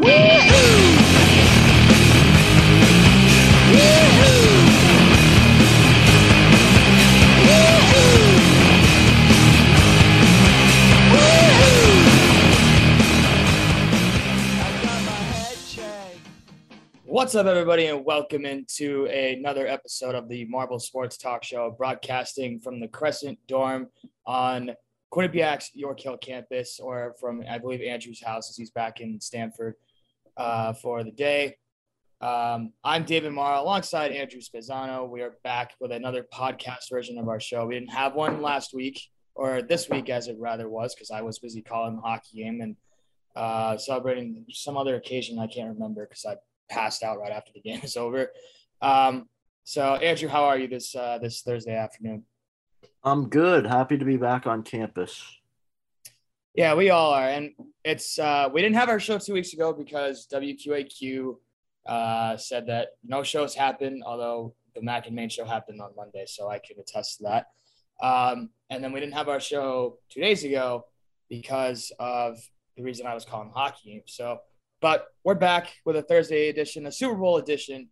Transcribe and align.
What's 0.00 0.14
up, 17.34 17.44
everybody, 17.44 17.86
and 17.86 18.02
welcome 18.02 18.46
into 18.46 19.04
another 19.04 19.66
episode 19.66 20.14
of 20.14 20.28
the 20.30 20.46
Marble 20.46 20.78
Sports 20.78 21.18
Talk 21.18 21.44
Show, 21.44 21.72
broadcasting 21.76 22.58
from 22.58 22.80
the 22.80 22.88
Crescent 22.88 23.38
Dorm 23.46 23.88
on 24.24 24.70
Quinnipiac's 25.12 25.72
York 25.74 26.00
Hill 26.00 26.16
campus, 26.16 26.80
or 26.80 27.14
from, 27.20 27.44
I 27.48 27.58
believe, 27.58 27.82
Andrew's 27.82 28.22
house 28.22 28.48
as 28.48 28.56
he's 28.56 28.70
back 28.70 29.02
in 29.02 29.20
Stamford 29.20 29.74
uh, 30.40 30.72
for 30.72 31.04
the 31.04 31.10
day. 31.10 31.56
Um, 32.22 32.72
I'm 32.82 33.04
David 33.04 33.32
Mara 33.32 33.60
alongside 33.60 34.10
Andrew 34.12 34.40
Spezzano. 34.40 35.08
We 35.08 35.20
are 35.20 35.36
back 35.44 35.74
with 35.80 35.92
another 35.92 36.26
podcast 36.32 36.90
version 36.90 37.18
of 37.18 37.28
our 37.28 37.40
show. 37.40 37.66
We 37.66 37.74
didn't 37.74 37.92
have 37.92 38.14
one 38.14 38.40
last 38.40 38.72
week, 38.72 39.00
or 39.34 39.60
this 39.60 39.90
week, 39.90 40.08
as 40.08 40.28
it 40.28 40.36
rather 40.38 40.68
was, 40.68 40.94
because 40.94 41.10
I 41.10 41.20
was 41.20 41.38
busy 41.38 41.60
calling 41.60 41.96
the 41.96 42.02
hockey 42.02 42.42
game 42.42 42.62
and 42.62 42.76
uh, 43.36 43.76
celebrating 43.76 44.46
some 44.50 44.78
other 44.78 44.96
occasion 44.96 45.38
I 45.38 45.46
can't 45.46 45.74
remember 45.74 46.06
because 46.06 46.24
I 46.24 46.36
passed 46.70 47.02
out 47.02 47.20
right 47.20 47.32
after 47.32 47.52
the 47.54 47.60
game 47.60 47.80
is 47.82 47.96
over. 47.98 48.30
Um, 48.80 49.28
so, 49.64 49.96
Andrew, 49.96 50.28
how 50.28 50.44
are 50.44 50.58
you 50.58 50.68
this 50.68 50.94
uh, 50.94 51.18
this 51.20 51.42
Thursday 51.42 51.76
afternoon? 51.76 52.24
I'm 53.04 53.28
good. 53.28 53.66
Happy 53.66 53.98
to 53.98 54.04
be 54.06 54.16
back 54.16 54.46
on 54.46 54.62
campus. 54.62 55.22
Yeah, 56.54 56.74
we 56.74 56.90
all 56.90 57.12
are, 57.12 57.28
and 57.28 57.52
it's 57.84 58.18
uh, 58.18 58.48
we 58.52 58.62
didn't 58.62 58.76
have 58.76 58.88
our 58.88 59.00
show 59.00 59.18
two 59.18 59.32
weeks 59.32 59.52
ago 59.52 59.72
because 59.72 60.26
WQAQ 60.32 61.36
uh, 61.86 62.36
said 62.36 62.66
that 62.66 62.88
no 63.04 63.22
shows 63.22 63.54
happened, 63.54 64.02
although 64.04 64.54
the 64.74 64.82
Mac 64.82 65.06
and 65.06 65.16
Main 65.16 65.28
show 65.28 65.44
happened 65.44 65.80
on 65.80 65.90
Monday, 65.96 66.24
so 66.26 66.48
I 66.48 66.58
can 66.58 66.78
attest 66.78 67.18
to 67.18 67.24
that. 67.24 67.46
Um, 68.02 68.50
and 68.70 68.82
then 68.82 68.92
we 68.92 69.00
didn't 69.00 69.14
have 69.14 69.28
our 69.28 69.40
show 69.40 69.98
two 70.10 70.20
days 70.20 70.44
ago 70.44 70.86
because 71.28 71.92
of 71.98 72.38
the 72.76 72.82
reason 72.82 73.06
I 73.06 73.14
was 73.14 73.24
calling 73.24 73.50
hockey. 73.54 74.02
So 74.06 74.40
but 74.80 75.08
we're 75.24 75.34
back 75.34 75.68
with 75.84 75.96
a 75.96 76.02
Thursday 76.02 76.48
edition, 76.48 76.86
a 76.86 76.92
Super 76.92 77.14
Bowl 77.14 77.36
edition. 77.36 77.88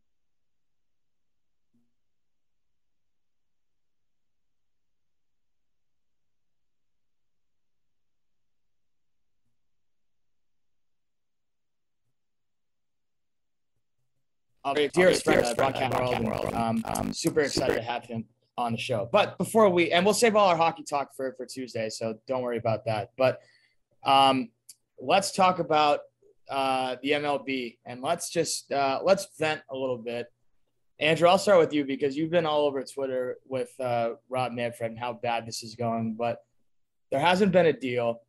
Of 14.77 14.93
dearest 14.93 15.25
friend, 15.25 15.57
Broadcast 15.57 15.99
World. 15.99 16.25
World. 16.25 16.55
Um, 16.55 16.85
um, 16.87 17.13
super 17.13 17.41
excited 17.41 17.75
super. 17.75 17.85
to 17.85 17.91
have 17.91 18.05
him 18.05 18.25
on 18.57 18.73
the 18.73 18.79
show. 18.79 19.09
But 19.11 19.39
before 19.39 19.69
we, 19.71 19.93
and 19.93 20.05
we'll 20.05 20.15
save 20.15 20.37
all 20.37 20.49
our 20.49 20.57
hockey 20.57 20.83
talk 20.83 21.15
for, 21.17 21.33
for 21.37 21.47
Tuesday, 21.47 21.89
so 21.89 22.19
don't 22.27 22.43
worry 22.43 22.59
about 22.59 22.85
that. 22.87 23.11
But 23.17 23.41
um, 24.05 24.51
let's 25.01 25.33
talk 25.33 25.59
about 25.59 26.01
uh, 26.51 26.97
the 27.03 27.13
MLB, 27.13 27.79
and 27.87 28.03
let's 28.03 28.31
just 28.31 28.71
uh, 28.73 29.01
let's 29.03 29.29
vent 29.39 29.63
a 29.71 29.77
little 29.77 29.99
bit. 29.99 30.27
Andrew, 31.01 31.29
I'll 31.29 31.39
start 31.39 31.61
with 31.61 31.73
you 31.73 31.85
because 31.85 32.17
you've 32.17 32.31
been 32.31 32.47
all 32.47 32.67
over 32.67 32.83
Twitter 32.83 33.39
with 33.47 33.71
uh, 33.79 34.11
Rob 34.29 34.53
Manfred 34.53 34.91
and 34.91 34.99
how 34.99 35.13
bad 35.13 35.47
this 35.47 35.63
is 35.63 35.77
going. 35.77 36.15
But 36.19 36.39
there 37.11 37.21
hasn't 37.21 37.53
been 37.53 37.67
a 37.67 37.73
deal. 37.73 38.23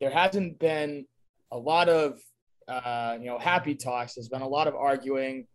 There 0.00 0.10
hasn't 0.10 0.58
been 0.58 1.06
a 1.50 1.58
lot 1.58 1.88
of 1.88 2.20
uh, 2.68 3.16
you 3.18 3.26
know 3.26 3.38
happy 3.38 3.74
talks. 3.74 4.14
There's 4.14 4.28
been 4.28 4.42
a 4.42 4.48
lot 4.48 4.68
of 4.68 4.74
arguing, 4.74 5.46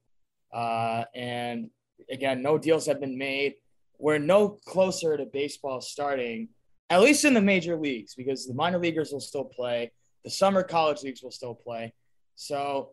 uh, 0.53 1.03
and 1.15 1.69
again, 2.09 2.41
no 2.41 2.57
deals 2.57 2.85
have 2.85 2.99
been 2.99 3.17
made. 3.17 3.55
We're 3.99 4.19
no 4.19 4.49
closer 4.49 5.17
to 5.17 5.25
baseball 5.25 5.81
starting, 5.81 6.49
at 6.89 7.01
least 7.01 7.25
in 7.25 7.33
the 7.33 7.41
major 7.41 7.75
leagues, 7.75 8.15
because 8.15 8.45
the 8.45 8.53
minor 8.53 8.77
leaguers 8.77 9.11
will 9.11 9.19
still 9.19 9.45
play. 9.45 9.91
The 10.23 10.29
summer 10.29 10.63
college 10.63 11.03
leagues 11.03 11.23
will 11.23 11.31
still 11.31 11.55
play. 11.55 11.93
So 12.35 12.91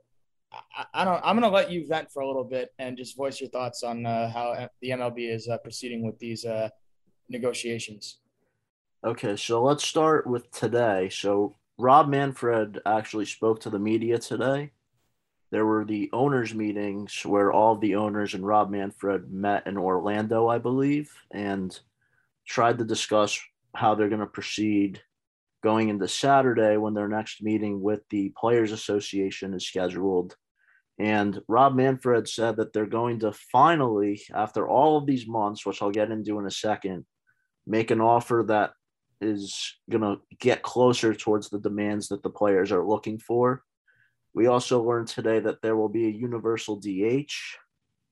I, 0.53 0.85
I 0.95 1.05
don't. 1.05 1.21
I'm 1.25 1.39
going 1.39 1.51
to 1.51 1.55
let 1.55 1.71
you 1.71 1.87
vent 1.87 2.11
for 2.11 2.23
a 2.23 2.27
little 2.27 2.45
bit 2.45 2.73
and 2.79 2.97
just 2.97 3.17
voice 3.17 3.41
your 3.41 3.51
thoughts 3.51 3.83
on 3.83 4.07
uh, 4.07 4.31
how 4.31 4.69
the 4.81 4.91
MLB 4.91 5.33
is 5.33 5.49
uh, 5.49 5.59
proceeding 5.59 6.03
with 6.03 6.19
these 6.19 6.45
uh, 6.45 6.69
negotiations. 7.29 8.19
Okay, 9.05 9.37
so 9.37 9.63
let's 9.63 9.85
start 9.85 10.27
with 10.27 10.51
today. 10.51 11.11
So 11.11 11.57
Rob 11.77 12.09
Manfred 12.09 12.81
actually 12.87 13.27
spoke 13.27 13.61
to 13.61 13.71
the 13.71 13.79
media 13.79 14.19
today. 14.19 14.73
There 15.55 15.67
were 15.67 15.85
the 15.85 16.11
owners' 16.13 16.53
meetings 16.53 17.25
where 17.25 17.53
all 17.53 17.77
the 17.77 17.95
owners 17.95 18.35
and 18.35 18.45
Rob 18.45 18.73
Manfred 18.73 19.33
met 19.33 19.69
in 19.69 19.79
Orlando, 19.79 20.49
I 20.49 20.59
believe, 20.59 21.13
and 21.31 21.79
tried 22.45 22.79
to 22.79 22.85
discuss 22.85 23.39
how 23.73 23.95
they're 23.95 24.09
going 24.09 24.19
to 24.19 24.27
proceed 24.27 25.01
going 25.63 25.91
into 25.91 26.09
Saturday 26.09 26.77
when 26.77 26.93
their 26.93 27.07
next 27.07 27.41
meeting 27.41 27.81
with 27.81 28.01
the 28.11 28.33
Players 28.37 28.73
Association 28.73 29.55
is 29.55 29.65
scheduled. 29.65 30.35
And 30.99 31.41
Rob 31.47 31.77
Manfred 31.77 32.27
said 32.27 32.57
that 32.57 32.73
they're 32.73 32.85
going 32.85 33.21
to 33.21 33.31
finally, 33.53 34.23
after 34.35 34.69
all 34.69 34.97
of 34.97 35.07
these 35.07 35.29
months, 35.29 35.65
which 35.65 35.81
I'll 35.81 35.93
get 35.93 36.11
into 36.11 36.41
in 36.41 36.47
a 36.47 36.51
second, 36.51 37.07
make 37.65 37.93
an 37.93 38.01
offer 38.01 38.45
that 38.49 38.73
is 39.21 39.77
going 39.89 40.03
to 40.03 40.21
get 40.41 40.63
closer 40.63 41.15
towards 41.15 41.49
the 41.49 41.61
demands 41.61 42.09
that 42.09 42.25
the 42.25 42.29
players 42.29 42.73
are 42.73 42.85
looking 42.85 43.21
for. 43.21 43.63
We 44.35 44.49
also 44.49 44.83
learned 44.83 45.09
today 45.09 45.39
that 45.41 45.63
there 45.63 45.77
will 45.77 45.89
be 45.89 46.07
a 46.07 46.11
universal 46.11 46.77
DH 46.77 47.33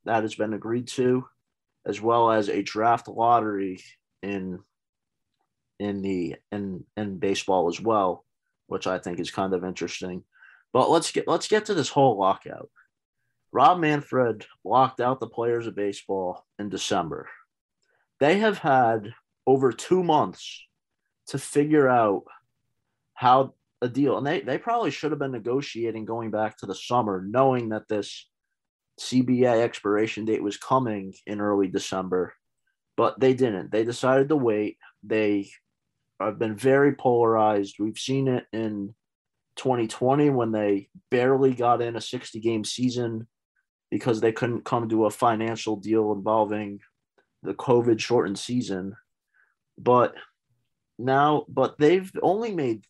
that 0.05 0.23
has 0.23 0.35
been 0.35 0.55
agreed 0.55 0.87
to, 0.89 1.27
as 1.85 2.01
well 2.01 2.31
as 2.31 2.49
a 2.49 2.63
draft 2.63 3.09
lottery 3.09 3.83
in 4.23 4.61
in 5.81 6.01
the 6.01 6.37
in 6.53 6.85
in 6.97 7.19
baseball 7.19 7.69
as 7.69 7.81
well, 7.81 8.25
which 8.69 8.87
I 8.87 8.99
think 8.99 9.19
is 9.19 9.33
kind 9.33 9.53
of 9.53 9.65
interesting. 9.65 10.23
But 10.73 10.91
let's 10.91 11.11
get 11.11 11.27
let's 11.27 11.49
get 11.49 11.67
to 11.67 11.75
this 11.75 11.89
whole 11.89 12.19
lockout. 12.19 12.71
Rob 13.53 13.81
Manfred 13.81 14.47
locked 14.65 15.01
out 15.01 15.21
the 15.21 15.27
players 15.27 15.67
of 15.67 15.75
baseball 15.75 16.47
in 16.59 16.69
December. 16.69 17.29
They 18.21 18.39
have 18.39 18.59
had 18.59 19.13
over 19.47 19.73
two 19.73 20.03
months 20.03 20.65
to 21.27 21.39
figure 21.39 21.89
out 21.89 22.23
how 23.15 23.55
a 23.83 23.89
deal, 23.89 24.17
and 24.17 24.27
they, 24.27 24.41
they 24.41 24.57
probably 24.57 24.91
should 24.91 25.11
have 25.11 25.19
been 25.19 25.33
negotiating 25.33 26.05
going 26.05 26.31
back 26.31 26.57
to 26.59 26.67
the 26.67 26.75
summer, 26.75 27.23
knowing 27.29 27.71
that 27.71 27.89
this 27.89 28.29
CBA 29.01 29.61
expiration 29.61 30.25
date 30.25 30.43
was 30.43 30.57
coming 30.57 31.13
in 31.27 31.41
early 31.41 31.67
December, 31.67 32.33
but 32.97 33.19
they 33.19 33.35
didn't. 33.35 33.73
They 33.73 33.85
decided 33.85 34.29
to 34.29 34.37
wait. 34.37 34.79
They 35.03 35.51
have 36.21 36.39
been 36.39 36.57
very 36.57 36.95
polarized. 36.95 37.77
We've 37.79 37.99
seen 37.99 38.29
it 38.29 38.47
in 38.53 38.95
2020 39.57 40.31
when 40.31 40.53
they 40.53 40.89
barely 41.11 41.53
got 41.53 41.83
in 41.83 41.97
a 41.97 42.01
60 42.01 42.39
game 42.41 42.65
season 42.65 43.27
because 43.91 44.21
they 44.21 44.33
couldn't 44.33 44.65
come 44.65 44.89
to 44.89 45.07
a 45.07 45.11
financial 45.11 45.77
deal 45.77 46.13
involving 46.13 46.81
the 47.43 47.55
COVID 47.55 47.99
shortened 47.99 48.39
season. 48.39 48.95
But 49.77 50.15
now, 50.99 51.45
but 51.49 51.79
they've 51.79 52.11
only 52.23 52.55
made 52.55 52.85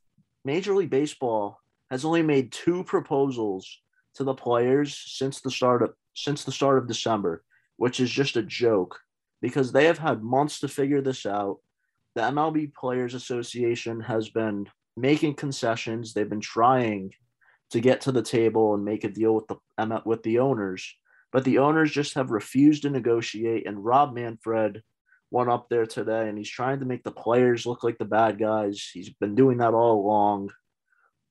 Major 0.44 0.74
League 0.74 0.90
Baseball 0.90 1.58
has 1.90 2.04
only 2.04 2.22
made 2.22 2.52
two 2.52 2.84
proposals 2.84 3.80
to 4.14 4.24
the 4.24 4.34
players 4.34 5.02
since 5.06 5.40
the 5.40 5.50
start 5.50 5.82
of 5.82 5.92
since 6.14 6.44
the 6.44 6.52
start 6.52 6.78
of 6.78 6.88
December, 6.88 7.42
which 7.76 8.00
is 8.00 8.10
just 8.10 8.36
a 8.36 8.42
joke 8.42 8.98
because 9.40 9.72
they 9.72 9.86
have 9.86 9.98
had 9.98 10.22
months 10.22 10.60
to 10.60 10.68
figure 10.68 11.00
this 11.00 11.24
out 11.24 11.58
the 12.14 12.22
MLB 12.22 12.74
Players 12.74 13.14
Association 13.14 14.00
has 14.00 14.28
been 14.28 14.68
making 14.96 15.34
concessions. 15.34 16.12
They've 16.12 16.28
been 16.28 16.40
trying 16.40 17.12
to 17.70 17.80
get 17.80 18.02
to 18.02 18.12
the 18.12 18.22
table 18.22 18.74
and 18.74 18.84
make 18.84 19.04
a 19.04 19.08
deal 19.08 19.34
with 19.34 19.46
the 19.48 20.02
with 20.04 20.22
the 20.22 20.38
owners, 20.38 20.94
but 21.32 21.44
the 21.44 21.58
owners 21.58 21.90
just 21.90 22.14
have 22.14 22.30
refused 22.30 22.82
to 22.82 22.90
negotiate. 22.90 23.66
And 23.66 23.82
Rob 23.82 24.14
Manfred 24.14 24.82
went 25.32 25.50
up 25.50 25.68
there 25.68 25.86
today, 25.86 26.28
and 26.28 26.36
he's 26.36 26.50
trying 26.50 26.80
to 26.80 26.84
make 26.86 27.02
the 27.02 27.10
players 27.10 27.66
look 27.66 27.82
like 27.82 27.98
the 27.98 28.04
bad 28.04 28.38
guys. 28.38 28.90
He's 28.92 29.10
been 29.10 29.34
doing 29.34 29.58
that 29.58 29.74
all 29.74 30.00
along, 30.00 30.50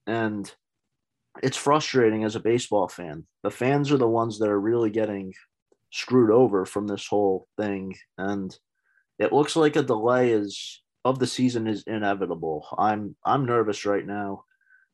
and 0.07 0.51
it's 1.43 1.57
frustrating 1.57 2.23
as 2.23 2.35
a 2.35 2.41
baseball 2.41 2.87
fan. 2.87 3.25
The 3.43 3.51
fans 3.51 3.91
are 3.91 3.97
the 3.97 4.07
ones 4.07 4.39
that 4.39 4.49
are 4.49 4.59
really 4.59 4.89
getting 4.89 5.33
screwed 5.91 6.31
over 6.31 6.65
from 6.65 6.87
this 6.87 7.07
whole 7.07 7.47
thing, 7.57 7.95
and 8.17 8.57
it 9.19 9.31
looks 9.31 9.55
like 9.55 9.75
a 9.75 9.83
delay 9.83 10.31
is 10.31 10.81
of 11.05 11.19
the 11.19 11.27
season 11.27 11.67
is 11.67 11.83
inevitable. 11.87 12.67
I'm 12.77 13.15
I'm 13.25 13.45
nervous 13.45 13.85
right 13.85 14.05
now. 14.05 14.43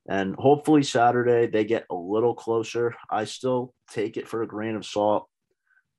And 0.09 0.35
hopefully 0.35 0.83
Saturday 0.83 1.47
they 1.47 1.65
get 1.65 1.85
a 1.89 1.95
little 1.95 2.33
closer. 2.33 2.95
I 3.09 3.25
still 3.25 3.73
take 3.91 4.15
it 4.15 4.27
for 4.27 4.41
a 4.41 4.47
grain 4.47 4.75
of 4.75 4.85
salt 4.85 5.27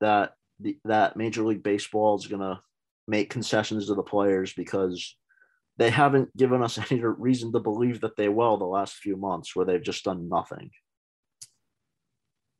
that 0.00 0.32
the, 0.60 0.78
that 0.86 1.16
Major 1.16 1.42
League 1.42 1.62
Baseball 1.62 2.16
is 2.16 2.26
going 2.26 2.40
to 2.40 2.60
make 3.08 3.30
concessions 3.30 3.86
to 3.86 3.94
the 3.94 4.02
players 4.02 4.52
because 4.52 5.16
they 5.76 5.90
haven't 5.90 6.36
given 6.36 6.62
us 6.62 6.78
any 6.90 7.02
reason 7.02 7.52
to 7.52 7.60
believe 7.60 8.00
that 8.02 8.16
they 8.16 8.28
will 8.28 8.56
the 8.56 8.64
last 8.64 8.94
few 8.94 9.16
months 9.16 9.56
where 9.56 9.66
they've 9.66 9.82
just 9.82 10.04
done 10.04 10.28
nothing. 10.28 10.70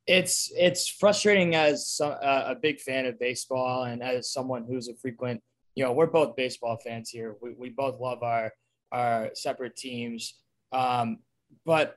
it's 0.07 0.51
it's 0.57 0.89
frustrating 0.89 1.55
as 1.55 2.01
uh, 2.03 2.45
a 2.47 2.55
big 2.55 2.81
fan 2.81 3.05
of 3.07 3.19
baseball 3.19 3.85
and 3.85 4.03
as 4.03 4.33
someone 4.33 4.65
who's 4.67 4.89
a 4.89 4.95
frequent 4.97 5.41
you 5.79 5.85
know 5.85 5.93
we're 5.93 6.07
both 6.07 6.35
baseball 6.35 6.77
fans 6.85 7.09
here. 7.09 7.37
We, 7.41 7.53
we 7.57 7.69
both 7.69 8.01
love 8.01 8.25
our 8.25 8.53
our 8.91 9.31
separate 9.35 9.77
teams. 9.77 10.35
Um, 10.73 11.19
but 11.65 11.95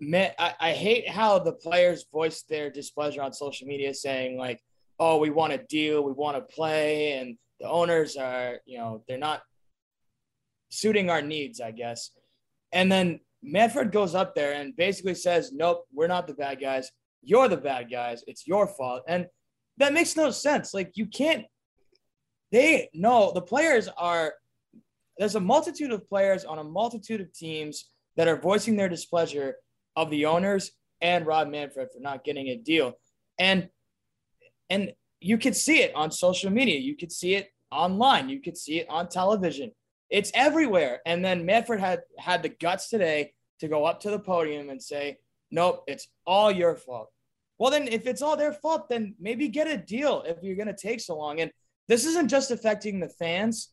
man, 0.00 0.32
I, 0.36 0.54
I 0.58 0.72
hate 0.72 1.08
how 1.08 1.38
the 1.38 1.52
players 1.52 2.06
voice 2.12 2.42
their 2.42 2.70
displeasure 2.70 3.22
on 3.22 3.32
social 3.32 3.68
media 3.68 3.94
saying 3.94 4.36
like 4.36 4.60
oh 4.98 5.18
we 5.18 5.30
want 5.30 5.52
a 5.52 5.58
deal. 5.58 6.02
We 6.02 6.10
want 6.10 6.36
to 6.38 6.54
play. 6.54 7.12
And 7.12 7.36
the 7.60 7.68
owners 7.68 8.16
are 8.16 8.58
you 8.66 8.78
know 8.78 9.02
they're 9.08 9.18
not 9.18 9.42
suiting 10.70 11.10
our 11.10 11.22
needs 11.22 11.60
i 11.60 11.70
guess 11.70 12.10
and 12.72 12.90
then 12.90 13.20
manfred 13.42 13.92
goes 13.92 14.14
up 14.14 14.34
there 14.34 14.52
and 14.52 14.76
basically 14.76 15.14
says 15.14 15.52
nope 15.52 15.84
we're 15.92 16.06
not 16.06 16.26
the 16.26 16.34
bad 16.34 16.60
guys 16.60 16.90
you're 17.22 17.48
the 17.48 17.56
bad 17.56 17.90
guys. 17.90 18.24
It's 18.26 18.46
your 18.46 18.66
fault. 18.66 19.02
And 19.08 19.26
that 19.78 19.92
makes 19.92 20.16
no 20.16 20.30
sense. 20.30 20.74
Like 20.74 20.92
you 20.94 21.06
can't 21.06 21.46
they 22.50 22.88
no, 22.94 23.32
the 23.34 23.42
players 23.42 23.88
are 23.88 24.32
there's 25.18 25.34
a 25.34 25.40
multitude 25.40 25.92
of 25.92 26.08
players 26.08 26.44
on 26.44 26.58
a 26.58 26.64
multitude 26.64 27.20
of 27.20 27.32
teams 27.32 27.90
that 28.16 28.28
are 28.28 28.40
voicing 28.40 28.76
their 28.76 28.88
displeasure 28.88 29.56
of 29.96 30.10
the 30.10 30.26
owners 30.26 30.72
and 31.00 31.26
Rob 31.26 31.48
Manfred 31.48 31.88
for 31.92 32.00
not 32.00 32.24
getting 32.24 32.48
a 32.48 32.56
deal. 32.56 32.94
And 33.38 33.68
and 34.70 34.92
you 35.20 35.38
could 35.38 35.56
see 35.56 35.82
it 35.82 35.94
on 35.94 36.10
social 36.10 36.50
media. 36.50 36.78
You 36.78 36.96
could 36.96 37.12
see 37.12 37.34
it 37.34 37.50
online. 37.70 38.28
You 38.28 38.40
could 38.40 38.56
see 38.56 38.78
it 38.78 38.86
on 38.88 39.08
television. 39.08 39.72
It's 40.10 40.30
everywhere. 40.34 41.00
And 41.06 41.24
then 41.24 41.44
Manfred 41.44 41.80
had 41.80 42.00
had 42.18 42.42
the 42.42 42.48
guts 42.48 42.88
today 42.88 43.32
to 43.60 43.68
go 43.68 43.84
up 43.84 44.00
to 44.00 44.10
the 44.10 44.18
podium 44.18 44.70
and 44.70 44.82
say, 44.82 45.18
nope, 45.50 45.84
it's 45.86 46.08
all 46.26 46.50
your 46.50 46.76
fault. 46.76 47.10
Well, 47.58 47.70
then 47.70 47.88
if 47.88 48.06
it's 48.06 48.22
all 48.22 48.36
their 48.36 48.52
fault, 48.52 48.88
then 48.88 49.14
maybe 49.18 49.48
get 49.48 49.66
a 49.66 49.76
deal 49.76 50.22
if 50.26 50.38
you're 50.42 50.56
going 50.56 50.68
to 50.68 50.74
take 50.74 51.00
so 51.00 51.16
long. 51.16 51.40
And 51.40 51.50
this 51.88 52.04
isn't 52.04 52.28
just 52.28 52.50
affecting 52.50 53.00
the 53.00 53.08
fans, 53.08 53.70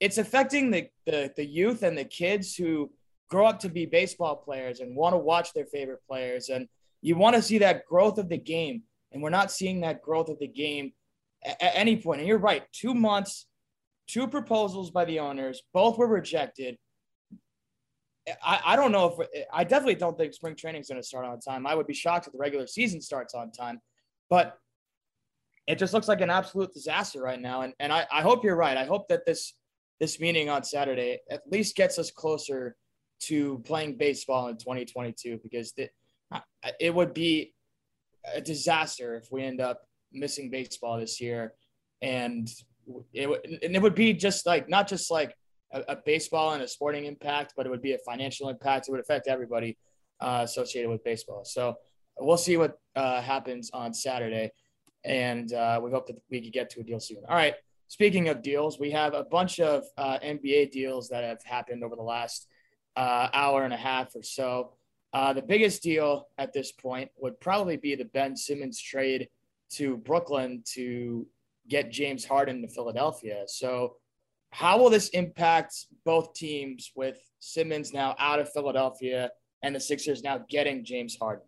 it's 0.00 0.18
affecting 0.18 0.70
the, 0.70 0.88
the, 1.06 1.32
the 1.36 1.44
youth 1.44 1.82
and 1.82 1.98
the 1.98 2.04
kids 2.04 2.54
who 2.54 2.90
grow 3.28 3.46
up 3.46 3.58
to 3.60 3.68
be 3.68 3.84
baseball 3.84 4.36
players 4.36 4.80
and 4.80 4.96
want 4.96 5.12
to 5.12 5.18
watch 5.18 5.52
their 5.52 5.66
favorite 5.66 6.00
players. 6.08 6.48
And 6.48 6.68
you 7.02 7.16
want 7.16 7.36
to 7.36 7.42
see 7.42 7.58
that 7.58 7.84
growth 7.84 8.18
of 8.18 8.28
the 8.28 8.38
game. 8.38 8.82
And 9.12 9.22
we're 9.22 9.30
not 9.30 9.50
seeing 9.50 9.80
that 9.80 10.02
growth 10.02 10.28
of 10.28 10.38
the 10.38 10.48
game 10.48 10.92
at, 11.44 11.60
at 11.62 11.72
any 11.74 11.96
point. 11.96 12.20
And 12.20 12.28
you're 12.28 12.38
right, 12.38 12.62
two 12.72 12.94
months, 12.94 13.46
two 14.06 14.26
proposals 14.26 14.90
by 14.90 15.04
the 15.04 15.20
owners, 15.20 15.62
both 15.72 15.98
were 15.98 16.08
rejected. 16.08 16.76
I, 18.42 18.60
I 18.66 18.76
don't 18.76 18.92
know 18.92 19.16
if 19.18 19.46
I 19.52 19.64
definitely 19.64 19.94
don't 19.94 20.18
think 20.18 20.34
spring 20.34 20.54
training 20.54 20.82
is 20.82 20.88
going 20.88 21.00
to 21.00 21.06
start 21.06 21.24
on 21.24 21.40
time. 21.40 21.66
I 21.66 21.74
would 21.74 21.86
be 21.86 21.94
shocked 21.94 22.26
if 22.26 22.32
the 22.32 22.38
regular 22.38 22.66
season 22.66 23.00
starts 23.00 23.34
on 23.34 23.50
time, 23.50 23.80
but 24.28 24.58
it 25.66 25.78
just 25.78 25.94
looks 25.94 26.08
like 26.08 26.20
an 26.20 26.30
absolute 26.30 26.72
disaster 26.74 27.22
right 27.22 27.40
now. 27.40 27.62
And 27.62 27.72
and 27.78 27.92
I, 27.92 28.06
I 28.12 28.22
hope 28.22 28.44
you're 28.44 28.56
right. 28.56 28.76
I 28.76 28.84
hope 28.84 29.08
that 29.08 29.24
this 29.24 29.54
this 30.00 30.20
meeting 30.20 30.48
on 30.48 30.62
Saturday 30.62 31.20
at 31.30 31.42
least 31.50 31.76
gets 31.76 31.98
us 31.98 32.10
closer 32.10 32.76
to 33.20 33.58
playing 33.64 33.96
baseball 33.96 34.48
in 34.48 34.56
2022 34.56 35.40
because 35.42 35.72
it, 35.76 35.90
it 36.78 36.94
would 36.94 37.12
be 37.12 37.52
a 38.34 38.40
disaster 38.40 39.16
if 39.16 39.28
we 39.30 39.42
end 39.42 39.60
up 39.60 39.82
missing 40.12 40.50
baseball 40.50 40.98
this 40.98 41.20
year 41.20 41.52
and 42.00 42.48
it, 43.12 43.60
and 43.62 43.76
it 43.76 43.82
would 43.82 43.94
be 43.94 44.12
just 44.12 44.46
like 44.46 44.68
not 44.68 44.88
just 44.88 45.10
like 45.10 45.36
a, 45.72 45.82
a, 45.88 45.96
baseball 45.96 46.54
and 46.54 46.62
a 46.62 46.68
sporting 46.68 47.04
impact, 47.04 47.52
but 47.56 47.66
it 47.66 47.70
would 47.70 47.82
be 47.82 47.92
a 47.92 47.98
financial 47.98 48.48
impact. 48.48 48.88
It 48.88 48.92
would 48.92 49.00
affect 49.00 49.28
everybody 49.28 49.76
uh, 50.20 50.40
associated 50.44 50.90
with 50.90 51.04
baseball. 51.04 51.44
So 51.44 51.76
we'll 52.18 52.38
see 52.38 52.56
what 52.56 52.78
uh, 52.96 53.20
happens 53.20 53.70
on 53.72 53.92
Saturday, 53.92 54.50
and 55.04 55.52
uh, 55.52 55.80
we 55.82 55.90
hope 55.90 56.06
that 56.06 56.16
we 56.30 56.40
could 56.40 56.52
get 56.52 56.70
to 56.70 56.80
a 56.80 56.82
deal 56.82 57.00
soon. 57.00 57.18
All 57.28 57.36
right. 57.36 57.54
Speaking 57.88 58.28
of 58.28 58.42
deals, 58.42 58.78
we 58.78 58.90
have 58.90 59.14
a 59.14 59.24
bunch 59.24 59.60
of 59.60 59.84
uh, 59.96 60.18
NBA 60.22 60.70
deals 60.72 61.08
that 61.08 61.24
have 61.24 61.42
happened 61.42 61.82
over 61.82 61.96
the 61.96 62.02
last 62.02 62.46
uh, 62.96 63.28
hour 63.32 63.64
and 63.64 63.72
a 63.72 63.78
half 63.78 64.14
or 64.14 64.22
so. 64.22 64.74
Uh, 65.12 65.32
the 65.32 65.42
biggest 65.42 65.82
deal 65.82 66.28
at 66.36 66.52
this 66.52 66.72
point 66.72 67.10
would 67.16 67.40
probably 67.40 67.76
be 67.76 67.94
the 67.94 68.04
Ben 68.04 68.36
Simmons 68.36 68.80
trade 68.80 69.28
to 69.70 69.96
Brooklyn 69.98 70.62
to 70.74 71.26
get 71.68 71.90
James 71.90 72.24
Harden 72.24 72.62
to 72.62 72.68
Philadelphia. 72.68 73.44
So 73.46 73.96
how 74.50 74.78
will 74.78 74.90
this 74.90 75.08
impact 75.10 75.86
both 76.04 76.34
teams 76.34 76.92
with 76.94 77.18
Simmons 77.40 77.92
now 77.92 78.16
out 78.18 78.40
of 78.40 78.50
Philadelphia 78.52 79.30
and 79.62 79.74
the 79.74 79.80
Sixers 79.80 80.22
now 80.22 80.44
getting 80.48 80.84
James 80.84 81.16
Harden? 81.20 81.46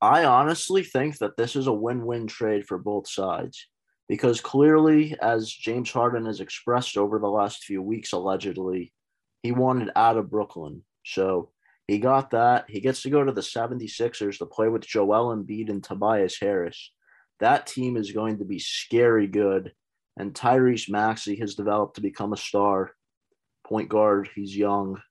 I 0.00 0.24
honestly 0.24 0.82
think 0.82 1.18
that 1.18 1.36
this 1.36 1.56
is 1.56 1.66
a 1.66 1.72
win 1.72 2.06
win 2.06 2.26
trade 2.26 2.66
for 2.66 2.78
both 2.78 3.08
sides 3.08 3.66
because 4.08 4.40
clearly, 4.40 5.14
as 5.20 5.52
James 5.52 5.90
Harden 5.90 6.24
has 6.26 6.40
expressed 6.40 6.96
over 6.96 7.18
the 7.18 7.28
last 7.28 7.64
few 7.64 7.82
weeks, 7.82 8.12
allegedly, 8.12 8.92
he 9.42 9.52
wanted 9.52 9.90
out 9.94 10.16
of 10.16 10.30
Brooklyn. 10.30 10.82
So 11.04 11.50
he 11.90 11.98
got 11.98 12.30
that. 12.30 12.66
He 12.68 12.78
gets 12.78 13.02
to 13.02 13.10
go 13.10 13.24
to 13.24 13.32
the 13.32 13.40
76ers 13.40 14.38
to 14.38 14.46
play 14.46 14.68
with 14.68 14.86
Joel 14.86 15.34
Embiid 15.36 15.70
and 15.70 15.82
Tobias 15.82 16.38
Harris. 16.40 16.92
That 17.40 17.66
team 17.66 17.96
is 17.96 18.12
going 18.12 18.38
to 18.38 18.44
be 18.44 18.60
scary 18.60 19.26
good. 19.26 19.72
And 20.16 20.32
Tyrese 20.32 20.88
Maxey 20.88 21.34
has 21.40 21.56
developed 21.56 21.96
to 21.96 22.00
become 22.00 22.32
a 22.32 22.36
star. 22.36 22.92
Point 23.66 23.88
guard, 23.88 24.28
he's 24.36 24.56
young. 24.56 25.02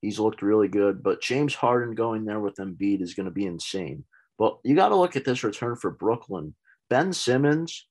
He's 0.00 0.18
looked 0.18 0.42
really 0.42 0.66
good. 0.66 1.04
But 1.04 1.22
James 1.22 1.54
Harden 1.54 1.94
going 1.94 2.24
there 2.24 2.40
with 2.40 2.56
Embiid 2.56 3.00
is 3.00 3.14
going 3.14 3.26
to 3.26 3.30
be 3.30 3.46
insane. 3.46 4.02
But 4.36 4.58
you 4.64 4.74
got 4.74 4.88
to 4.88 4.96
look 4.96 5.14
at 5.14 5.24
this 5.24 5.44
return 5.44 5.76
for 5.76 5.92
Brooklyn. 5.92 6.56
Ben 6.90 7.12
Simmons, 7.12 7.86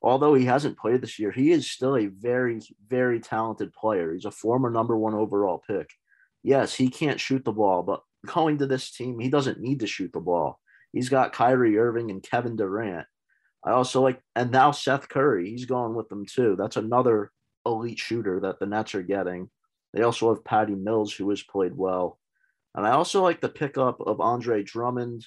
although 0.00 0.32
he 0.32 0.46
hasn't 0.46 0.78
played 0.78 1.02
this 1.02 1.18
year, 1.18 1.30
he 1.30 1.52
is 1.52 1.70
still 1.70 1.98
a 1.98 2.06
very, 2.06 2.58
very 2.88 3.20
talented 3.20 3.74
player. 3.74 4.14
He's 4.14 4.24
a 4.24 4.30
former 4.30 4.70
number 4.70 4.96
one 4.96 5.12
overall 5.12 5.62
pick. 5.68 5.90
Yes, 6.42 6.74
he 6.74 6.88
can't 6.88 7.20
shoot 7.20 7.44
the 7.44 7.52
ball, 7.52 7.82
but 7.82 8.02
going 8.26 8.58
to 8.58 8.66
this 8.66 8.90
team, 8.90 9.18
he 9.18 9.28
doesn't 9.28 9.60
need 9.60 9.80
to 9.80 9.86
shoot 9.86 10.12
the 10.12 10.20
ball. 10.20 10.58
He's 10.92 11.08
got 11.08 11.32
Kyrie 11.32 11.78
Irving 11.78 12.10
and 12.10 12.22
Kevin 12.22 12.56
Durant. 12.56 13.06
I 13.64 13.70
also 13.70 14.02
like, 14.02 14.20
and 14.34 14.50
now 14.50 14.72
Seth 14.72 15.08
Curry, 15.08 15.50
he's 15.50 15.66
going 15.66 15.94
with 15.94 16.08
them 16.08 16.26
too. 16.26 16.56
That's 16.58 16.76
another 16.76 17.30
elite 17.64 17.98
shooter 17.98 18.40
that 18.40 18.58
the 18.58 18.66
Nets 18.66 18.94
are 18.94 19.02
getting. 19.02 19.48
They 19.94 20.02
also 20.02 20.34
have 20.34 20.44
Patty 20.44 20.74
Mills, 20.74 21.12
who 21.12 21.30
has 21.30 21.42
played 21.42 21.76
well. 21.76 22.18
And 22.74 22.86
I 22.86 22.92
also 22.92 23.22
like 23.22 23.40
the 23.40 23.48
pickup 23.48 24.00
of 24.00 24.20
Andre 24.20 24.62
Drummond. 24.62 25.26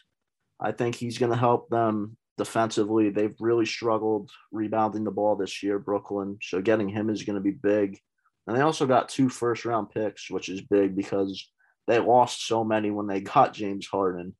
I 0.59 0.71
think 0.71 0.95
he's 0.95 1.17
going 1.17 1.31
to 1.31 1.37
help 1.37 1.69
them 1.69 2.17
defensively. 2.37 3.09
They've 3.09 3.35
really 3.39 3.65
struggled 3.65 4.31
rebounding 4.51 5.03
the 5.03 5.11
ball 5.11 5.35
this 5.35 5.63
year, 5.63 5.79
Brooklyn. 5.79 6.39
So 6.41 6.61
getting 6.61 6.89
him 6.89 7.09
is 7.09 7.23
going 7.23 7.35
to 7.35 7.41
be 7.41 7.51
big. 7.51 7.99
And 8.47 8.55
they 8.55 8.61
also 8.61 8.85
got 8.85 9.09
two 9.09 9.29
first 9.29 9.65
round 9.65 9.89
picks, 9.89 10.29
which 10.29 10.49
is 10.49 10.61
big 10.61 10.95
because 10.95 11.49
they 11.87 11.99
lost 11.99 12.47
so 12.47 12.63
many 12.63 12.91
when 12.91 13.07
they 13.07 13.21
got 13.21 13.53
James 13.53 13.87
Harden. 13.87 14.35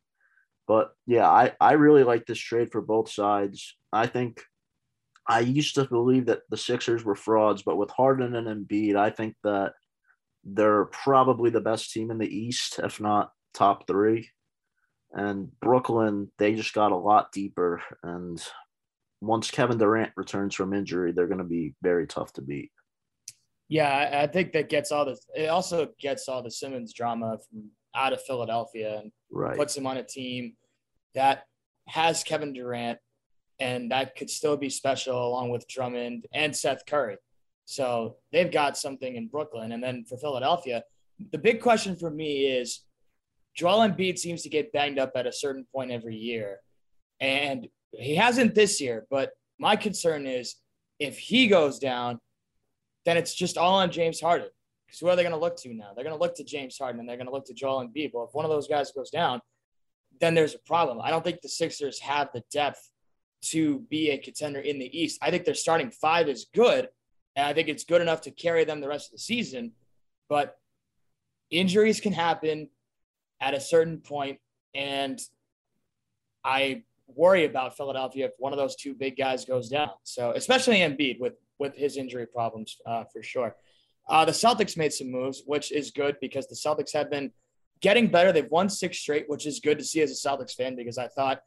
But 0.67 0.91
yeah, 1.05 1.29
I, 1.29 1.53
I 1.59 1.73
really 1.73 2.03
like 2.03 2.25
this 2.25 2.39
trade 2.39 2.71
for 2.71 2.81
both 2.81 3.09
sides. 3.09 3.75
I 3.93 4.07
think 4.07 4.41
I 5.27 5.39
used 5.39 5.75
to 5.75 5.85
believe 5.85 6.27
that 6.27 6.41
the 6.49 6.57
Sixers 6.57 7.03
were 7.03 7.15
frauds, 7.15 7.63
but 7.63 7.77
with 7.77 7.89
Harden 7.91 8.35
and 8.35 8.47
Embiid, 8.47 8.95
I 8.95 9.09
think 9.09 9.35
that 9.43 9.73
they're 10.43 10.85
probably 10.85 11.49
the 11.49 11.61
best 11.61 11.91
team 11.91 12.11
in 12.11 12.19
the 12.19 12.27
East, 12.27 12.79
if 12.83 13.01
not 13.01 13.31
top 13.53 13.87
three. 13.87 14.29
And 15.11 15.49
Brooklyn, 15.59 16.31
they 16.37 16.53
just 16.53 16.73
got 16.73 16.91
a 16.91 16.97
lot 16.97 17.31
deeper. 17.31 17.81
And 18.03 18.41
once 19.21 19.49
Kevin 19.49 19.77
Durant 19.77 20.11
returns 20.15 20.53
from 20.53 20.73
injury, 20.73 21.11
they're 21.11 21.27
going 21.27 21.39
to 21.39 21.43
be 21.43 21.73
very 21.81 22.05
tough 22.05 22.33
to 22.33 22.41
beat. 22.41 22.71
Yeah, 23.67 24.21
I 24.21 24.27
think 24.27 24.53
that 24.53 24.69
gets 24.69 24.91
all 24.91 25.05
this. 25.05 25.25
It 25.35 25.47
also 25.47 25.89
gets 25.99 26.29
all 26.29 26.43
the 26.43 26.51
Simmons 26.51 26.93
drama 26.93 27.37
from 27.49 27.69
out 27.95 28.13
of 28.13 28.21
Philadelphia 28.21 28.99
and 28.99 29.11
right. 29.31 29.57
puts 29.57 29.75
him 29.75 29.87
on 29.87 29.97
a 29.97 30.03
team 30.03 30.53
that 31.15 31.45
has 31.87 32.23
Kevin 32.23 32.53
Durant 32.53 32.99
and 33.59 33.91
that 33.91 34.15
could 34.15 34.29
still 34.29 34.57
be 34.57 34.69
special 34.69 35.27
along 35.27 35.49
with 35.49 35.67
Drummond 35.67 36.25
and 36.33 36.55
Seth 36.55 36.85
Curry. 36.85 37.17
So 37.65 38.17
they've 38.31 38.51
got 38.51 38.77
something 38.77 39.15
in 39.15 39.27
Brooklyn. 39.27 39.71
And 39.71 39.81
then 39.81 40.03
for 40.03 40.17
Philadelphia, 40.17 40.83
the 41.31 41.37
big 41.37 41.61
question 41.61 41.95
for 41.95 42.09
me 42.09 42.45
is 42.45 42.81
Joel 43.55 43.87
Embiid 43.87 44.19
seems 44.19 44.43
to 44.43 44.49
get 44.49 44.73
banged 44.73 44.99
up 44.99 45.13
at 45.15 45.25
a 45.25 45.31
certain 45.31 45.65
point 45.73 45.91
every 45.91 46.15
year. 46.15 46.59
And 47.19 47.67
he 47.91 48.15
hasn't 48.15 48.55
this 48.55 48.81
year, 48.81 49.07
but 49.09 49.31
my 49.57 49.77
concern 49.77 50.27
is 50.27 50.55
if 50.99 51.17
he 51.17 51.47
goes 51.47 51.79
down, 51.79 52.19
then 53.05 53.17
it's 53.17 53.33
just 53.33 53.57
all 53.57 53.75
on 53.75 53.91
James 53.91 54.19
Harden. 54.19 54.49
Because 54.85 54.99
who 54.99 55.07
are 55.07 55.15
they 55.15 55.23
going 55.23 55.33
to 55.33 55.39
look 55.39 55.57
to 55.57 55.73
now? 55.73 55.91
They're 55.95 56.03
going 56.03 56.15
to 56.15 56.21
look 56.21 56.35
to 56.35 56.43
James 56.43 56.77
Harden 56.77 56.99
and 56.99 57.09
they're 57.09 57.17
going 57.17 57.27
to 57.27 57.33
look 57.33 57.45
to 57.45 57.53
Joel 57.53 57.87
Embiid. 57.87 58.11
Well, 58.13 58.25
if 58.25 58.33
one 58.33 58.45
of 58.45 58.51
those 58.51 58.67
guys 58.67 58.91
goes 58.91 59.09
down, 59.09 59.41
then 60.19 60.33
there's 60.33 60.55
a 60.55 60.59
problem. 60.59 60.99
I 61.01 61.09
don't 61.09 61.23
think 61.23 61.41
the 61.41 61.49
Sixers 61.49 61.99
have 61.99 62.29
the 62.33 62.43
depth 62.51 62.89
to 63.45 63.79
be 63.89 64.09
a 64.09 64.17
contender 64.17 64.59
in 64.59 64.79
the 64.79 64.99
East. 64.99 65.19
I 65.21 65.29
think 65.29 65.45
their 65.45 65.55
starting 65.55 65.91
five 65.91 66.27
is 66.27 66.47
good, 66.53 66.89
and 67.35 67.45
I 67.45 67.53
think 67.53 67.67
it's 67.67 67.83
good 67.83 68.01
enough 68.01 68.21
to 68.21 68.31
carry 68.31 68.63
them 68.63 68.81
the 68.81 68.87
rest 68.87 69.07
of 69.07 69.13
the 69.13 69.19
season. 69.19 69.73
But 70.29 70.55
injuries 71.51 71.99
can 71.99 72.13
happen 72.13 72.69
at 73.39 73.53
a 73.53 73.59
certain 73.59 73.99
point, 73.99 74.39
and 74.73 75.19
I 76.43 76.83
worry 77.07 77.45
about 77.45 77.77
Philadelphia 77.77 78.27
if 78.27 78.31
one 78.39 78.53
of 78.53 78.57
those 78.57 78.75
two 78.75 78.95
big 78.95 79.17
guys 79.17 79.45
goes 79.45 79.69
down. 79.69 79.91
So 80.03 80.31
especially 80.31 80.77
Embiid 80.77 81.19
with 81.19 81.33
with 81.59 81.75
his 81.75 81.97
injury 81.97 82.25
problems 82.25 82.77
uh, 82.85 83.03
for 83.11 83.23
sure. 83.23 83.55
Uh, 84.07 84.25
the 84.25 84.31
Celtics 84.31 84.77
made 84.77 84.93
some 84.93 85.11
moves, 85.11 85.43
which 85.45 85.71
is 85.71 85.91
good 85.91 86.17
because 86.21 86.47
the 86.47 86.55
Celtics 86.55 86.93
have 86.93 87.09
been 87.09 87.31
getting 87.81 88.07
better. 88.07 88.31
They've 88.31 88.49
won 88.49 88.69
six 88.69 88.97
straight, 88.97 89.25
which 89.27 89.45
is 89.45 89.59
good 89.59 89.79
to 89.79 89.83
see 89.83 90.01
as 90.01 90.11
a 90.11 90.27
Celtics 90.27 90.53
fan 90.53 90.75
because 90.75 90.97
I 90.97 91.07
thought 91.07 91.41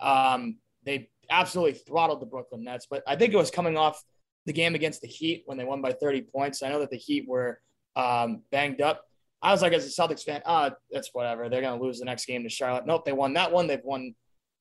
um, 0.00 0.58
they 0.84 1.10
absolutely 1.30 1.74
throttled 1.74 2.20
the 2.20 2.26
Brooklyn 2.26 2.64
Nets. 2.64 2.86
But 2.88 3.02
I 3.06 3.16
think 3.16 3.32
it 3.32 3.36
was 3.36 3.50
coming 3.50 3.76
off 3.76 4.02
the 4.46 4.52
game 4.52 4.74
against 4.74 5.00
the 5.00 5.08
Heat 5.08 5.42
when 5.46 5.58
they 5.58 5.64
won 5.64 5.80
by 5.80 5.92
30 5.92 6.22
points. 6.22 6.62
I 6.62 6.68
know 6.68 6.80
that 6.80 6.90
the 6.90 6.96
Heat 6.96 7.26
were 7.26 7.60
um, 7.96 8.42
banged 8.50 8.80
up. 8.80 9.04
I 9.42 9.52
was 9.52 9.60
like, 9.60 9.72
as 9.72 9.86
a 9.86 9.88
Celtics 9.88 10.22
fan, 10.22 10.40
ah, 10.46 10.70
oh, 10.70 10.76
that's 10.90 11.10
whatever. 11.12 11.48
They're 11.48 11.60
going 11.60 11.78
to 11.78 11.84
lose 11.84 11.98
the 11.98 12.06
next 12.06 12.24
game 12.26 12.42
to 12.44 12.48
Charlotte. 12.48 12.86
Nope, 12.86 13.04
they 13.04 13.12
won 13.12 13.34
that 13.34 13.52
one. 13.52 13.66
They've 13.66 13.84
won 13.84 14.14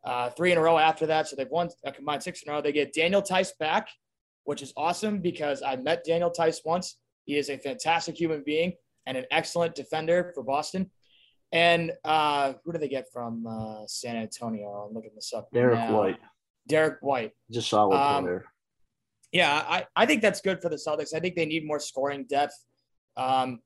uh, 0.03 0.29
three 0.31 0.51
in 0.51 0.57
a 0.57 0.61
row 0.61 0.77
after 0.77 1.05
that. 1.05 1.27
So 1.27 1.35
they've 1.35 1.49
won 1.49 1.69
a 1.85 1.91
combined 1.91 2.23
six 2.23 2.41
in 2.43 2.51
a 2.51 2.55
row. 2.55 2.61
They 2.61 2.73
get 2.73 2.93
Daniel 2.93 3.21
Theis 3.21 3.53
back, 3.57 3.87
which 4.43 4.61
is 4.61 4.73
awesome 4.75 5.19
because 5.19 5.61
I 5.61 5.75
met 5.75 6.03
Daniel 6.03 6.29
Theis 6.29 6.61
once. 6.65 6.97
He 7.25 7.37
is 7.37 7.49
a 7.49 7.57
fantastic 7.57 8.19
human 8.19 8.43
being 8.45 8.73
and 9.05 9.17
an 9.17 9.25
excellent 9.31 9.75
defender 9.75 10.31
for 10.33 10.43
Boston. 10.43 10.89
And 11.51 11.91
uh, 12.03 12.53
who 12.63 12.73
do 12.73 12.79
they 12.79 12.87
get 12.87 13.05
from 13.13 13.45
uh, 13.47 13.85
San 13.87 14.15
Antonio? 14.15 14.87
I'm 14.87 14.93
looking 14.93 15.11
this 15.15 15.33
up. 15.33 15.49
Derek 15.53 15.77
now. 15.77 15.97
White. 15.97 16.19
Derek 16.67 16.97
White. 17.01 17.31
Just 17.51 17.69
solid 17.69 17.95
um, 17.95 18.23
player. 18.23 18.45
Yeah, 19.31 19.63
I, 19.67 19.85
I 19.95 20.05
think 20.05 20.21
that's 20.21 20.41
good 20.41 20.61
for 20.61 20.69
the 20.69 20.75
Celtics. 20.75 21.13
I 21.13 21.19
think 21.19 21.35
they 21.35 21.45
need 21.45 21.65
more 21.65 21.79
scoring 21.79 22.25
depth 22.29 22.53
um, 23.17 23.59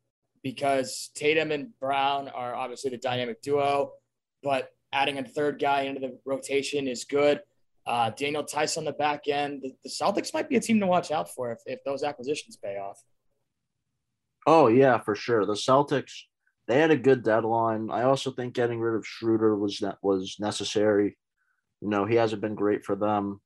because 0.44 1.12
Tatum 1.16 1.52
and 1.52 1.78
Brown 1.80 2.30
are 2.30 2.56
obviously 2.56 2.90
the 2.90 2.98
dynamic 2.98 3.42
duo, 3.42 3.92
but 4.44 4.70
adding 4.94 5.18
a 5.18 5.24
third 5.24 5.60
guy 5.60 5.82
into 5.82 6.00
the 6.00 6.18
rotation 6.26 6.88
is 6.88 7.04
good. 7.04 7.42
Uh, 7.88 8.10
Daniel 8.10 8.44
Theis 8.44 8.78
on 8.78 8.84
the 8.84 8.92
back 8.92 9.28
end. 9.28 9.62
The, 9.62 9.72
the, 9.84 9.90
Celtics 9.90 10.34
might 10.34 10.50
be 10.50 10.58
a 10.58 10.60
team 10.60 10.80
to 10.82 10.88
watch 10.88 11.10
out 11.10 11.34
for 11.34 11.52
if, 11.52 11.60
if 11.66 11.80
those 11.86 12.04
acquisitions 12.04 12.58
pay 12.58 12.78
off. 12.78 13.00
Oh, 14.46 14.68
yeah, 14.68 14.98
for 15.00 15.16
sure. 15.16 15.46
The 15.46 15.54
Celtics, 15.54 16.12
they 16.68 16.80
had 16.80 16.92
a 16.92 16.98
good 16.98 17.24
deadline. 17.24 17.90
I 17.90 18.04
also 18.04 18.32
think 18.32 18.54
getting 18.54 18.80
rid 18.80 18.96
of 18.96 19.08
Schroeder 19.08 19.56
was 19.56 19.82
was 20.02 20.36
necessary. 20.40 21.18
You 21.82 21.90
know, 21.90 22.06
he 22.06 22.16
hasn't 22.16 22.42
been 22.42 22.56
great 22.56 22.84
for 22.84 22.96
them. 22.96 23.40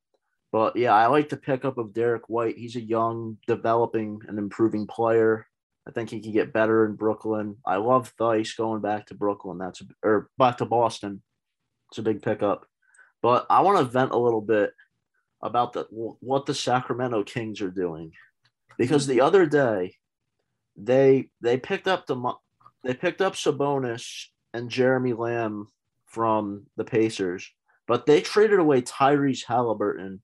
But 0.52 0.76
yeah, 0.76 0.94
I 0.94 1.08
like 1.08 1.30
the 1.30 1.38
pickup 1.38 1.78
of 1.78 1.94
Derek 1.94 2.28
White. 2.28 2.58
He's 2.58 2.76
a 2.76 2.82
young, 2.82 3.38
developing, 3.48 4.22
and 4.28 4.38
improving 4.38 4.88
player. 4.88 5.48
I 5.88 5.92
think 5.92 6.10
he 6.10 6.20
can 6.20 6.32
get 6.32 6.54
better 6.54 6.86
in 6.86 6.96
Brooklyn. 6.96 7.58
I 7.66 7.78
love 7.78 8.14
Theis 8.20 8.56
going 8.56 8.82
back 8.82 9.08
to 9.08 9.16
Brooklyn. 9.16 9.58
That's 9.58 9.82
a, 9.82 9.86
or 10.04 10.30
back 10.38 10.58
to 10.58 10.66
Boston. 10.66 11.22
It's 11.90 11.98
a 11.98 12.04
big 12.04 12.22
pickup. 12.22 12.66
But 13.22 13.46
I 13.50 13.62
want 13.62 13.78
to 13.78 13.84
vent 13.86 14.12
a 14.12 14.18
little 14.18 14.42
bit 14.42 14.74
about 15.42 15.74
the 15.74 15.86
what 15.92 16.46
the 16.46 16.54
Sacramento 16.54 17.24
Kings 17.24 17.62
are 17.62 17.72
doing, 17.72 18.12
because 18.78 19.08
the 19.08 19.22
other 19.22 19.46
day 19.46 19.96
they 20.76 21.30
they 21.42 21.58
picked 21.58 21.88
up 21.88 22.08
the 22.08 22.34
they 22.84 22.94
picked 22.94 23.22
up 23.22 23.34
Sabonis 23.34 24.28
and 24.54 24.70
Jeremy 24.70 25.14
Lamb 25.14 25.68
from 26.08 26.66
the 26.78 26.84
Pacers, 26.84 27.50
but 27.88 28.06
they 28.06 28.22
traded 28.22 28.60
away 28.60 28.82
Tyrese 28.82 29.46
Halliburton, 29.46 30.22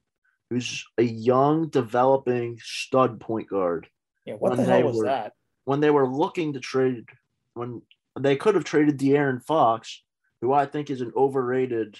who's 0.49 0.85
a 0.97 1.03
young, 1.03 1.69
developing 1.69 2.59
stud 2.61 3.19
point 3.19 3.49
guard. 3.49 3.87
Yeah, 4.25 4.35
what 4.35 4.57
the 4.57 4.63
hell 4.63 4.83
was 4.83 4.97
were, 4.97 5.05
that? 5.05 5.33
When 5.65 5.79
they 5.79 5.89
were 5.89 6.07
looking 6.07 6.53
to 6.53 6.59
trade, 6.59 7.05
when 7.53 7.81
they 8.19 8.35
could 8.35 8.55
have 8.55 8.63
traded 8.63 8.97
De'Aaron 8.97 9.43
Fox, 9.43 10.03
who 10.41 10.51
I 10.51 10.65
think 10.65 10.89
is 10.89 11.01
an 11.01 11.13
overrated 11.15 11.97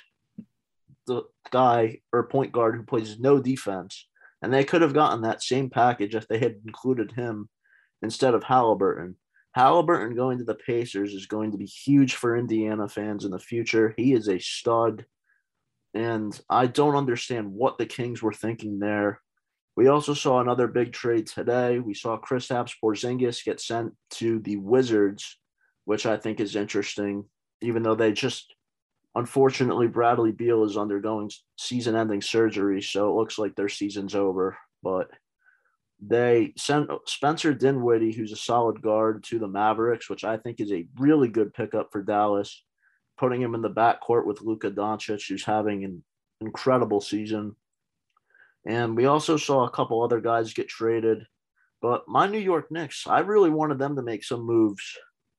the 1.08 1.24
guy 1.52 2.00
or 2.14 2.28
point 2.28 2.52
guard 2.52 2.76
who 2.76 2.84
plays 2.84 3.20
no 3.20 3.40
defense, 3.40 4.08
and 4.42 4.54
they 4.54 4.64
could 4.64 4.82
have 4.82 4.94
gotten 4.94 5.22
that 5.22 5.42
same 5.42 5.70
package 5.70 6.14
if 6.14 6.28
they 6.28 6.38
had 6.38 6.58
included 6.66 7.12
him 7.14 7.50
instead 8.02 8.34
of 8.34 8.44
Halliburton. 8.44 9.16
Halliburton 9.54 10.16
going 10.16 10.38
to 10.38 10.44
the 10.44 10.54
Pacers 10.54 11.14
is 11.14 11.26
going 11.26 11.52
to 11.52 11.58
be 11.58 11.66
huge 11.66 12.14
for 12.14 12.38
Indiana 12.38 12.88
fans 12.88 13.26
in 13.26 13.32
the 13.32 13.40
future. 13.40 13.96
He 13.98 14.14
is 14.14 14.28
a 14.28 14.38
stud. 14.38 15.06
And 15.96 16.40
I 16.48 16.68
don't 16.68 16.96
understand 16.96 17.52
what 17.52 17.80
the 17.80 17.88
Kings 17.88 18.22
were 18.22 18.34
thinking 18.34 18.78
there. 18.78 19.20
We 19.76 19.88
also 19.88 20.14
saw 20.14 20.42
another 20.42 20.68
big 20.68 20.94
trade 20.94 21.26
today. 21.26 21.80
We 21.80 21.96
saw 21.96 22.20
Kristaps 22.20 22.74
Porzingis 22.84 23.44
get 23.44 23.60
sent 23.60 23.94
to 24.12 24.40
the 24.40 24.58
Wizards, 24.58 25.40
which 25.86 26.06
I 26.06 26.18
think 26.18 26.40
is 26.40 26.56
interesting, 26.56 27.26
even 27.62 27.82
though 27.82 27.96
they 27.96 28.12
just 28.12 28.54
unfortunately 29.18 29.88
Bradley 29.88 30.32
Beal 30.32 30.64
is 30.64 30.78
undergoing 30.78 31.32
season-ending 31.58 32.22
surgery, 32.22 32.82
so 32.84 33.10
it 33.10 33.16
looks 33.16 33.40
like 33.40 33.56
their 33.56 33.68
season's 33.68 34.14
over. 34.14 34.58
But 34.84 35.10
they 36.00 36.54
sent 36.56 36.90
Spencer 37.06 37.54
Dinwiddie, 37.54 38.12
who's 38.12 38.32
a 38.32 38.38
solid 38.38 38.82
guard, 38.82 39.24
to 39.26 39.40
the 39.40 39.48
Mavericks, 39.48 40.08
which 40.08 40.24
I 40.24 40.38
think 40.38 40.60
is 40.60 40.72
a 40.72 40.88
really 41.00 41.28
good 41.30 41.52
pickup 41.54 41.90
for 41.92 42.04
Dallas, 42.04 42.64
putting 43.18 43.42
him 43.42 43.56
in 43.56 43.64
the 43.64 43.72
backcourt 43.72 44.28
with 44.28 44.42
Luka 44.42 44.70
Doncic, 44.70 45.28
who's 45.28 45.44
having 45.44 45.84
an 45.84 46.04
incredible 46.40 47.02
season. 47.02 47.56
And 48.68 48.96
we 48.96 49.06
also 49.06 49.36
saw 49.36 49.66
a 49.66 49.72
couple 49.72 50.04
other 50.04 50.22
guys 50.22 50.54
get 50.54 50.68
traded. 50.68 51.26
But 51.82 52.08
my 52.08 52.28
New 52.28 52.40
York 52.40 52.72
Knicks, 52.72 53.08
I 53.08 53.20
really 53.20 53.50
wanted 53.50 53.80
them 53.80 53.96
to 53.96 54.04
make 54.04 54.24
some 54.24 54.42
moves, 54.42 54.84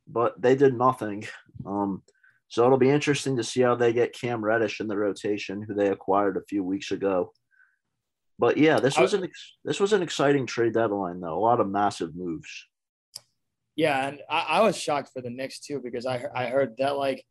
but 0.09 0.41
they 0.43 0.57
did 0.57 0.77
nothing. 0.77 1.27
Um, 1.65 2.03
so 2.49 2.65
it'll 2.65 2.79
be 2.79 2.91
interesting 2.91 3.37
to 3.37 3.45
see 3.45 3.61
how 3.61 3.75
they 3.75 3.93
get 3.93 4.19
Cam 4.19 4.43
Reddish 4.43 4.81
in 4.81 4.89
the 4.89 4.97
rotation, 4.97 5.63
who 5.63 5.75
they 5.75 5.89
acquired 5.89 6.37
a 6.37 6.45
few 6.49 6.65
weeks 6.65 6.91
ago. 6.91 7.33
But 8.39 8.57
yeah, 8.57 8.79
this 8.79 8.97
was 8.97 9.15
an 9.15 9.29
this 9.65 9.81
was 9.81 9.93
an 9.93 10.03
exciting 10.03 10.47
trade 10.47 10.75
deadline 10.75 11.21
though. 11.21 11.37
A 11.37 11.41
lot 11.41 11.61
of 11.61 11.69
massive 11.69 12.15
moves. 12.15 12.67
Yeah, 13.77 14.09
and 14.09 14.21
I, 14.31 14.41
I 14.49 14.61
was 14.63 14.77
shocked 14.77 15.11
for 15.13 15.21
the 15.21 15.31
Knicks 15.31 15.61
too 15.61 15.81
because 15.83 16.07
I 16.07 16.25
I 16.35 16.47
heard 16.47 16.77
that 16.79 16.97
like 16.97 17.25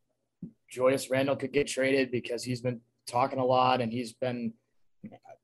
Julius 0.69 1.09
Randle 1.09 1.35
could 1.35 1.53
get 1.53 1.67
traded 1.67 2.11
because 2.11 2.43
he's 2.43 2.61
been 2.61 2.81
talking 3.07 3.39
a 3.39 3.45
lot 3.45 3.81
and 3.81 3.91
he's 3.91 4.13
been 4.13 4.53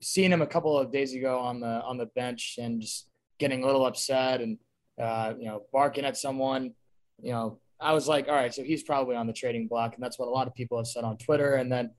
seeing 0.02 0.32
him 0.32 0.42
a 0.42 0.48
couple 0.48 0.78
of 0.78 0.92
days 0.92 1.14
ago 1.14 1.40
on 1.40 1.62
the 1.62 1.82
on 1.82 1.98
the 1.98 2.08
bench 2.08 2.60
and 2.62 2.82
just 2.82 3.08
getting 3.40 3.64
a 3.64 3.66
little 3.66 3.86
upset 3.86 4.42
and 4.42 4.58
uh, 5.02 5.34
you 5.40 5.46
know 5.46 5.64
barking 5.72 6.06
at 6.06 6.18
someone. 6.18 6.74
You 7.22 7.32
know, 7.32 7.60
I 7.84 7.94
was 7.94 8.08
like, 8.08 8.28
all 8.28 8.36
right, 8.36 8.54
so 8.54 8.64
he's 8.64 8.84
probably 8.84 9.16
on 9.16 9.28
the 9.28 9.34
trading 9.34 9.68
block, 9.68 9.96
and 9.96 10.04
that's 10.04 10.18
what 10.18 10.28
a 10.28 10.32
lot 10.32 10.48
of 10.48 10.56
people 10.56 10.78
have 10.78 10.88
said 10.88 11.04
on 11.04 11.18
Twitter. 11.18 11.56
And 11.56 11.72
then 11.72 11.92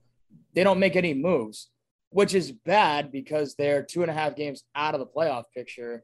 they 0.53 0.63
don't 0.63 0.79
make 0.79 0.95
any 0.95 1.13
moves 1.13 1.69
which 2.15 2.33
is 2.33 2.53
bad 2.53 3.11
because 3.11 3.55
they're 3.55 3.83
two 3.83 4.01
and 4.01 4.09
a 4.09 4.13
half 4.13 4.37
games 4.37 4.63
out 4.73 4.93
of 4.93 5.01
the 5.01 5.05
playoff 5.05 5.43
picture. 5.53 6.01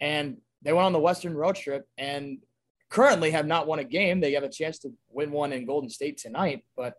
And 0.00 0.38
they 0.62 0.72
went 0.72 0.86
on 0.86 0.92
the 0.92 0.98
Western 0.98 1.32
road 1.32 1.54
trip 1.54 1.86
and 1.96 2.38
currently 2.90 3.30
have 3.30 3.46
not 3.46 3.68
won 3.68 3.78
a 3.78 3.84
game. 3.84 4.20
They 4.20 4.32
have 4.32 4.42
a 4.42 4.48
chance 4.48 4.80
to 4.80 4.92
win 5.10 5.30
one 5.30 5.52
in 5.52 5.64
Golden 5.64 5.88
State 5.88 6.18
tonight. 6.18 6.64
But 6.76 6.94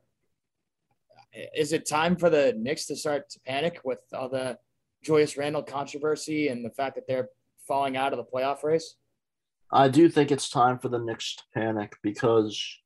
is 1.53 1.73
it 1.73 1.85
time 1.85 2.15
for 2.15 2.29
the 2.29 2.53
Knicks 2.57 2.85
to 2.85 2.95
start 2.95 3.29
to 3.31 3.41
panic 3.45 3.81
with 3.83 3.99
all 4.13 4.29
the 4.29 4.57
Julius 5.03 5.35
Randle 5.35 5.63
controversy 5.63 6.47
and 6.47 6.63
the 6.63 6.69
fact 6.69 6.95
that 6.95 7.07
they're 7.09 7.27
falling 7.67 7.97
out 7.97 8.13
of 8.13 8.17
the 8.17 8.23
playoff 8.23 8.63
race? 8.63 8.95
I 9.75 9.89
do 9.89 10.07
think 10.07 10.31
it's 10.31 10.49
time 10.49 10.79
for 10.79 10.87
the 10.87 10.99
Knicks 10.99 11.35
to 11.35 11.43
panic 11.53 11.97
because 12.01 12.79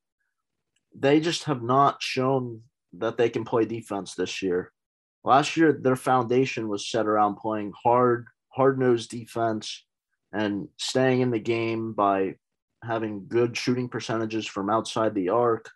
they 0.95 1.19
just 1.19 1.43
have 1.43 1.61
not 1.61 2.01
shown 2.01 2.63
that 2.93 3.15
they 3.15 3.29
can 3.29 3.45
play 3.45 3.65
defense 3.65 4.15
this 4.15 4.41
year. 4.41 4.71
Last 5.23 5.55
year, 5.55 5.71
their 5.71 5.95
foundation 5.95 6.67
was 6.67 6.89
set 6.89 7.05
around 7.05 7.35
playing 7.35 7.73
hard, 7.83 8.25
hard 8.49 8.79
nosed 8.79 9.11
defense 9.11 9.85
and 10.33 10.67
staying 10.77 11.21
in 11.21 11.29
the 11.29 11.39
game 11.39 11.93
by 11.93 12.35
having 12.83 13.27
good 13.27 13.55
shooting 13.55 13.87
percentages 13.87 14.47
from 14.47 14.71
outside 14.71 15.13
the 15.13 15.29
arc 15.29 15.69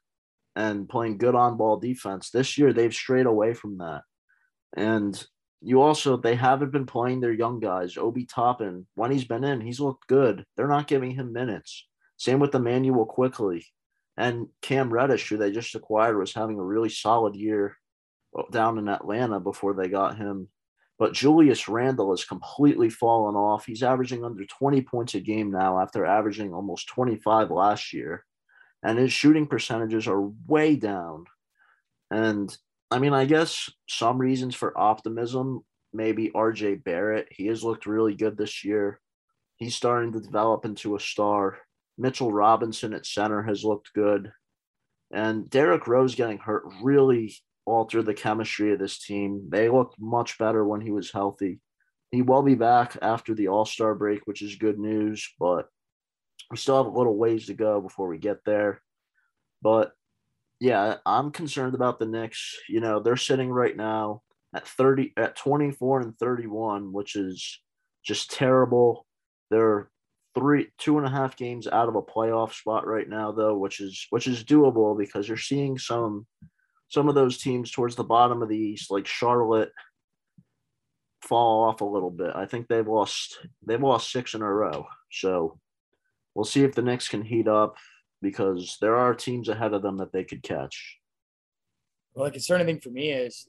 and 0.55 0.89
playing 0.89 1.19
good 1.19 1.35
on 1.35 1.57
ball 1.57 1.77
defense. 1.77 2.31
This 2.31 2.57
year, 2.57 2.73
they've 2.73 2.93
strayed 2.93 3.27
away 3.27 3.53
from 3.53 3.77
that. 3.77 4.01
And 4.75 5.23
you 5.63 5.81
also, 5.81 6.17
they 6.17 6.35
haven't 6.35 6.71
been 6.71 6.85
playing 6.85 7.21
their 7.21 7.31
young 7.31 7.61
guys. 7.61 7.97
Obi 7.97 8.25
Toppin, 8.25 8.85
when 8.95 9.11
he's 9.11 9.23
been 9.23 9.45
in, 9.45 9.61
he's 9.61 9.79
looked 9.79 10.07
good. 10.07 10.45
They're 10.57 10.67
not 10.67 10.87
giving 10.87 11.11
him 11.11 11.31
minutes. 11.31 11.87
Same 12.17 12.39
with 12.39 12.53
Immanuel 12.53 13.05
Quickley. 13.05 13.65
And 14.17 14.47
Cam 14.61 14.93
Reddish, 14.93 15.29
who 15.29 15.37
they 15.37 15.51
just 15.51 15.73
acquired, 15.73 16.17
was 16.17 16.33
having 16.33 16.59
a 16.59 16.63
really 16.63 16.89
solid 16.89 17.35
year 17.35 17.77
down 18.51 18.77
in 18.77 18.89
Atlanta 18.89 19.39
before 19.39 19.73
they 19.73 19.87
got 19.87 20.17
him. 20.17 20.49
But 20.99 21.13
Julius 21.13 21.69
Randle 21.69 22.11
has 22.11 22.25
completely 22.25 22.89
fallen 22.89 23.35
off. 23.35 23.65
He's 23.65 23.83
averaging 23.83 24.23
under 24.23 24.45
20 24.45 24.81
points 24.81 25.15
a 25.15 25.21
game 25.21 25.49
now 25.49 25.79
after 25.79 26.05
averaging 26.05 26.53
almost 26.53 26.87
25 26.89 27.51
last 27.51 27.93
year. 27.93 28.25
And 28.83 28.99
his 28.99 29.13
shooting 29.13 29.47
percentages 29.47 30.07
are 30.07 30.29
way 30.45 30.75
down. 30.75 31.25
And 32.11 32.55
I 32.93 32.99
mean, 32.99 33.13
I 33.13 33.25
guess 33.25 33.69
some 33.87 34.19
reasons 34.19 34.55
for 34.55 34.77
optimism 34.77 35.63
maybe 35.93 36.31
RJ 36.31 36.83
Barrett. 36.83 37.27
He 37.31 37.47
has 37.47 37.63
looked 37.63 37.85
really 37.85 38.15
good 38.15 38.37
this 38.37 38.63
year. 38.63 38.99
He's 39.57 39.75
starting 39.75 40.11
to 40.13 40.19
develop 40.19 40.65
into 40.65 40.95
a 40.95 40.99
star. 40.99 41.59
Mitchell 41.97 42.31
Robinson 42.31 42.93
at 42.93 43.05
center 43.05 43.43
has 43.43 43.63
looked 43.63 43.93
good. 43.93 44.31
And 45.13 45.49
Derrick 45.49 45.87
Rose 45.87 46.15
getting 46.15 46.39
hurt 46.39 46.63
really 46.81 47.35
altered 47.65 48.05
the 48.05 48.15
chemistry 48.15 48.73
of 48.73 48.79
this 48.79 48.99
team. 48.99 49.47
They 49.49 49.69
looked 49.69 49.99
much 49.99 50.37
better 50.39 50.65
when 50.65 50.81
he 50.81 50.91
was 50.91 51.11
healthy. 51.11 51.59
He 52.11 52.21
will 52.21 52.41
be 52.41 52.55
back 52.55 52.97
after 53.01 53.33
the 53.33 53.47
All 53.47 53.65
Star 53.65 53.93
break, 53.93 54.21
which 54.25 54.41
is 54.41 54.55
good 54.55 54.79
news, 54.79 55.27
but 55.39 55.67
we 56.49 56.57
still 56.57 56.77
have 56.77 56.91
a 56.91 56.97
little 56.97 57.17
ways 57.17 57.45
to 57.47 57.53
go 57.53 57.79
before 57.79 58.07
we 58.07 58.17
get 58.17 58.43
there. 58.45 58.81
But 59.61 59.93
yeah, 60.63 60.95
I'm 61.05 61.31
concerned 61.31 61.75
about 61.75 61.99
the 61.99 62.05
Knicks. 62.05 62.57
You 62.69 62.79
know, 62.79 63.01
they're 63.01 63.17
sitting 63.17 63.49
right 63.49 63.75
now 63.75 64.21
at 64.55 64.65
30 64.65 65.11
at 65.17 65.35
24 65.35 65.99
and 65.99 66.17
31, 66.17 66.93
which 66.93 67.17
is 67.17 67.59
just 68.01 68.31
terrible. 68.31 69.05
They're 69.51 69.91
three 70.35 70.67
two 70.77 70.97
and 70.97 71.05
a 71.05 71.09
half 71.09 71.35
games 71.35 71.67
out 71.67 71.89
of 71.89 71.95
a 71.95 72.01
playoff 72.01 72.53
spot 72.53 72.87
right 72.87 73.07
now 73.07 73.31
though 73.31 73.55
which 73.55 73.79
is 73.79 74.07
which 74.09 74.25
is 74.25 74.43
doable 74.43 74.97
because 74.97 75.27
you're 75.27 75.37
seeing 75.37 75.77
some 75.77 76.25
some 76.87 77.07
of 77.07 77.13
those 77.13 77.37
teams 77.37 77.69
towards 77.69 77.95
the 77.95 78.03
bottom 78.03 78.41
of 78.41 78.49
the 78.49 78.57
east 78.57 78.89
like 78.89 79.05
charlotte 79.05 79.71
fall 81.21 81.65
off 81.65 81.81
a 81.81 81.85
little 81.85 82.09
bit 82.09 82.31
i 82.33 82.47
think 82.47 82.67
they've 82.67 82.87
lost 82.87 83.37
they've 83.67 83.83
lost 83.83 84.11
six 84.11 84.33
in 84.33 84.41
a 84.41 84.51
row 84.51 84.87
so 85.11 85.59
we'll 86.33 86.45
see 86.45 86.63
if 86.63 86.73
the 86.73 86.81
Knicks 86.81 87.07
can 87.07 87.21
heat 87.21 87.47
up 87.47 87.77
because 88.23 88.77
there 88.81 88.95
are 88.95 89.13
teams 89.13 89.49
ahead 89.49 89.73
of 89.73 89.81
them 89.81 89.97
that 89.97 90.11
they 90.11 90.23
could 90.23 90.41
catch 90.41 90.97
well 92.15 92.25
the 92.25 92.31
concerning 92.31 92.65
thing 92.65 92.79
for 92.79 92.89
me 92.89 93.11
is 93.11 93.47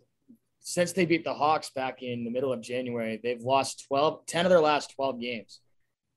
since 0.61 0.93
they 0.93 1.07
beat 1.07 1.25
the 1.25 1.35
hawks 1.35 1.71
back 1.71 2.03
in 2.03 2.25
the 2.25 2.31
middle 2.31 2.53
of 2.53 2.61
january 2.61 3.19
they've 3.23 3.43
lost 3.43 3.87
12 3.89 4.27
10 4.27 4.45
of 4.45 4.51
their 4.51 4.61
last 4.61 4.95
12 4.95 5.21
games 5.21 5.61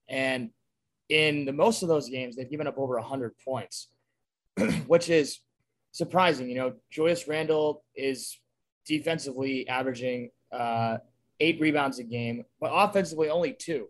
and 0.10 0.50
in 1.10 1.46
the 1.46 1.54
most 1.54 1.84
of 1.84 1.90
those 1.90 2.10
games, 2.10 2.36
they've 2.36 2.50
given 2.50 2.68
up 2.68 2.78
over 2.78 2.96
100 2.96 3.34
points, 3.44 3.90
which 4.88 5.10
is 5.10 5.40
surprising. 5.92 6.50
You 6.50 6.56
know, 6.56 6.74
Julius 6.92 7.28
Randle 7.28 7.84
is 7.96 8.40
defensively 8.86 9.68
averaging 9.68 10.32
uh, 10.52 10.98
eight 11.40 11.60
rebounds 11.60 12.00
a 12.00 12.04
game, 12.04 12.44
but 12.60 12.72
offensively 12.74 13.30
only 13.30 13.54
two. 13.54 13.88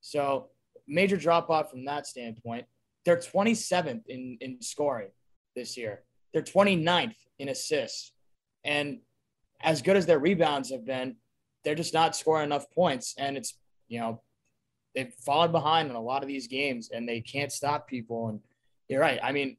So 0.00 0.48
major 0.86 1.16
drop 1.16 1.50
off 1.50 1.70
from 1.70 1.84
that 1.86 2.06
standpoint. 2.06 2.66
They're 3.10 3.16
27th 3.16 4.06
in, 4.06 4.38
in 4.40 4.62
scoring 4.62 5.08
this 5.56 5.76
year. 5.76 6.04
They're 6.32 6.42
29th 6.42 7.16
in 7.40 7.48
assists. 7.48 8.12
And 8.64 9.00
as 9.60 9.82
good 9.82 9.96
as 9.96 10.06
their 10.06 10.20
rebounds 10.20 10.70
have 10.70 10.86
been, 10.86 11.16
they're 11.64 11.74
just 11.74 11.92
not 11.92 12.14
scoring 12.14 12.44
enough 12.44 12.70
points. 12.70 13.16
And 13.18 13.36
it's, 13.36 13.58
you 13.88 13.98
know, 13.98 14.22
they've 14.94 15.12
fallen 15.26 15.50
behind 15.50 15.90
in 15.90 15.96
a 15.96 16.00
lot 16.00 16.22
of 16.22 16.28
these 16.28 16.46
games 16.46 16.90
and 16.94 17.08
they 17.08 17.20
can't 17.20 17.50
stop 17.50 17.88
people. 17.88 18.28
And 18.28 18.38
you're 18.88 19.00
right. 19.00 19.18
I 19.20 19.32
mean, 19.32 19.56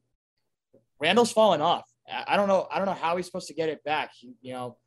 Randle's 0.98 1.30
fallen 1.30 1.60
off. 1.60 1.84
I 2.10 2.36
don't 2.36 2.48
know. 2.48 2.68
I 2.72 2.78
don't 2.78 2.86
know 2.86 2.94
how 2.94 3.18
he's 3.18 3.26
supposed 3.26 3.48
to 3.48 3.54
get 3.54 3.68
it 3.68 3.84
back. 3.84 4.12
He, 4.18 4.32
you 4.40 4.54
know, 4.54 4.78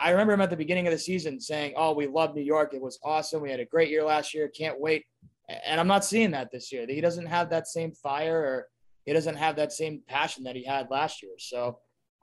I 0.00 0.10
remember 0.12 0.32
him 0.32 0.40
at 0.40 0.48
the 0.48 0.56
beginning 0.56 0.86
of 0.86 0.92
the 0.92 0.98
season 0.98 1.38
saying, 1.38 1.74
"Oh, 1.76 1.92
we 1.92 2.06
love 2.06 2.34
New 2.34 2.42
York. 2.42 2.72
It 2.72 2.80
was 2.80 2.98
awesome. 3.04 3.42
We 3.42 3.50
had 3.50 3.60
a 3.60 3.64
great 3.66 3.90
year 3.90 4.04
last 4.04 4.32
year. 4.32 4.48
Can't 4.48 4.80
wait." 4.80 5.04
And 5.48 5.80
I'm 5.80 5.86
not 5.86 6.04
seeing 6.04 6.32
that 6.32 6.50
this 6.50 6.72
year. 6.72 6.86
He 6.88 7.00
doesn't 7.00 7.26
have 7.26 7.50
that 7.50 7.68
same 7.68 7.92
fire, 7.92 8.38
or 8.38 8.68
he 9.04 9.12
doesn't 9.12 9.36
have 9.36 9.56
that 9.56 9.72
same 9.72 10.02
passion 10.06 10.44
that 10.44 10.56
he 10.56 10.64
had 10.64 10.90
last 10.90 11.22
year. 11.22 11.32
So 11.38 11.78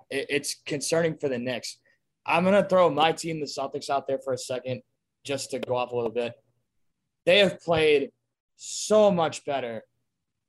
it's 0.09 0.61
concerning 0.65 1.17
for 1.17 1.29
the 1.29 1.39
Knicks. 1.39 1.77
I'm 2.25 2.43
gonna 2.43 2.67
throw 2.67 2.89
my 2.89 3.11
team, 3.11 3.39
the 3.39 3.45
Celtics, 3.45 3.89
out 3.89 4.07
there 4.07 4.19
for 4.19 4.33
a 4.33 4.37
second, 4.37 4.81
just 5.23 5.51
to 5.51 5.59
go 5.59 5.75
off 5.75 5.91
a 5.91 5.95
little 5.95 6.11
bit 6.11 6.33
they 7.25 7.39
have 7.39 7.59
played 7.61 8.11
so 8.55 9.11
much 9.11 9.45
better. 9.45 9.83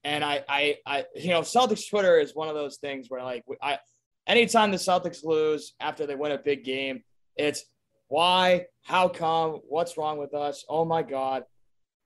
And 0.03 0.23
I, 0.23 0.45
I, 0.49 0.77
I, 0.87 1.05
you 1.15 1.31
know, 1.31 1.41
Celtics 1.41 1.89
Twitter 1.89 2.19
is 2.19 2.35
one 2.35 2.49
of 2.49 2.55
those 2.55 2.77
things 2.77 3.07
where 3.09 3.23
like 3.23 3.45
I, 3.63 3.79
anytime 4.27 4.71
the 4.71 4.77
Celtics 4.77 5.25
lose 5.25 5.75
after 5.81 6.07
they 6.07 6.15
win 6.15 6.33
a 6.33 6.39
big 6.39 6.65
game, 6.65 7.03
it's 7.37 7.65
why, 8.09 8.67
how 8.83 9.09
come, 9.09 9.61
what's 9.69 9.97
wrong 9.97 10.19
with 10.19 10.35
us? 10.35 10.65
Oh 10.69 10.85
my 10.85 11.03
God. 11.03 11.45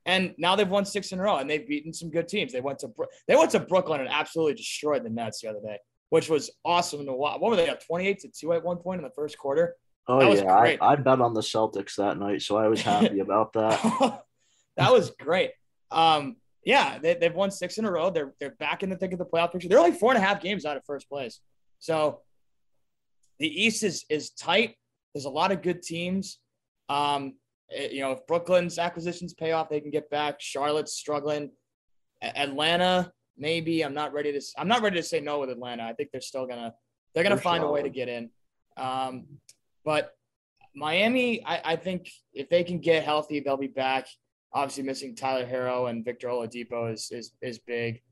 And 0.09 0.35
now 0.39 0.57
they've 0.57 0.69
won 0.69 0.87
six 0.87 1.13
in 1.13 1.21
a 1.21 1.23
row 1.23 1.37
and 1.37 1.49
they've 1.49 1.69
beaten 1.69 1.93
some 1.93 2.09
good 2.09 2.29
teams. 2.29 2.51
They 2.51 2.63
went 2.63 2.79
to 2.79 2.91
they 3.29 3.37
went 3.37 3.51
to 3.51 3.61
Brooklyn 3.61 4.01
and 4.01 4.09
absolutely 4.09 4.55
destroyed 4.55 5.05
the 5.05 5.11
Nets 5.11 5.43
the 5.43 5.51
other 5.51 5.61
day, 5.61 5.77
which 6.09 6.31
was 6.31 6.51
awesome 6.65 7.05
to 7.05 7.13
watch. 7.13 7.39
What 7.41 7.51
were 7.51 7.57
they 7.57 7.69
up 7.69 7.85
28 7.87 8.21
to 8.21 8.29
2 8.29 8.55
at 8.55 8.65
one 8.65 8.79
point 8.79 9.01
in 9.01 9.05
the 9.05 9.13
first 9.15 9.37
quarter? 9.37 9.77
Oh 10.09 10.33
yeah, 10.33 10.51
I, 10.51 10.79
I 10.81 10.97
bet 10.97 11.21
on 11.21 11.35
the 11.35 11.43
Celtics 11.43 11.97
that 11.97 12.19
night, 12.19 12.41
so 12.41 12.57
I 12.57 12.69
was 12.69 12.81
happy 12.81 13.21
about 13.21 13.53
that. 13.53 14.23
that 14.79 14.91
was 14.91 15.11
great. 15.11 15.51
Um, 15.91 16.37
yeah, 16.65 16.99
they, 16.99 17.13
they've 17.13 17.35
won 17.35 17.51
six 17.51 17.77
in 17.77 17.85
a 17.85 17.91
row. 17.91 18.09
They're 18.09 18.33
they're 18.41 18.57
back 18.59 18.83
in 18.83 18.89
the 18.89 18.97
thick 18.97 19.13
of 19.13 19.19
the 19.19 19.27
playoff 19.27 19.53
picture. 19.53 19.69
They're 19.69 19.79
only 19.79 19.93
four 19.93 20.13
and 20.13 20.23
a 20.23 20.27
half 20.27 20.41
games 20.41 20.65
out 20.65 20.79
of 20.79 20.85
first 20.87 21.07
place. 21.11 21.41
So 21.81 22.23
the 23.39 23.47
East 23.47 23.83
is 23.83 24.07
is 24.09 24.31
tight. 24.31 24.75
There's 25.13 25.27
a 25.27 25.31
lot 25.31 25.53
of 25.53 25.61
good 25.61 25.83
teams. 25.83 26.39
Um, 26.89 27.35
you 27.71 28.01
know, 28.01 28.13
if 28.13 28.27
Brooklyn's 28.27 28.79
acquisitions 28.79 29.35
pay 29.35 29.53
off, 29.53 29.69
they 29.69 29.81
can 29.81 29.91
get 29.91 30.11
back. 30.11 30.41
Charlotte's 30.41 30.95
struggling. 30.95 31.51
Atlanta, 32.23 33.13
maybe. 33.37 33.83
I'm 33.83 33.95
not 33.95 34.13
ready 34.13 34.33
to. 34.33 34.41
I'm 34.57 34.69
not 34.69 34.83
ready 34.83 34.97
to 34.97 35.03
say 35.03 35.21
no 35.21 35.41
with 35.41 35.51
Atlanta. 35.51 35.85
I 35.85 35.93
think 35.93 36.11
they're 36.11 36.21
still 36.21 36.47
gonna. 36.47 36.75
They're 37.15 37.23
gonna 37.23 37.37
find 37.37 37.63
a 37.63 37.69
way 37.69 37.83
to 37.83 37.91
get 37.91 38.09
in. 38.09 38.31
Um, 38.77 39.27
but 39.85 40.15
Miami, 40.75 41.45
I, 41.45 41.73
I 41.73 41.77
think 41.77 42.11
if 42.33 42.49
they 42.49 42.65
can 42.65 42.79
get 42.79 43.05
healthy, 43.05 43.41
they'll 43.41 43.57
be 43.57 43.67
back. 43.67 44.07
Obviously, 44.53 44.83
missing 44.85 45.15
Tyler 45.15 45.47
Herro 45.47 45.91
and 45.91 46.05
Victor 46.05 46.29
Oladipo 46.29 46.93
is 46.93 47.11
is 47.11 47.33
is 47.43 47.59
big. 47.59 48.03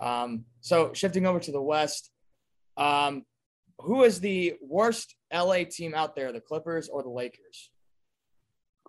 Um, 0.00 0.44
so 0.60 0.92
shifting 0.92 1.26
over 1.26 1.40
to 1.40 1.50
the 1.50 1.62
West, 1.62 2.10
um, 2.76 3.24
who 3.80 4.04
is 4.04 4.20
the 4.20 4.54
worst 4.60 5.16
LA 5.32 5.64
team 5.68 5.94
out 5.94 6.14
there, 6.14 6.32
the 6.32 6.40
Clippers 6.40 6.88
or 6.88 7.02
the 7.02 7.08
Lakers? 7.08 7.70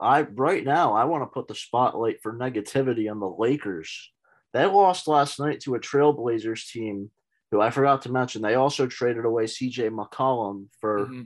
I 0.02 0.22
right 0.22 0.64
now 0.64 0.94
I 0.94 1.06
want 1.06 1.24
to 1.24 1.28
put 1.28 1.48
the 1.48 1.56
spotlight 1.56 2.22
for 2.22 2.34
negativity 2.34 3.10
on 3.12 3.20
the 3.20 3.30
Lakers. 3.30 4.12
They 4.54 4.66
lost 4.66 5.08
last 5.08 5.40
night 5.40 5.60
to 5.62 5.76
a 5.76 5.80
Trailblazers 5.80 6.72
team 6.72 7.12
who 7.52 7.62
I 7.62 7.70
forgot 7.70 8.04
to 8.04 8.12
mention. 8.12 8.42
They 8.42 8.56
also 8.56 8.88
traded 8.88 9.26
away 9.26 9.46
CJ 9.46 9.90
McCollum 9.92 10.68
for 10.80 11.06
mm-hmm. 11.06 11.22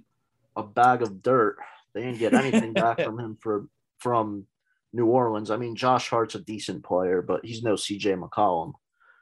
a 0.55 0.63
bag 0.63 1.01
of 1.01 1.21
dirt. 1.21 1.57
They 1.93 2.01
didn't 2.01 2.19
get 2.19 2.33
anything 2.33 2.73
back 2.73 2.99
from 3.01 3.19
him 3.19 3.37
for 3.41 3.67
from 3.99 4.47
New 4.93 5.07
Orleans. 5.07 5.49
I 5.49 5.57
mean, 5.57 5.75
Josh 5.75 6.09
Hart's 6.09 6.35
a 6.35 6.39
decent 6.39 6.83
player, 6.83 7.21
but 7.21 7.45
he's 7.45 7.63
no 7.63 7.73
CJ 7.73 8.19
McCollum. 8.21 8.73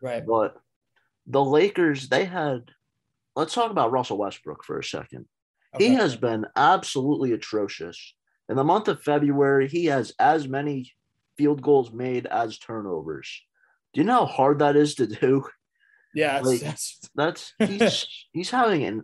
Right. 0.01 0.25
But 0.25 0.55
the 1.25 1.43
Lakers, 1.43 2.09
they 2.09 2.25
had, 2.25 2.71
let's 3.35 3.53
talk 3.53 3.71
about 3.71 3.91
Russell 3.91 4.17
Westbrook 4.17 4.63
for 4.63 4.79
a 4.79 4.83
second. 4.83 5.25
Okay. 5.75 5.87
He 5.87 5.93
has 5.93 6.15
been 6.15 6.45
absolutely 6.55 7.31
atrocious. 7.31 8.15
In 8.51 8.57
the 8.57 8.65
month 8.65 8.89
of 8.89 9.01
February, 9.01 9.69
he 9.69 9.85
has 9.85 10.13
as 10.19 10.45
many 10.45 10.91
field 11.37 11.61
goals 11.61 11.93
made 11.93 12.25
as 12.25 12.57
turnovers. 12.57 13.41
Do 13.93 14.01
you 14.01 14.05
know 14.05 14.25
how 14.25 14.25
hard 14.25 14.59
that 14.59 14.75
is 14.75 14.95
to 14.95 15.07
do? 15.07 15.45
Yeah, 16.13 16.41
like, 16.41 16.59
that's, 16.59 16.99
that's 17.15 17.53
he's 17.59 18.05
he's 18.33 18.49
having 18.49 18.83
an 18.83 19.03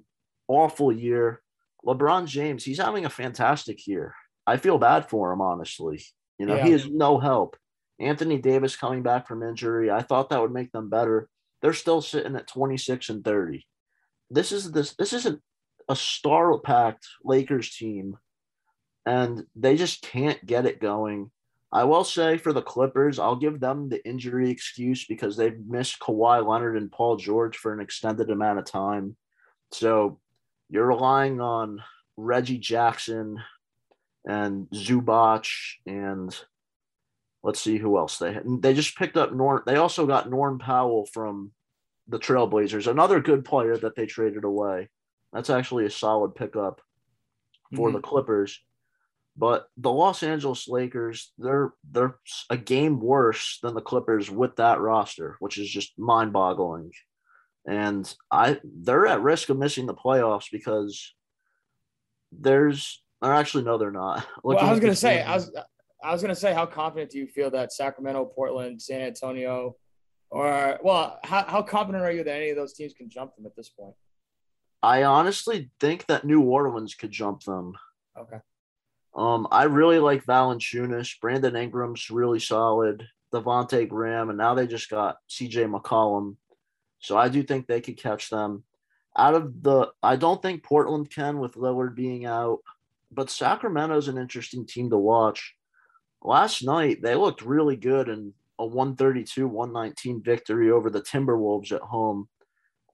awful 0.49 0.91
year. 0.91 1.41
LeBron 1.85 2.27
James, 2.27 2.65
he's 2.65 2.79
having 2.79 3.05
a 3.05 3.09
fantastic 3.09 3.87
year. 3.87 4.13
I 4.45 4.57
feel 4.57 4.77
bad 4.77 5.09
for 5.09 5.31
him, 5.31 5.39
honestly. 5.39 6.03
You 6.37 6.45
know, 6.45 6.57
yeah. 6.57 6.65
he 6.65 6.71
has 6.71 6.89
no 6.89 7.17
help. 7.17 7.55
Anthony 8.01 8.39
Davis 8.39 8.75
coming 8.75 9.01
back 9.01 9.29
from 9.29 9.43
injury, 9.43 9.89
I 9.89 10.01
thought 10.01 10.29
that 10.29 10.41
would 10.41 10.51
make 10.51 10.73
them 10.73 10.89
better. 10.89 11.29
They're 11.61 11.71
still 11.71 12.01
sitting 12.01 12.35
at 12.35 12.47
26 12.47 13.07
and 13.07 13.23
30. 13.23 13.65
This 14.29 14.51
is 14.51 14.73
this 14.73 14.93
this 14.95 15.13
isn't 15.13 15.41
a 15.87 15.95
star 15.95 16.59
packed 16.59 17.07
Lakers 17.23 17.73
team, 17.73 18.17
and 19.07 19.43
they 19.55 19.77
just 19.77 20.01
can't 20.01 20.43
get 20.45 20.65
it 20.65 20.81
going. 20.81 21.31
I 21.71 21.83
will 21.83 22.03
say 22.03 22.37
for 22.37 22.53
the 22.53 22.61
Clippers, 22.61 23.19
I'll 23.19 23.35
give 23.35 23.59
them 23.59 23.89
the 23.89 24.05
injury 24.07 24.49
excuse 24.49 25.05
because 25.05 25.35
they've 25.35 25.59
missed 25.67 25.99
Kawhi 25.99 26.45
Leonard 26.45 26.77
and 26.77 26.91
Paul 26.91 27.17
George 27.17 27.57
for 27.57 27.73
an 27.73 27.79
extended 27.79 28.29
amount 28.29 28.59
of 28.59 28.65
time. 28.65 29.15
So 29.71 30.19
you're 30.69 30.85
relying 30.85 31.41
on 31.41 31.81
Reggie 32.15 32.57
Jackson, 32.57 33.39
and 34.27 34.67
Zubac 34.71 35.47
and 35.85 36.37
let's 37.43 37.61
see 37.61 37.77
who 37.77 37.97
else 37.97 38.17
they 38.17 38.33
had. 38.33 38.43
They 38.61 38.73
just 38.73 38.97
picked 38.97 39.15
up 39.15 39.33
Norm. 39.33 39.63
They 39.65 39.77
also 39.77 40.05
got 40.05 40.29
Norm 40.29 40.59
Powell 40.59 41.05
from 41.05 41.51
the 42.09 42.19
Trailblazers, 42.19 42.87
another 42.87 43.21
good 43.21 43.45
player 43.45 43.77
that 43.77 43.95
they 43.95 44.05
traded 44.05 44.43
away. 44.43 44.89
That's 45.33 45.49
actually 45.49 45.85
a 45.85 45.89
solid 45.89 46.35
pickup 46.35 46.81
for 47.75 47.87
mm-hmm. 47.87 47.95
the 47.95 48.01
Clippers. 48.01 48.59
But 49.37 49.67
the 49.77 49.91
Los 49.91 50.23
Angeles 50.23 50.67
Lakers, 50.67 51.31
they're 51.37 51.73
they're 51.89 52.15
a 52.49 52.57
game 52.57 52.99
worse 52.99 53.59
than 53.61 53.75
the 53.75 53.81
Clippers 53.81 54.31
with 54.31 54.55
that 54.55 54.79
roster, 54.79 55.35
which 55.39 55.57
is 55.59 55.69
just 55.69 55.97
mind-boggling. 55.97 56.91
And 57.67 58.11
I 58.31 58.59
they're 58.63 59.05
at 59.05 59.21
risk 59.21 59.49
of 59.49 59.57
missing 59.57 59.85
the 59.85 59.93
playoffs 59.93 60.47
because 60.51 61.13
there's 62.31 63.03
or 63.21 63.33
actually, 63.33 63.63
no, 63.63 63.77
they're 63.77 63.91
not. 63.91 64.25
well, 64.43 64.57
I 64.59 64.71
was 64.71 64.79
going 64.79 64.91
to 64.91 64.95
say, 64.95 65.21
I 65.21 65.35
was, 65.35 65.51
I 66.03 66.11
was 66.11 66.21
going 66.21 66.33
to 66.33 66.39
say, 66.39 66.53
how 66.53 66.65
confident 66.65 67.11
do 67.11 67.17
you 67.17 67.27
feel 67.27 67.49
that 67.51 67.73
Sacramento, 67.73 68.25
Portland, 68.25 68.81
San 68.81 69.01
Antonio, 69.01 69.75
or 70.29 70.79
well, 70.83 71.19
how, 71.23 71.43
how 71.45 71.61
confident 71.61 72.03
are 72.03 72.11
you 72.11 72.23
that 72.23 72.35
any 72.35 72.49
of 72.49 72.55
those 72.55 72.73
teams 72.73 72.93
can 72.93 73.09
jump 73.09 73.35
them 73.35 73.45
at 73.45 73.55
this 73.55 73.69
point? 73.69 73.95
I 74.83 75.03
honestly 75.03 75.71
think 75.79 76.05
that 76.07 76.25
New 76.25 76.41
Orleans 76.41 76.93
could 76.93 77.11
jump 77.11 77.43
them. 77.43 77.73
Okay. 78.19 78.37
Um, 79.17 79.47
I 79.51 79.63
really 79.63 79.99
like 79.99 80.25
Valanciunas. 80.25 81.19
Brandon 81.19 81.55
Ingram's 81.55 82.09
really 82.11 82.39
solid. 82.39 83.07
Devonte 83.33 83.89
Graham, 83.89 84.29
and 84.29 84.37
now 84.37 84.53
they 84.53 84.67
just 84.67 84.89
got 84.89 85.17
CJ 85.29 85.69
McCollum. 85.69 86.37
So 86.99 87.17
I 87.17 87.27
do 87.27 87.43
think 87.43 87.67
they 87.67 87.81
could 87.81 87.97
catch 87.97 88.29
them. 88.29 88.63
Out 89.17 89.33
of 89.33 89.63
the, 89.63 89.89
I 90.01 90.15
don't 90.15 90.41
think 90.41 90.63
Portland 90.63 91.09
can 91.09 91.39
with 91.39 91.55
Lillard 91.55 91.95
being 91.95 92.25
out, 92.25 92.59
but 93.11 93.29
Sacramento's 93.29 94.07
an 94.07 94.17
interesting 94.17 94.65
team 94.65 94.89
to 94.91 94.97
watch. 94.97 95.55
Last 96.21 96.63
night 96.63 97.01
they 97.01 97.15
looked 97.15 97.41
really 97.41 97.75
good 97.75 98.09
in 98.09 98.33
a 98.59 98.65
132 98.65 99.47
119 99.47 100.21
victory 100.23 100.71
over 100.71 100.89
the 100.89 101.01
Timberwolves 101.01 101.71
at 101.71 101.81
home 101.81 102.27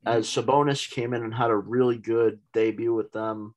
as 0.05 0.27
Sabonis 0.27 0.89
came 0.89 1.13
in 1.13 1.23
and 1.23 1.33
had 1.33 1.49
a 1.49 1.55
really 1.55 1.97
good 1.97 2.39
debut 2.53 2.93
with 2.93 3.11
them. 3.11 3.55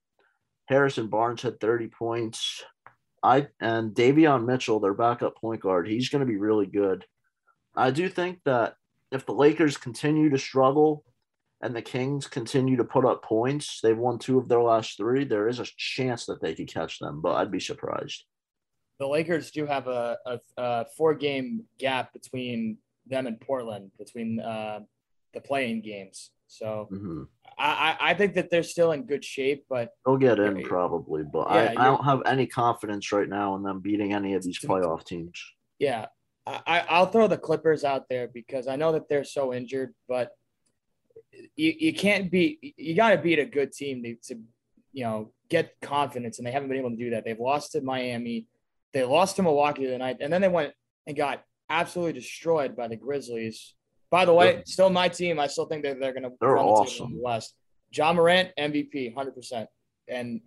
Harrison 0.69 1.09
Barnes 1.09 1.43
had 1.43 1.61
30 1.61 1.89
points. 1.89 2.65
I 3.23 3.49
and 3.61 3.93
Davion 3.93 4.47
Mitchell, 4.47 4.81
their 4.81 4.95
backup 4.95 5.37
point 5.37 5.61
guard, 5.61 5.89
he's 5.89 6.09
going 6.09 6.21
to 6.21 6.31
be 6.31 6.37
really 6.37 6.67
good. 6.67 7.05
I 7.75 7.91
do 7.91 8.09
think 8.09 8.41
that 8.45 8.75
if 9.11 9.27
the 9.27 9.33
Lakers 9.33 9.77
continue 9.77 10.31
to 10.31 10.39
struggle 10.39 11.05
and 11.63 11.75
the 11.75 11.83
Kings 11.83 12.27
continue 12.27 12.77
to 12.77 12.85
put 12.85 13.05
up 13.05 13.25
points, 13.25 13.81
they've 13.83 13.97
won 13.97 14.19
two 14.19 14.39
of 14.39 14.49
their 14.49 14.63
last 14.63 14.97
three. 14.97 15.25
There 15.25 15.49
is 15.49 15.59
a 15.59 15.67
chance 15.77 16.27
that 16.27 16.41
they 16.41 16.55
could 16.55 16.73
catch 16.73 16.99
them, 16.99 17.21
but 17.21 17.35
I'd 17.37 17.51
be 17.51 17.61
surprised. 17.61 18.25
The 18.99 19.07
Lakers 19.07 19.51
do 19.51 19.67
have 19.67 19.89
a, 19.89 20.17
a, 20.27 20.41
a 20.57 20.87
four 20.97 21.15
game 21.15 21.65
gap 21.79 22.13
between 22.13 22.79
them 23.07 23.27
and 23.27 23.41
Portland 23.41 23.91
between 23.99 24.41
uh, 24.41 24.81
the 25.37 25.41
playing 25.41 25.83
games. 25.83 26.31
So 26.49 26.89
mm-hmm. 26.91 27.25
I, 27.59 27.97
I 28.01 28.15
think 28.15 28.35
that 28.35 28.51
they're 28.51 28.63
still 28.63 28.93
in 28.93 29.05
good 29.05 29.25
shape, 29.25 29.67
but 29.69 29.91
they'll 30.05 30.17
get 30.17 30.39
in 30.39 30.63
probably. 30.63 31.23
But 31.23 31.49
yeah, 31.51 31.75
I, 31.77 31.83
I 31.83 31.85
don't 31.85 32.05
have 32.05 32.23
any 32.27 32.47
confidence 32.47 33.13
right 33.13 33.29
now 33.29 33.55
in 33.57 33.63
them 33.63 33.81
beating 33.81 34.13
any 34.13 34.35
of 34.35 34.43
these 34.43 34.59
playoff 34.59 35.05
teams. 35.05 35.43
Yeah, 35.79 36.07
I, 36.47 36.85
I'll 36.89 37.07
throw 37.07 37.29
the 37.29 37.39
Clippers 37.39 37.85
out 37.85 38.09
there 38.09 38.29
because 38.29 38.67
I 38.69 38.77
know 38.77 38.93
that 38.93 39.09
they're 39.09 39.25
so 39.25 39.53
injured, 39.53 39.95
but 40.09 40.31
you, 41.55 41.75
you 41.79 41.93
can't 41.93 42.31
beat 42.31 42.75
you 42.77 42.95
got 42.95 43.11
to 43.11 43.19
beat 43.19 43.39
a 43.39 43.45
good 43.45 43.73
team 43.73 44.03
to, 44.03 44.15
to 44.29 44.41
you 44.93 45.05
know 45.05 45.33
get 45.49 45.75
confidence, 45.83 46.39
and 46.39 46.47
they 46.47 46.53
haven't 46.53 46.69
been 46.69 46.79
able 46.79 46.91
to 46.91 46.97
do 46.97 47.11
that. 47.11 47.25
They've 47.25 47.39
lost 47.39 47.73
to 47.73 47.81
Miami, 47.81 48.47
they 48.93 49.05
lost 49.05 49.37
to 49.37 49.43
Milwaukee 49.43 49.87
tonight, 49.87 50.19
and 50.21 50.33
then 50.33 50.41
they 50.41 50.49
went 50.49 50.73
and 51.07 51.17
got 51.17 51.43
absolutely 51.69 52.15
destroyed 52.15 52.77
by 52.77 52.89
the 52.89 52.97
Grizzlies. 52.97 53.75
By 54.17 54.25
the 54.25 54.33
way, 54.33 54.63
still 54.65 54.89
my 54.89 55.11
team. 55.11 55.39
I 55.39 55.47
still 55.47 55.67
think 55.67 55.83
that 55.83 56.01
they're 56.01 56.15
going 56.15 56.23
to 56.23 56.33
they're 56.41 56.57
awesome. 56.57 57.17
The 57.17 57.23
West. 57.23 57.55
Ja 57.93 58.15
Morant 58.15 58.49
MVP, 58.59 59.15
hundred 59.15 59.35
percent. 59.35 59.69
And 60.09 60.41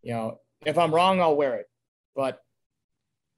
you 0.00 0.12
know, 0.12 0.38
if 0.64 0.78
I'm 0.78 0.94
wrong, 0.94 1.20
I'll 1.20 1.34
wear 1.34 1.56
it. 1.56 1.66
But 2.14 2.38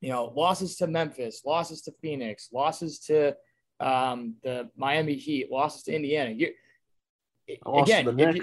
you 0.03 0.11
know, 0.11 0.31
losses 0.37 0.77
to 0.77 0.87
Memphis, 0.87 1.40
losses 1.46 1.81
to 1.83 1.92
Phoenix, 2.03 2.51
losses 2.53 2.98
to 3.07 3.35
um, 3.81 4.35
the 4.42 4.68
Miami 4.77 5.14
Heat, 5.14 5.51
losses 5.51 5.85
to 5.85 5.94
Indiana. 5.94 6.33
You, 6.33 6.53
again, 7.66 8.18
you, 8.18 8.42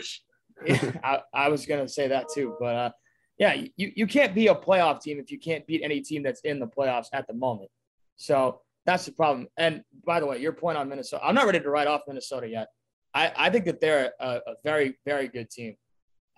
I, 1.03 1.21
I, 1.31 1.49
was 1.49 1.67
going 1.67 1.85
to 1.85 1.87
say 1.87 2.07
that 2.07 2.25
too, 2.33 2.55
but 2.59 2.75
uh, 2.75 2.89
yeah, 3.37 3.53
you, 3.53 3.91
you 3.95 4.07
can't 4.07 4.33
be 4.33 4.47
a 4.47 4.55
playoff 4.55 4.99
team 4.99 5.19
if 5.19 5.29
you 5.29 5.37
can't 5.37 5.67
beat 5.67 5.83
any 5.83 6.01
team 6.01 6.23
that's 6.23 6.41
in 6.41 6.59
the 6.59 6.65
playoffs 6.65 7.09
at 7.13 7.27
the 7.27 7.35
moment. 7.35 7.69
So 8.15 8.61
that's 8.85 9.05
the 9.05 9.11
problem. 9.11 9.47
And 9.57 9.83
by 10.05 10.19
the 10.19 10.25
way, 10.25 10.39
your 10.39 10.53
point 10.53 10.77
on 10.77 10.89
Minnesota, 10.89 11.23
I'm 11.25 11.35
not 11.35 11.45
ready 11.45 11.59
to 11.59 11.69
write 11.69 11.87
off 11.87 12.01
Minnesota 12.07 12.47
yet. 12.47 12.67
I, 13.13 13.31
I 13.35 13.49
think 13.49 13.65
that 13.65 13.79
they're 13.79 14.13
a, 14.19 14.27
a 14.27 14.53
very, 14.63 14.97
very 15.05 15.27
good 15.27 15.49
team. 15.49 15.75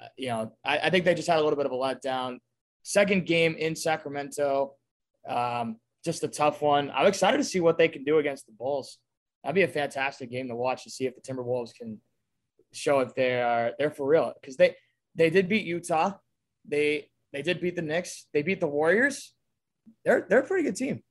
Uh, 0.02 0.08
you 0.16 0.28
know, 0.30 0.54
I, 0.64 0.78
I 0.80 0.90
think 0.90 1.06
they 1.06 1.16
just 1.16 1.28
had 1.28 1.40
a 1.40 1.44
little 1.44 1.58
bit 1.58 1.66
of 1.66 1.72
a 1.72 1.76
letdown. 1.76 2.38
Second 2.84 3.26
game 3.26 3.56
in 3.56 3.76
Sacramento, 3.76 4.76
um, 5.28 5.78
just 6.06 6.24
a 6.24 6.28
tough 6.28 6.62
one. 6.62 6.92
I'm 6.96 7.08
excited 7.08 7.38
to 7.38 7.44
see 7.44 7.60
what 7.60 7.78
they 7.78 7.90
can 7.90 8.04
do 8.04 8.20
against 8.20 8.46
the 8.46 8.54
Bulls. 8.54 9.00
That'd 9.44 9.56
be 9.56 9.64
a 9.64 9.68
fantastic 9.68 10.32
game 10.32 10.48
to 10.48 10.56
watch 10.56 10.84
to 10.84 10.90
see 10.90 11.06
if 11.06 11.16
the 11.16 11.22
Timberwolves 11.22 11.76
can 11.76 12.00
show 12.74 13.00
if 13.00 13.16
they 13.16 13.42
are 13.42 13.72
they're 13.80 13.92
for 13.92 14.08
real 14.08 14.34
because 14.40 14.58
they 14.58 14.76
they 15.16 15.30
did 15.30 15.50
beat 15.50 15.66
Utah, 15.66 16.14
they 16.66 17.10
they 17.34 17.42
did 17.42 17.60
beat 17.60 17.76
the 17.76 17.82
Knicks, 17.82 18.28
they 18.34 18.42
beat 18.42 18.60
the 18.60 18.68
Warriors. 18.68 19.34
They're 20.06 20.26
they're 20.30 20.42
a 20.42 20.48
pretty 20.48 20.64
good 20.64 20.76
team. 20.76 21.02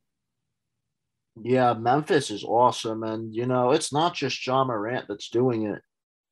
Yeah, 1.42 1.74
Memphis 1.74 2.30
is 2.30 2.44
awesome, 2.44 3.02
and 3.02 3.34
you 3.34 3.46
know 3.46 3.72
it's 3.72 3.92
not 3.92 4.14
just 4.14 4.44
Ja 4.46 4.64
Morant 4.64 5.06
that's 5.08 5.28
doing 5.28 5.66
it. 5.66 5.82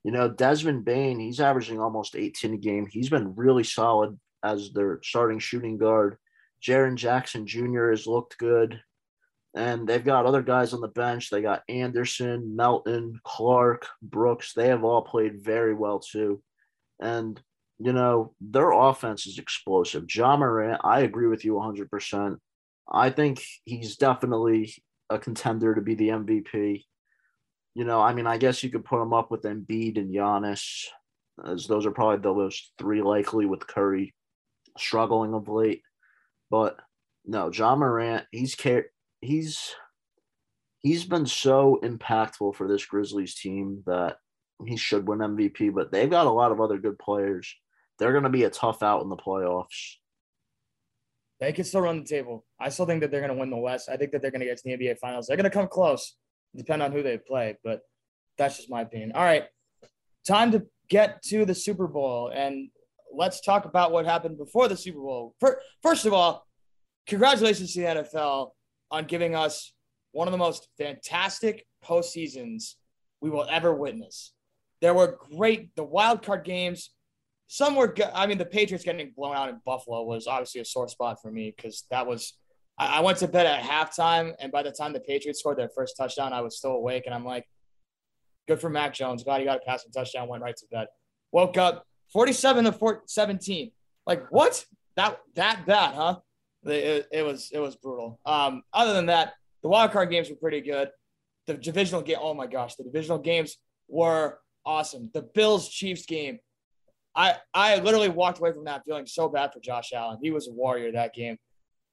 You 0.02 0.12
know 0.12 0.28
Desmond 0.28 0.84
Bane, 0.84 1.18
he's 1.18 1.40
averaging 1.40 1.80
almost 1.80 2.16
18 2.16 2.54
a 2.54 2.56
game. 2.56 2.86
He's 2.90 3.10
been 3.10 3.34
really 3.34 3.64
solid 3.64 4.18
as 4.42 4.72
their 4.72 5.00
starting 5.02 5.38
shooting 5.38 5.78
guard. 5.78 6.16
Jaren 6.62 6.96
Jackson 6.96 7.46
Jr. 7.46 7.90
has 7.90 8.06
looked 8.06 8.38
good. 8.38 8.80
And 9.56 9.86
they've 9.88 10.04
got 10.04 10.26
other 10.26 10.42
guys 10.42 10.72
on 10.72 10.80
the 10.80 10.88
bench. 10.88 11.30
They 11.30 11.40
got 11.40 11.62
Anderson, 11.68 12.56
Melton, 12.56 13.20
Clark, 13.22 13.86
Brooks. 14.02 14.52
They 14.52 14.68
have 14.68 14.82
all 14.82 15.02
played 15.02 15.44
very 15.44 15.74
well 15.74 16.00
too. 16.00 16.42
And, 17.00 17.40
you 17.78 17.92
know, 17.92 18.34
their 18.40 18.72
offense 18.72 19.26
is 19.26 19.38
explosive. 19.38 20.12
Ja 20.12 20.36
Morant, 20.36 20.80
I 20.82 21.00
agree 21.00 21.28
with 21.28 21.44
you 21.44 21.52
100%. 21.52 22.36
I 22.92 23.10
think 23.10 23.44
he's 23.64 23.96
definitely 23.96 24.74
a 25.10 25.18
contender 25.18 25.74
to 25.74 25.80
be 25.80 25.94
the 25.94 26.08
MVP. 26.08 26.84
You 27.74 27.84
know, 27.84 28.00
I 28.00 28.14
mean, 28.14 28.26
I 28.26 28.38
guess 28.38 28.62
you 28.62 28.70
could 28.70 28.84
put 28.84 29.02
him 29.02 29.12
up 29.12 29.30
with 29.30 29.42
Embiid 29.42 29.98
and 29.98 30.14
Giannis, 30.14 30.84
as 31.44 31.66
those 31.66 31.86
are 31.86 31.90
probably 31.90 32.18
the 32.18 32.32
most 32.32 32.72
three 32.78 33.02
likely 33.02 33.46
with 33.46 33.66
Curry 33.66 34.14
struggling 34.78 35.34
of 35.34 35.48
late. 35.48 35.82
But 36.50 36.78
no, 37.24 37.50
Ja 37.50 37.74
Morant, 37.74 38.24
he's 38.30 38.54
care 38.54 38.86
he's 39.20 39.74
he's 40.82 41.04
been 41.04 41.26
so 41.26 41.80
impactful 41.82 42.54
for 42.54 42.68
this 42.68 42.84
Grizzlies 42.84 43.34
team 43.34 43.82
that 43.86 44.18
he 44.64 44.76
should 44.76 45.08
win 45.08 45.18
MVP, 45.18 45.74
but 45.74 45.90
they've 45.90 46.10
got 46.10 46.26
a 46.26 46.30
lot 46.30 46.52
of 46.52 46.60
other 46.60 46.78
good 46.78 46.98
players. 46.98 47.52
They're 47.98 48.12
going 48.12 48.24
to 48.24 48.30
be 48.30 48.44
a 48.44 48.50
tough 48.50 48.82
out 48.82 49.02
in 49.02 49.08
the 49.08 49.16
playoffs. 49.16 49.96
They 51.44 51.52
can 51.52 51.64
still 51.64 51.82
run 51.82 51.98
the 51.98 52.04
table. 52.04 52.44
I 52.58 52.70
still 52.70 52.86
think 52.86 53.02
that 53.02 53.10
they're 53.10 53.20
going 53.20 53.32
to 53.32 53.38
win 53.38 53.50
the 53.50 53.56
West. 53.56 53.88
I 53.88 53.96
think 53.96 54.12
that 54.12 54.22
they're 54.22 54.30
going 54.30 54.40
to 54.40 54.46
get 54.46 54.56
to 54.58 54.62
the 54.64 54.76
NBA 54.76 54.98
Finals. 54.98 55.26
They're 55.26 55.36
going 55.36 55.44
to 55.44 55.50
come 55.50 55.68
close, 55.68 56.16
depend 56.56 56.82
on 56.82 56.92
who 56.92 57.02
they 57.02 57.18
play, 57.18 57.56
but 57.62 57.80
that's 58.38 58.56
just 58.56 58.70
my 58.70 58.80
opinion. 58.80 59.12
All 59.14 59.22
right, 59.22 59.44
time 60.26 60.52
to 60.52 60.66
get 60.88 61.22
to 61.24 61.44
the 61.44 61.54
Super 61.54 61.86
Bowl, 61.86 62.30
and 62.34 62.70
let's 63.12 63.40
talk 63.40 63.64
about 63.64 63.92
what 63.92 64.06
happened 64.06 64.38
before 64.38 64.68
the 64.68 64.76
Super 64.76 65.00
Bowl. 65.00 65.34
First 65.82 66.06
of 66.06 66.12
all, 66.12 66.46
congratulations 67.06 67.74
to 67.74 67.80
the 67.80 67.86
NFL 67.86 68.50
on 68.90 69.04
giving 69.04 69.34
us 69.34 69.72
one 70.12 70.28
of 70.28 70.32
the 70.32 70.38
most 70.38 70.68
fantastic 70.78 71.66
postseasons 71.84 72.74
we 73.20 73.30
will 73.30 73.46
ever 73.50 73.74
witness. 73.74 74.32
There 74.80 74.94
were 74.94 75.18
great 75.36 75.74
the 75.76 75.84
wild 75.84 76.22
card 76.22 76.44
games. 76.44 76.90
Some 77.46 77.76
were 77.76 77.88
good. 77.88 78.10
I 78.14 78.26
mean, 78.26 78.38
the 78.38 78.44
Patriots 78.44 78.84
getting 78.84 79.12
blown 79.16 79.36
out 79.36 79.48
in 79.48 79.60
Buffalo 79.64 80.02
was 80.02 80.26
obviously 80.26 80.60
a 80.60 80.64
sore 80.64 80.88
spot 80.88 81.20
for 81.20 81.30
me 81.30 81.52
because 81.54 81.84
that 81.90 82.06
was. 82.06 82.34
I, 82.78 82.98
I 82.98 83.00
went 83.00 83.18
to 83.18 83.28
bed 83.28 83.46
at 83.46 83.62
halftime, 83.62 84.32
and 84.40 84.50
by 84.50 84.62
the 84.62 84.72
time 84.72 84.92
the 84.92 85.00
Patriots 85.00 85.40
scored 85.40 85.58
their 85.58 85.68
first 85.68 85.96
touchdown, 85.96 86.32
I 86.32 86.40
was 86.40 86.56
still 86.56 86.72
awake, 86.72 87.04
and 87.06 87.14
I'm 87.14 87.24
like, 87.24 87.46
"Good 88.48 88.60
for 88.60 88.70
Mac 88.70 88.94
Jones. 88.94 89.22
Glad 89.24 89.40
he 89.40 89.44
got 89.44 89.58
a 89.58 89.64
passing 89.66 89.92
touchdown." 89.92 90.28
Went 90.28 90.42
right 90.42 90.56
to 90.56 90.66
bed. 90.70 90.86
Woke 91.32 91.56
up 91.58 91.86
47 92.12 92.64
to 92.64 93.00
17. 93.06 93.72
Like 94.06 94.26
what? 94.30 94.64
That 94.96 95.20
that 95.34 95.66
bad, 95.66 95.94
huh? 95.94 96.16
It, 96.64 97.08
it 97.12 97.22
was 97.22 97.50
it 97.52 97.58
was 97.58 97.76
brutal. 97.76 98.20
Um, 98.24 98.62
other 98.72 98.94
than 98.94 99.06
that, 99.06 99.34
the 99.62 99.68
wild 99.68 99.92
card 99.92 100.10
games 100.10 100.30
were 100.30 100.36
pretty 100.36 100.60
good. 100.60 100.90
The 101.46 101.54
divisional 101.54 102.02
game, 102.02 102.18
oh 102.20 102.34
my 102.34 102.46
gosh, 102.46 102.76
the 102.76 102.84
divisional 102.84 103.18
games 103.18 103.56
were 103.88 104.38
awesome. 104.64 105.10
The 105.12 105.22
Bills 105.22 105.68
Chiefs 105.68 106.06
game, 106.06 106.38
I 107.16 107.36
I 107.52 107.76
literally 107.78 108.08
walked 108.08 108.38
away 108.38 108.52
from 108.52 108.64
that 108.64 108.82
feeling 108.84 109.06
so 109.06 109.28
bad 109.28 109.52
for 109.52 109.60
Josh 109.60 109.92
Allen. 109.92 110.18
He 110.22 110.30
was 110.30 110.48
a 110.48 110.52
warrior 110.52 110.92
that 110.92 111.14
game. 111.14 111.38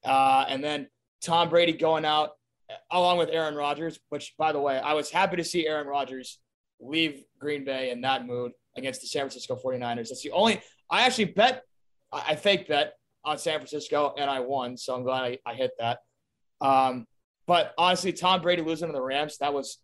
Uh, 0.04 0.44
and 0.48 0.62
then 0.62 0.88
Tom 1.20 1.48
Brady 1.48 1.72
going 1.72 2.04
out 2.04 2.30
along 2.90 3.18
with 3.18 3.28
Aaron 3.30 3.54
Rodgers, 3.54 4.00
which 4.08 4.34
by 4.38 4.52
the 4.52 4.60
way, 4.60 4.78
I 4.78 4.94
was 4.94 5.10
happy 5.10 5.36
to 5.36 5.44
see 5.44 5.66
Aaron 5.66 5.86
Rodgers 5.86 6.40
leave 6.80 7.22
Green 7.38 7.64
Bay 7.64 7.90
in 7.90 8.00
that 8.00 8.26
mood 8.26 8.52
against 8.76 9.00
the 9.00 9.06
San 9.06 9.22
Francisco 9.22 9.58
49ers. 9.62 10.08
That's 10.08 10.22
the 10.22 10.32
only 10.32 10.60
I 10.90 11.02
actually 11.02 11.26
bet 11.26 11.62
I, 12.12 12.22
I 12.28 12.36
fake 12.36 12.68
bet 12.68 12.94
on 13.24 13.38
San 13.38 13.58
Francisco, 13.58 14.14
and 14.18 14.28
I 14.28 14.40
won. 14.40 14.76
So 14.76 14.94
I'm 14.94 15.04
glad 15.04 15.22
I, 15.22 15.38
I 15.46 15.54
hit 15.54 15.70
that. 15.78 16.00
Um, 16.60 17.06
but 17.46 17.72
honestly, 17.78 18.12
Tom 18.12 18.40
Brady 18.40 18.62
losing 18.62 18.88
to 18.88 18.92
the 18.92 19.02
Rams, 19.02 19.38
that 19.38 19.54
was 19.54 19.78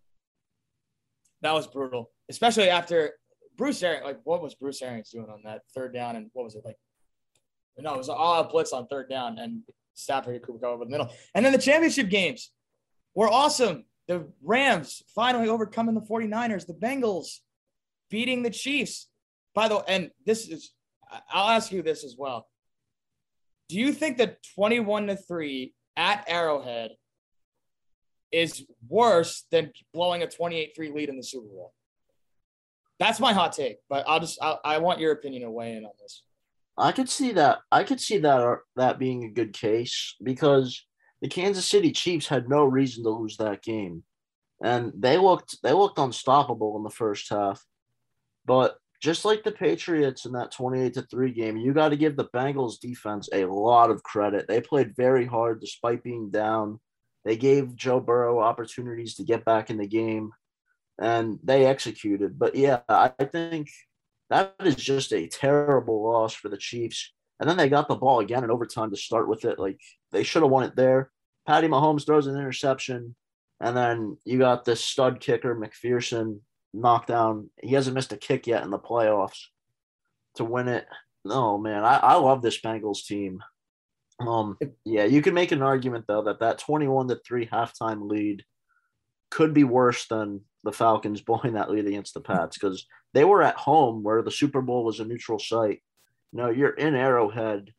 that 1.42 1.52
was 1.52 1.66
brutal, 1.66 2.10
especially 2.28 2.68
after 2.68 3.12
Bruce 3.58 3.82
Arians. 3.82 4.06
Like, 4.06 4.20
what 4.24 4.40
was 4.40 4.54
Bruce 4.54 4.80
Arians 4.80 5.10
doing 5.10 5.28
on 5.28 5.42
that 5.44 5.62
third 5.74 5.92
down? 5.92 6.16
And 6.16 6.30
what 6.32 6.44
was 6.44 6.54
it 6.54 6.64
like? 6.64 6.76
No, 7.76 7.94
it 7.94 7.98
was 7.98 8.08
all 8.08 8.34
out 8.34 8.50
blitz 8.50 8.72
on 8.72 8.86
third 8.86 9.08
down, 9.10 9.38
and 9.38 9.62
Stafford 9.94 10.42
Cooper 10.42 10.58
Kupp 10.58 10.70
over 10.70 10.84
the 10.84 10.90
middle. 10.90 11.12
And 11.34 11.44
then 11.44 11.52
the 11.52 11.58
championship 11.58 12.08
games 12.08 12.50
were 13.14 13.28
awesome. 13.28 13.84
The 14.06 14.26
Rams 14.42 15.02
finally 15.14 15.48
overcoming 15.48 15.94
the 15.94 16.00
49ers, 16.00 16.66
the 16.66 16.74
Bengals 16.74 17.40
beating 18.10 18.42
the 18.42 18.50
Chiefs. 18.50 19.08
by 19.54 19.68
the 19.68 19.76
way, 19.76 19.82
and 19.86 20.10
this 20.24 20.48
is 20.48 20.72
I'll 21.30 21.50
ask 21.50 21.72
you 21.72 21.82
this 21.82 22.04
as 22.04 22.16
well. 22.18 22.48
Do 23.68 23.76
you 23.76 23.92
think 23.92 24.18
that 24.18 24.38
21 24.54 25.08
to 25.08 25.16
3 25.16 25.74
at 25.96 26.24
Arrowhead 26.26 26.92
is 28.30 28.64
worse 28.88 29.44
than 29.50 29.72
blowing 29.92 30.22
a 30.22 30.26
28-3 30.26 30.94
lead 30.94 31.08
in 31.08 31.16
the 31.16 31.22
Super 31.22 31.48
Bowl? 31.48 31.72
That's 32.98 33.20
my 33.20 33.32
hot 33.32 33.52
take, 33.52 33.78
but 33.88 34.04
I'll 34.08 34.20
just 34.20 34.38
I, 34.42 34.56
I 34.64 34.78
want 34.78 35.00
your 35.00 35.12
opinion 35.12 35.42
to 35.42 35.50
weigh 35.50 35.76
in 35.76 35.84
on 35.84 35.92
this. 36.00 36.22
I 36.76 36.92
could 36.92 37.08
see 37.08 37.32
that. 37.32 37.58
I 37.70 37.84
could 37.84 38.00
see 38.00 38.18
that 38.18 38.40
uh, 38.40 38.56
that 38.76 38.98
being 38.98 39.24
a 39.24 39.30
good 39.30 39.52
case 39.52 40.16
because 40.22 40.84
the 41.20 41.28
Kansas 41.28 41.66
City 41.66 41.92
Chiefs 41.92 42.28
had 42.28 42.48
no 42.48 42.64
reason 42.64 43.04
to 43.04 43.10
lose 43.10 43.36
that 43.38 43.62
game, 43.62 44.04
and 44.62 44.92
they 44.96 45.16
looked 45.16 45.58
they 45.62 45.72
looked 45.72 45.98
unstoppable 45.98 46.76
in 46.76 46.82
the 46.82 46.90
first 46.90 47.30
half. 47.30 47.64
But 48.46 48.76
just 49.00 49.24
like 49.24 49.44
the 49.44 49.52
Patriots 49.52 50.24
in 50.24 50.32
that 50.32 50.50
twenty-eight 50.50 50.94
to 50.94 51.02
three 51.02 51.32
game, 51.32 51.56
you 51.56 51.72
got 51.72 51.90
to 51.90 51.96
give 51.96 52.16
the 52.16 52.28
Bengals 52.34 52.80
defense 52.80 53.28
a 53.32 53.44
lot 53.44 53.90
of 53.90 54.02
credit. 54.02 54.46
They 54.48 54.60
played 54.60 54.96
very 54.96 55.26
hard 55.26 55.60
despite 55.60 56.02
being 56.02 56.30
down. 56.30 56.80
They 57.24 57.36
gave 57.36 57.76
Joe 57.76 58.00
Burrow 58.00 58.40
opportunities 58.40 59.16
to 59.16 59.24
get 59.24 59.44
back 59.44 59.70
in 59.70 59.76
the 59.76 59.86
game, 59.86 60.30
and 60.98 61.38
they 61.42 61.66
executed. 61.66 62.38
But 62.38 62.54
yeah, 62.54 62.80
I 62.88 63.08
think 63.08 63.70
that 64.30 64.54
is 64.64 64.76
just 64.76 65.12
a 65.12 65.26
terrible 65.26 66.02
loss 66.02 66.34
for 66.34 66.48
the 66.48 66.56
Chiefs. 66.56 67.12
And 67.40 67.48
then 67.48 67.56
they 67.56 67.68
got 67.68 67.88
the 67.88 67.94
ball 67.94 68.20
again 68.20 68.44
in 68.44 68.50
overtime 68.50 68.90
to 68.90 68.96
start 68.96 69.28
with 69.28 69.44
it. 69.44 69.58
Like 69.58 69.80
they 70.10 70.22
should 70.22 70.42
have 70.42 70.50
won 70.50 70.64
it 70.64 70.76
there. 70.76 71.10
Patty 71.46 71.68
Mahomes 71.68 72.04
throws 72.04 72.26
an 72.26 72.36
interception. 72.36 73.14
And 73.60 73.76
then 73.76 74.18
you 74.24 74.38
got 74.38 74.64
this 74.64 74.84
stud 74.84 75.20
kicker, 75.20 75.54
McPherson, 75.56 76.40
knocked 76.74 77.08
down. 77.08 77.50
He 77.62 77.74
hasn't 77.74 77.94
missed 77.94 78.12
a 78.12 78.16
kick 78.16 78.46
yet 78.46 78.62
in 78.62 78.70
the 78.70 78.78
playoffs 78.78 79.46
to 80.36 80.44
win 80.44 80.68
it. 80.68 80.86
No, 81.24 81.58
man, 81.58 81.84
I, 81.84 81.96
I 81.96 82.14
love 82.14 82.42
this 82.42 82.60
Bengals 82.60 83.04
team. 83.04 83.42
Um, 84.20 84.58
yeah, 84.84 85.04
you 85.04 85.22
can 85.22 85.34
make 85.34 85.52
an 85.52 85.62
argument 85.62 86.06
though 86.08 86.22
that 86.22 86.40
that 86.40 86.58
twenty-one 86.58 87.08
to 87.08 87.20
three 87.26 87.46
halftime 87.46 88.08
lead 88.08 88.44
could 89.30 89.54
be 89.54 89.64
worse 89.64 90.06
than 90.06 90.42
the 90.64 90.72
Falcons 90.72 91.20
blowing 91.22 91.54
that 91.54 91.70
lead 91.70 91.86
against 91.86 92.14
the 92.14 92.20
Pats 92.20 92.58
because 92.58 92.86
they 93.14 93.24
were 93.24 93.42
at 93.42 93.56
home 93.56 94.02
where 94.02 94.22
the 94.22 94.30
Super 94.30 94.60
Bowl 94.60 94.84
was 94.84 95.00
a 95.00 95.04
neutral 95.04 95.38
site. 95.38 95.82
No, 96.32 96.50
you're 96.50 96.70
in 96.70 96.94
Arrowhead. 96.94 97.72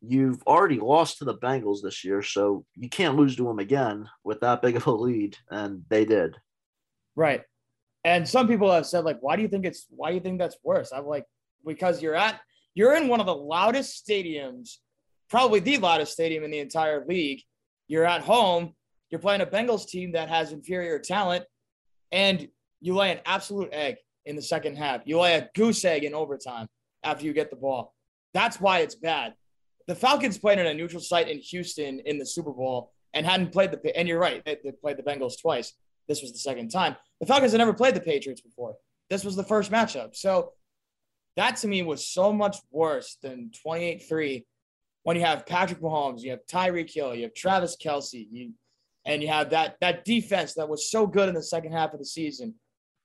You've 0.00 0.42
already 0.46 0.78
lost 0.78 1.18
to 1.18 1.24
the 1.24 1.36
Bengals 1.36 1.78
this 1.82 2.04
year, 2.04 2.22
so 2.22 2.64
you 2.74 2.88
can't 2.88 3.16
lose 3.16 3.36
to 3.36 3.44
them 3.44 3.58
again 3.58 4.08
with 4.22 4.40
that 4.40 4.60
big 4.60 4.76
of 4.76 4.86
a 4.86 4.92
lead, 4.92 5.36
and 5.50 5.82
they 5.88 6.04
did. 6.04 6.36
Right. 7.16 7.42
And 8.04 8.28
some 8.28 8.46
people 8.46 8.70
have 8.70 8.86
said, 8.86 9.04
like, 9.04 9.18
why 9.20 9.36
do 9.36 9.42
you 9.42 9.48
think 9.48 9.64
it's 9.64 9.86
why 9.88 10.10
do 10.10 10.16
you 10.16 10.20
think 10.20 10.38
that's 10.38 10.58
worse? 10.62 10.92
I'm 10.92 11.06
like, 11.06 11.24
because 11.64 12.02
you're 12.02 12.14
at 12.14 12.38
you're 12.74 12.94
in 12.96 13.08
one 13.08 13.20
of 13.20 13.26
the 13.26 13.34
loudest 13.34 14.06
stadiums, 14.06 14.76
probably 15.30 15.60
the 15.60 15.78
loudest 15.78 16.12
stadium 16.12 16.44
in 16.44 16.50
the 16.50 16.58
entire 16.58 17.04
league. 17.06 17.40
You're 17.88 18.04
at 18.04 18.22
home, 18.22 18.74
you're 19.14 19.20
playing 19.20 19.42
a 19.42 19.46
Bengals 19.46 19.86
team 19.86 20.10
that 20.10 20.28
has 20.28 20.50
inferior 20.50 20.98
talent, 20.98 21.44
and 22.10 22.48
you 22.80 22.96
lay 22.96 23.12
an 23.12 23.20
absolute 23.24 23.68
egg 23.70 23.94
in 24.26 24.34
the 24.34 24.42
second 24.42 24.76
half. 24.76 25.02
You 25.04 25.20
lay 25.20 25.34
a 25.34 25.48
goose 25.54 25.84
egg 25.84 26.02
in 26.02 26.14
overtime 26.14 26.66
after 27.04 27.24
you 27.24 27.32
get 27.32 27.48
the 27.48 27.54
ball. 27.54 27.94
That's 28.32 28.60
why 28.60 28.80
it's 28.80 28.96
bad. 28.96 29.34
The 29.86 29.94
Falcons 29.94 30.36
played 30.36 30.58
in 30.58 30.66
a 30.66 30.74
neutral 30.74 31.00
site 31.00 31.28
in 31.28 31.38
Houston 31.38 32.00
in 32.00 32.18
the 32.18 32.26
Super 32.26 32.50
Bowl 32.50 32.90
and 33.12 33.24
hadn't 33.24 33.52
played 33.52 33.70
the 33.70 33.96
and 33.96 34.08
you're 34.08 34.18
right, 34.18 34.44
they, 34.44 34.58
they 34.64 34.72
played 34.72 34.96
the 34.96 35.04
Bengals 35.04 35.40
twice. 35.40 35.74
This 36.08 36.20
was 36.20 36.32
the 36.32 36.38
second 36.38 36.70
time. 36.70 36.96
The 37.20 37.26
Falcons 37.26 37.52
had 37.52 37.58
never 37.58 37.72
played 37.72 37.94
the 37.94 38.00
Patriots 38.00 38.40
before. 38.40 38.74
This 39.10 39.24
was 39.24 39.36
the 39.36 39.44
first 39.44 39.70
matchup. 39.70 40.16
So 40.16 40.54
that 41.36 41.54
to 41.58 41.68
me 41.68 41.84
was 41.84 42.08
so 42.08 42.32
much 42.32 42.56
worse 42.72 43.16
than 43.22 43.52
28-3 43.64 44.42
when 45.04 45.16
you 45.16 45.22
have 45.22 45.46
Patrick 45.46 45.80
Mahomes, 45.80 46.22
you 46.22 46.32
have 46.32 46.40
Tyreek 46.50 46.92
Hill, 46.92 47.14
you 47.14 47.22
have 47.22 47.34
Travis 47.34 47.76
Kelce, 47.76 48.26
you 48.28 48.54
and 49.04 49.22
you 49.22 49.28
have 49.28 49.50
that 49.50 49.76
that 49.80 50.04
defense 50.04 50.54
that 50.54 50.68
was 50.68 50.90
so 50.90 51.06
good 51.06 51.28
in 51.28 51.34
the 51.34 51.42
second 51.42 51.72
half 51.72 51.92
of 51.92 51.98
the 51.98 52.04
season. 52.04 52.54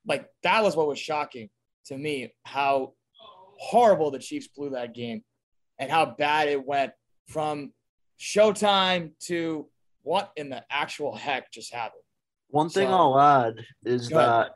Like 0.07 0.27
that 0.43 0.63
was 0.63 0.75
what 0.75 0.87
was 0.87 0.99
shocking 0.99 1.49
to 1.85 1.97
me 1.97 2.33
how 2.43 2.93
horrible 3.57 4.11
the 4.11 4.19
Chiefs 4.19 4.47
blew 4.47 4.71
that 4.71 4.93
game 4.93 5.23
and 5.77 5.91
how 5.91 6.05
bad 6.05 6.47
it 6.47 6.65
went 6.65 6.93
from 7.27 7.73
showtime 8.19 9.11
to 9.19 9.67
what 10.03 10.31
in 10.35 10.49
the 10.49 10.63
actual 10.69 11.15
heck 11.15 11.51
just 11.51 11.73
happened. 11.73 12.01
One 12.49 12.69
thing 12.69 12.87
so, 12.87 12.93
I'll 12.93 13.19
add 13.19 13.65
is 13.85 14.09
that 14.09 14.51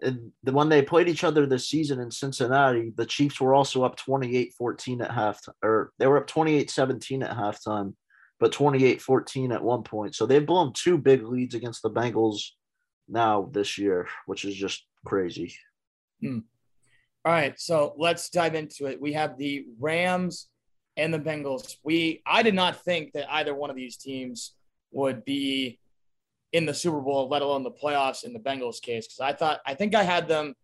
the 0.00 0.52
when 0.52 0.68
they 0.68 0.82
played 0.82 1.08
each 1.08 1.24
other 1.24 1.46
this 1.46 1.68
season 1.68 2.00
in 2.00 2.10
Cincinnati, 2.10 2.92
the 2.94 3.06
Chiefs 3.06 3.40
were 3.40 3.54
also 3.54 3.84
up 3.84 3.98
28-14 3.98 5.02
at 5.02 5.10
halftime, 5.10 5.54
or 5.62 5.92
they 5.98 6.06
were 6.06 6.18
up 6.18 6.26
28-17 6.26 7.24
at 7.24 7.36
halftime, 7.36 7.94
but 8.40 8.52
28-14 8.52 9.54
at 9.54 9.62
one 9.62 9.82
point. 9.82 10.14
So 10.14 10.26
they've 10.26 10.44
blown 10.44 10.72
two 10.72 10.98
big 10.98 11.22
leads 11.22 11.54
against 11.54 11.82
the 11.82 11.90
Bengals 11.90 12.40
now 13.08 13.48
this 13.52 13.78
year, 13.78 14.08
which 14.26 14.44
is 14.44 14.54
just 14.54 14.84
crazy. 15.04 15.54
Hmm. 16.20 16.40
All 17.24 17.32
right, 17.32 17.58
so 17.58 17.94
let's 17.96 18.28
dive 18.28 18.54
into 18.54 18.86
it. 18.86 19.00
We 19.00 19.14
have 19.14 19.38
the 19.38 19.64
Rams 19.78 20.48
and 20.96 21.12
the 21.12 21.18
Bengals. 21.18 21.76
We 21.82 22.22
I 22.26 22.42
did 22.42 22.54
not 22.54 22.84
think 22.84 23.12
that 23.12 23.32
either 23.32 23.54
one 23.54 23.70
of 23.70 23.76
these 23.76 23.96
teams 23.96 24.52
would 24.92 25.24
be 25.24 25.78
in 26.52 26.66
the 26.66 26.74
Super 26.74 27.00
Bowl, 27.00 27.28
let 27.28 27.42
alone 27.42 27.62
the 27.62 27.70
playoffs 27.70 28.24
in 28.24 28.32
the 28.32 28.38
Bengals 28.38 28.80
case, 28.80 29.06
because 29.06 29.20
I 29.20 29.32
thought 29.32 29.60
I 29.66 29.74
think 29.74 29.94
I 29.94 30.02
had 30.02 30.28
them 30.28 30.54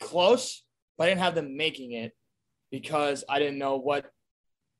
close, 0.00 0.64
but 0.98 1.04
I 1.04 1.08
didn't 1.08 1.22
have 1.22 1.34
them 1.34 1.56
making 1.56 1.92
it 1.92 2.12
because 2.70 3.24
I 3.28 3.38
didn't 3.38 3.58
know 3.58 3.76
what 3.76 4.06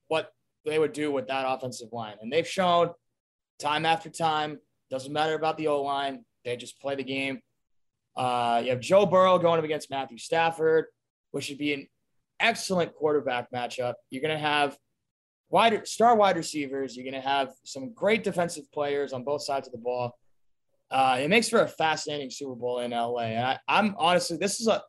what 0.08 0.32
they 0.64 0.78
would 0.78 0.92
do 0.92 1.10
with 1.10 1.26
that 1.28 1.44
offensive 1.46 1.88
line. 1.92 2.16
And 2.20 2.32
they've 2.32 2.46
shown 2.46 2.90
time 3.58 3.86
after 3.86 4.10
time, 4.10 4.58
doesn't 4.90 5.12
matter 5.12 5.34
about 5.34 5.56
the 5.56 5.68
O 5.68 5.82
line, 5.82 6.24
they 6.44 6.56
just 6.56 6.80
play 6.80 6.94
the 6.94 7.04
game. 7.04 7.40
Uh, 8.16 8.60
you 8.64 8.70
have 8.70 8.80
Joe 8.80 9.06
Burrow 9.06 9.38
going 9.38 9.58
up 9.58 9.64
against 9.64 9.90
Matthew 9.90 10.18
Stafford, 10.18 10.86
which 11.30 11.44
should 11.44 11.58
be 11.58 11.72
an 11.72 11.86
excellent 12.40 12.94
quarterback 12.94 13.50
matchup. 13.52 13.94
You're 14.10 14.22
going 14.22 14.36
to 14.36 14.42
have 14.42 14.76
wide 15.48 15.86
star 15.86 16.14
wide 16.14 16.36
receivers. 16.36 16.96
You're 16.96 17.10
going 17.10 17.20
to 17.20 17.26
have 17.28 17.52
some 17.64 17.92
great 17.94 18.24
defensive 18.24 18.70
players 18.72 19.12
on 19.12 19.24
both 19.24 19.42
sides 19.42 19.66
of 19.66 19.72
the 19.72 19.78
ball. 19.78 20.18
Uh, 20.90 21.18
it 21.20 21.30
makes 21.30 21.48
for 21.48 21.60
a 21.60 21.68
fascinating 21.68 22.30
Super 22.30 22.54
Bowl 22.54 22.80
in 22.80 22.90
LA. 22.90 23.20
And 23.20 23.46
I, 23.46 23.58
I'm 23.66 23.94
honestly, 23.96 24.36
this 24.36 24.60
is 24.60 24.66
a 24.66 24.82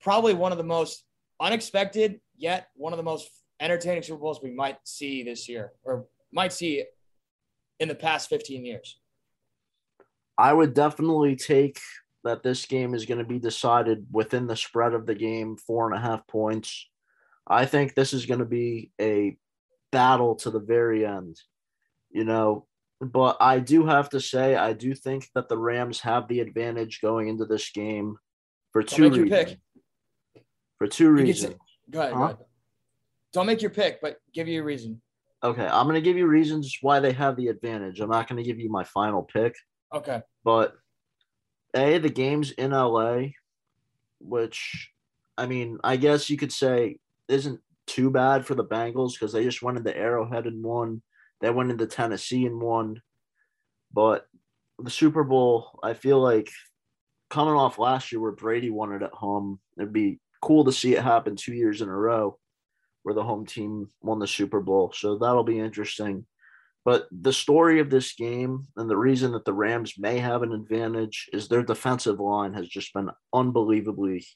probably 0.00 0.32
one 0.32 0.52
of 0.52 0.58
the 0.58 0.64
most 0.64 1.04
unexpected 1.38 2.20
yet 2.40 2.68
one 2.74 2.92
of 2.92 2.96
the 2.96 3.02
most 3.02 3.30
entertaining 3.60 4.02
Super 4.02 4.20
Bowls 4.20 4.40
we 4.42 4.50
might 4.50 4.78
see 4.84 5.22
this 5.22 5.48
year 5.48 5.72
or 5.84 6.06
might 6.32 6.52
see 6.52 6.84
in 7.78 7.88
the 7.88 7.94
past 7.94 8.28
15 8.28 8.64
years. 8.64 8.98
I 10.38 10.52
would 10.52 10.74
definitely 10.74 11.36
take 11.36 11.78
that 12.24 12.42
this 12.42 12.66
game 12.66 12.94
is 12.94 13.06
going 13.06 13.18
to 13.18 13.24
be 13.24 13.38
decided 13.38 14.06
within 14.10 14.46
the 14.46 14.56
spread 14.56 14.94
of 14.94 15.06
the 15.06 15.14
game, 15.14 15.56
four 15.56 15.86
and 15.86 15.96
a 15.96 16.00
half 16.00 16.26
points. 16.26 16.88
I 17.46 17.66
think 17.66 17.94
this 17.94 18.12
is 18.12 18.26
going 18.26 18.40
to 18.40 18.46
be 18.46 18.90
a 19.00 19.36
battle 19.92 20.36
to 20.36 20.50
the 20.50 20.60
very 20.60 21.04
end, 21.06 21.36
you 22.10 22.24
know. 22.24 22.66
But 23.00 23.38
I 23.40 23.60
do 23.60 23.86
have 23.86 24.10
to 24.10 24.20
say, 24.20 24.56
I 24.56 24.74
do 24.74 24.94
think 24.94 25.28
that 25.34 25.48
the 25.48 25.56
Rams 25.56 26.00
have 26.00 26.28
the 26.28 26.40
advantage 26.40 27.00
going 27.00 27.28
into 27.28 27.46
this 27.46 27.70
game 27.70 28.16
for 28.72 28.82
two 28.82 29.10
reasons. 29.10 29.56
For 30.78 30.86
two 30.86 31.10
reasons. 31.10 31.56
Go 31.90 32.00
ahead, 32.00 32.12
huh? 32.12 32.18
go 32.18 32.24
ahead. 32.24 32.36
Don't 33.32 33.46
make 33.46 33.62
your 33.62 33.70
pick, 33.70 34.00
but 34.00 34.16
give 34.34 34.48
you 34.48 34.60
a 34.60 34.64
reason. 34.64 35.00
Okay, 35.42 35.66
I'm 35.66 35.86
going 35.86 35.94
to 35.94 36.00
give 36.00 36.16
you 36.16 36.26
reasons 36.26 36.76
why 36.82 37.00
they 37.00 37.12
have 37.12 37.36
the 37.36 37.48
advantage. 37.48 38.00
I'm 38.00 38.10
not 38.10 38.28
going 38.28 38.42
to 38.42 38.48
give 38.48 38.58
you 38.58 38.70
my 38.70 38.84
final 38.84 39.22
pick. 39.22 39.54
Okay. 39.94 40.20
But 40.44 40.74
a 41.74 41.98
the 41.98 42.10
game's 42.10 42.50
in 42.50 42.72
LA, 42.72 43.28
which 44.18 44.90
I 45.38 45.46
mean, 45.46 45.78
I 45.82 45.96
guess 45.96 46.28
you 46.28 46.36
could 46.36 46.52
say 46.52 46.98
isn't 47.28 47.60
too 47.86 48.10
bad 48.10 48.44
for 48.44 48.54
the 48.54 48.64
Bengals 48.64 49.12
because 49.12 49.32
they 49.32 49.44
just 49.44 49.62
went 49.62 49.78
into 49.78 49.96
Arrowhead 49.96 50.46
and 50.46 50.62
won. 50.62 51.02
They 51.40 51.50
went 51.50 51.70
into 51.70 51.86
Tennessee 51.86 52.44
and 52.44 52.60
won. 52.60 53.00
But 53.92 54.26
the 54.78 54.90
Super 54.90 55.24
Bowl, 55.24 55.80
I 55.82 55.94
feel 55.94 56.20
like 56.20 56.50
coming 57.30 57.54
off 57.54 57.78
last 57.78 58.12
year 58.12 58.20
where 58.20 58.32
Brady 58.32 58.70
won 58.70 58.92
it 58.92 59.02
at 59.02 59.12
home, 59.12 59.58
it'd 59.78 59.92
be 59.92 60.20
cool 60.42 60.64
to 60.64 60.72
see 60.72 60.94
it 60.94 61.02
happen 61.02 61.36
two 61.36 61.54
years 61.54 61.80
in 61.80 61.88
a 61.88 61.96
row 61.96 62.38
where 63.02 63.14
the 63.14 63.24
home 63.24 63.46
team 63.46 63.88
won 64.02 64.18
the 64.18 64.26
Super 64.26 64.60
Bowl. 64.60 64.92
So 64.94 65.18
that'll 65.18 65.44
be 65.44 65.58
interesting. 65.58 66.26
But 66.84 67.06
the 67.12 67.32
story 67.32 67.80
of 67.80 67.90
this 67.90 68.14
game 68.14 68.66
and 68.76 68.88
the 68.88 68.96
reason 68.96 69.32
that 69.32 69.44
the 69.44 69.52
Rams 69.52 69.94
may 69.98 70.18
have 70.18 70.42
an 70.42 70.52
advantage 70.52 71.28
is 71.32 71.46
their 71.46 71.62
defensive 71.62 72.18
line 72.18 72.54
has 72.54 72.68
just 72.68 72.94
been 72.94 73.10
unbelievably 73.34 74.26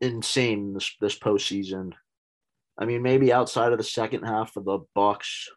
insane 0.00 0.74
this 0.74 0.94
this 1.00 1.18
postseason. 1.18 1.92
I 2.78 2.86
mean, 2.86 3.02
maybe 3.02 3.32
outside 3.32 3.72
of 3.72 3.78
the 3.78 3.84
second 3.84 4.24
half 4.24 4.56
of 4.56 4.64
the 4.64 4.80
Bucks 4.94 5.48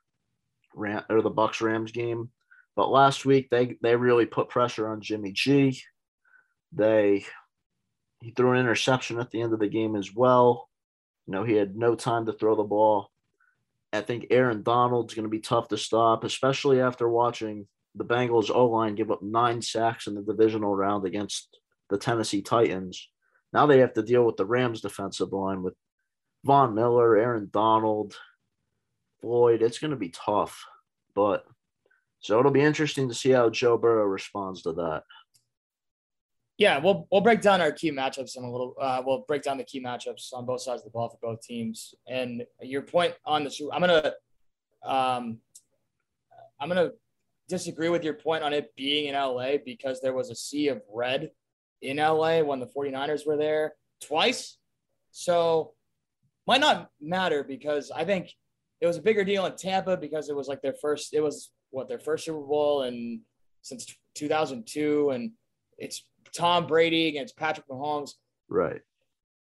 Ram 0.75 1.03
or 1.09 1.21
the 1.21 1.29
Bucks 1.29 1.61
Rams 1.61 1.91
game, 1.91 2.29
but 2.75 2.91
last 2.91 3.25
week 3.25 3.47
they 3.49 3.77
they 3.81 3.95
really 3.95 4.25
put 4.25 4.49
pressure 4.49 4.89
on 4.89 5.01
Jimmy 5.01 5.31
G. 5.31 5.81
They 6.73 7.25
he 8.21 8.31
threw 8.31 8.51
an 8.51 8.59
interception 8.59 9.19
at 9.19 9.31
the 9.31 9.41
end 9.41 9.53
of 9.53 9.59
the 9.59 9.69
game 9.69 9.95
as 9.95 10.13
well. 10.13 10.67
You 11.27 11.33
know, 11.33 11.43
he 11.43 11.53
had 11.53 11.75
no 11.75 11.95
time 11.95 12.25
to 12.25 12.33
throw 12.33 12.55
the 12.55 12.63
ball. 12.63 13.11
I 13.93 14.01
think 14.01 14.27
Aaron 14.29 14.63
Donald's 14.63 15.13
going 15.13 15.23
to 15.23 15.29
be 15.29 15.39
tough 15.39 15.67
to 15.69 15.77
stop, 15.77 16.23
especially 16.23 16.81
after 16.81 17.07
watching 17.07 17.67
the 17.95 18.05
Bengals 18.05 18.51
O 18.53 18.67
line 18.67 18.95
give 18.95 19.11
up 19.11 19.21
nine 19.21 19.61
sacks 19.61 20.07
in 20.07 20.15
the 20.15 20.21
divisional 20.21 20.75
round 20.75 21.05
against 21.05 21.59
the 21.89 21.97
Tennessee 21.97 22.41
Titans. 22.41 23.09
Now 23.53 23.65
they 23.65 23.79
have 23.79 23.93
to 23.93 24.03
deal 24.03 24.23
with 24.23 24.37
the 24.37 24.45
Rams 24.45 24.81
defensive 24.81 25.31
line 25.31 25.63
with 25.63 25.73
Von 26.43 26.75
Miller, 26.75 27.17
Aaron 27.17 27.49
Donald, 27.51 28.15
Floyd. 29.21 29.61
It's 29.61 29.79
going 29.79 29.91
to 29.91 29.97
be 29.97 30.09
tough, 30.09 30.65
but 31.15 31.45
so 32.19 32.39
it'll 32.39 32.51
be 32.51 32.61
interesting 32.61 33.09
to 33.09 33.15
see 33.15 33.31
how 33.31 33.49
Joe 33.49 33.77
Burrow 33.77 34.05
responds 34.05 34.63
to 34.63 34.73
that. 34.73 35.03
Yeah, 36.57 36.79
we'll 36.79 37.07
we'll 37.11 37.21
break 37.21 37.41
down 37.41 37.61
our 37.61 37.71
key 37.71 37.91
matchups 37.91 38.35
in 38.35 38.43
a 38.43 38.51
little. 38.51 38.73
Uh, 38.79 39.01
we'll 39.05 39.25
break 39.27 39.43
down 39.43 39.57
the 39.57 39.63
key 39.63 39.81
matchups 39.81 40.33
on 40.33 40.45
both 40.45 40.61
sides 40.61 40.81
of 40.81 40.85
the 40.85 40.91
ball 40.91 41.09
for 41.09 41.17
both 41.21 41.41
teams. 41.41 41.93
And 42.07 42.43
your 42.61 42.81
point 42.81 43.13
on 43.25 43.43
the 43.43 43.69
I'm 43.71 43.81
gonna, 43.81 44.13
um, 44.83 45.37
I'm 46.59 46.67
gonna 46.67 46.91
disagree 47.47 47.89
with 47.89 48.03
your 48.03 48.15
point 48.15 48.43
on 48.43 48.53
it 48.53 48.75
being 48.75 49.07
in 49.07 49.15
LA 49.15 49.57
because 49.63 50.01
there 50.01 50.13
was 50.13 50.31
a 50.31 50.35
sea 50.35 50.69
of 50.69 50.81
red 50.91 51.29
in 51.81 51.97
LA 51.97 52.41
when 52.41 52.59
the 52.59 52.67
49ers 52.67 53.25
were 53.25 53.37
there 53.37 53.73
twice. 54.01 54.57
So 55.11 55.73
might 56.47 56.61
not 56.61 56.89
matter 56.99 57.43
because 57.43 57.91
I 57.91 58.03
think 58.03 58.33
it 58.81 58.87
was 58.87 58.97
a 58.97 59.01
bigger 59.01 59.23
deal 59.23 59.45
in 59.45 59.55
Tampa 59.55 59.97
because 59.97 60.29
it 60.29 60.35
was 60.35 60.47
like 60.47 60.61
their 60.61 60.73
first. 60.73 61.13
It 61.13 61.21
was 61.21 61.51
what 61.69 61.87
their 61.87 61.99
first 61.99 62.25
Super 62.25 62.39
Bowl 62.39 62.83
and 62.83 63.21
since 63.61 63.85
2002, 64.15 65.09
and 65.09 65.31
it's 65.77 66.03
Tom 66.37 66.67
Brady 66.67 67.07
against 67.07 67.35
Patrick 67.35 67.67
Mahomes. 67.67 68.11
Right. 68.47 68.81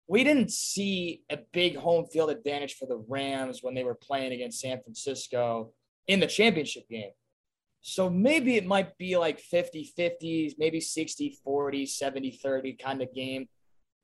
We 0.08 0.24
didn't 0.24 0.52
see 0.52 1.24
a 1.30 1.40
big 1.54 1.78
home 1.78 2.06
field 2.06 2.30
advantage 2.30 2.76
for 2.76 2.86
the 2.86 3.04
Rams 3.08 3.60
when 3.62 3.74
they 3.74 3.84
were 3.84 3.96
playing 3.96 4.34
against 4.34 4.60
San 4.60 4.82
Francisco 4.82 5.72
in 6.08 6.20
the 6.20 6.28
championship 6.28 6.90
game. 6.90 7.12
So 7.80 8.10
maybe 8.10 8.58
it 8.58 8.66
might 8.66 8.98
be 8.98 9.18
like 9.18 9.40
50 9.40 9.86
50, 9.96 10.56
maybe 10.60 10.82
60 10.82 11.40
40, 11.44 11.86
70 11.86 12.32
30 12.32 12.74
kind 12.74 13.02
of 13.02 13.14
game. 13.14 13.48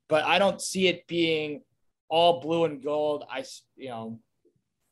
But 0.09 0.23
I 0.23 0.39
don't 0.39 0.61
see 0.61 0.87
it 0.87 1.05
being 1.07 1.61
all 2.09 2.39
blue 2.39 2.63
and 2.63 2.81
gold. 2.81 3.25
I, 3.29 3.43
you 3.75 3.89
know, 3.89 4.19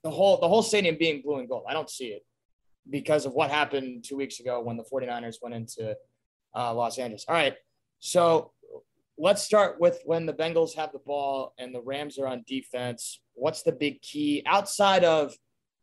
the 0.04 0.12
whole 0.12 0.40
the 0.40 0.48
whole 0.48 0.62
stadium 0.62 0.98
being 1.00 1.22
blue 1.22 1.40
and 1.40 1.50
gold. 1.50 1.64
I 1.68 1.74
don't 1.74 1.90
see 1.90 2.08
it 2.08 2.24
because 2.90 3.26
of 3.26 3.34
what 3.34 3.50
happened 3.50 4.04
two 4.04 4.18
weeks 4.18 4.40
ago 4.40 4.62
when 4.62 4.78
the 4.78 4.84
49ers 4.84 5.38
went 5.42 5.56
into 5.56 5.96
uh, 6.56 6.74
Los 6.74 7.00
Angeles. 7.00 7.26
All 7.28 7.34
right. 7.34 7.56
So 8.06 8.52
let's 9.18 9.42
start 9.42 9.80
with 9.80 10.00
when 10.06 10.28
the 10.28 10.34
Bengals 10.34 10.76
have 10.76 10.92
the 10.92 11.00
ball 11.00 11.56
and 11.58 11.74
the 11.74 11.82
Rams 11.82 12.20
are 12.20 12.28
on 12.28 12.44
defense. 12.48 13.20
What's 13.34 13.64
the 13.64 13.72
big 13.72 14.00
key 14.04 14.44
outside 14.46 15.04
of 15.04 15.34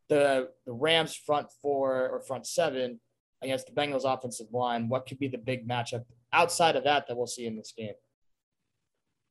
the 0.09 0.51
the 0.65 0.73
Rams 0.73 1.17
front 1.17 1.49
four 1.61 2.09
or 2.11 2.21
front 2.21 2.47
seven 2.47 3.01
against 3.43 3.67
the 3.67 3.73
Bengals 3.73 4.05
offensive 4.05 4.47
line? 4.53 4.89
What 4.89 5.05
could 5.05 5.19
be 5.19 5.27
the 5.27 5.37
big 5.37 5.69
matchup 5.69 6.05
outside 6.33 6.77
of 6.77 6.85
that 6.85 7.09
that 7.09 7.17
we'll 7.17 7.27
see 7.27 7.45
in 7.45 7.57
this 7.57 7.75
game? 7.77 7.95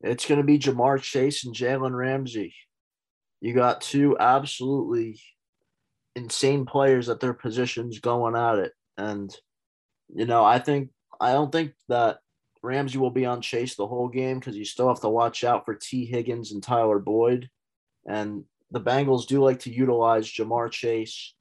It's 0.02 0.26
going 0.26 0.42
to 0.42 0.46
be 0.46 0.60
Ja'Marr 0.60 1.02
Chase 1.02 1.46
and 1.46 1.56
Jalen 1.56 1.96
Ramsey. 1.96 2.54
You 3.40 3.54
got 3.54 3.80
two 3.80 4.18
absolutely 4.20 5.18
insane 6.18 6.66
players 6.66 7.08
at 7.08 7.22
their 7.22 7.34
positions 7.34 8.00
going 8.00 8.36
at 8.36 8.58
it. 8.58 8.74
And, 8.98 9.34
you 10.14 10.26
know, 10.26 10.44
I 10.44 10.60
think, 10.60 10.90
I 11.22 11.32
don't 11.32 11.54
think 11.54 11.72
that 11.88 12.18
Ramsey 12.64 12.98
will 12.98 13.12
be 13.12 13.26
on 13.26 13.42
Chase 13.42 13.76
the 13.76 13.88
whole 13.88 14.08
game 14.08 14.40
because 14.40 14.56
you 14.56 14.66
still 14.66 14.88
have 14.88 15.02
to 15.02 15.10
watch 15.10 15.44
out 15.44 15.66
for 15.66 15.76
Tee 15.76 16.06
Higgins 16.06 16.52
and 16.52 16.62
Tyler 16.62 17.00
Boyd. 17.00 17.50
And 18.08 18.44
the 18.70 18.82
Bengals 18.82 19.28
do 19.28 19.44
like 19.44 19.60
to 19.62 19.74
utilize 19.74 20.28
Ja'Marr 20.28 20.72
Chase 20.72 21.34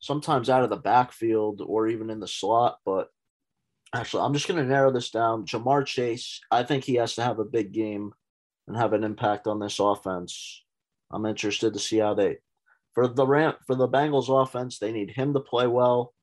sometimes 0.00 0.50
out 0.50 0.62
of 0.62 0.70
the 0.70 0.76
backfield 0.76 1.62
or 1.64 1.88
even 1.88 2.10
in 2.10 2.20
the 2.20 2.28
slot. 2.28 2.78
But 2.84 3.08
actually, 3.94 4.22
I'm 4.22 4.32
just 4.32 4.48
going 4.48 4.62
to 4.62 4.68
narrow 4.68 4.90
this 4.90 5.10
down. 5.10 5.46
Ja'Marr 5.46 5.84
Chase, 5.84 6.40
I 6.50 6.62
think 6.62 6.84
he 6.84 6.94
has 6.94 7.14
to 7.16 7.22
have 7.22 7.38
a 7.38 7.44
big 7.44 7.72
game 7.72 8.12
and 8.66 8.76
have 8.76 8.94
an 8.94 9.04
impact 9.04 9.46
on 9.46 9.60
this 9.60 9.78
offense. 9.78 10.62
I'm 11.12 11.26
interested 11.26 11.74
to 11.74 11.78
see 11.78 11.98
how 11.98 12.14
they 12.14 12.38
for 12.94 13.08
the 13.08 13.26
ramp 13.26 13.58
for 13.66 13.74
the 13.74 13.88
Bengals 13.88 14.30
offense, 14.30 14.78
they 14.78 14.92
need 14.92 15.10
him 15.10 15.34
to 15.34 15.40
play 15.40 15.66
well. 15.66 16.14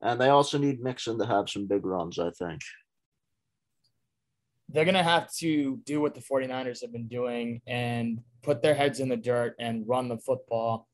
And 0.00 0.20
they 0.20 0.28
also 0.28 0.58
need 0.58 0.80
Mixon 0.80 1.18
to 1.18 1.26
have 1.26 1.48
some 1.48 1.66
big 1.66 1.84
runs, 1.86 2.18
I 2.18 2.30
think 2.30 2.60
they're 4.68 4.84
going 4.84 4.94
to 4.94 5.02
have 5.02 5.32
to 5.32 5.80
do 5.84 6.00
what 6.00 6.14
the 6.14 6.20
49ers 6.20 6.82
have 6.82 6.92
been 6.92 7.08
doing 7.08 7.62
and 7.66 8.20
put 8.42 8.62
their 8.62 8.74
heads 8.74 9.00
in 9.00 9.08
the 9.08 9.16
dirt 9.16 9.54
and 9.58 9.88
run 9.88 10.08
the 10.08 10.18
football 10.18 10.88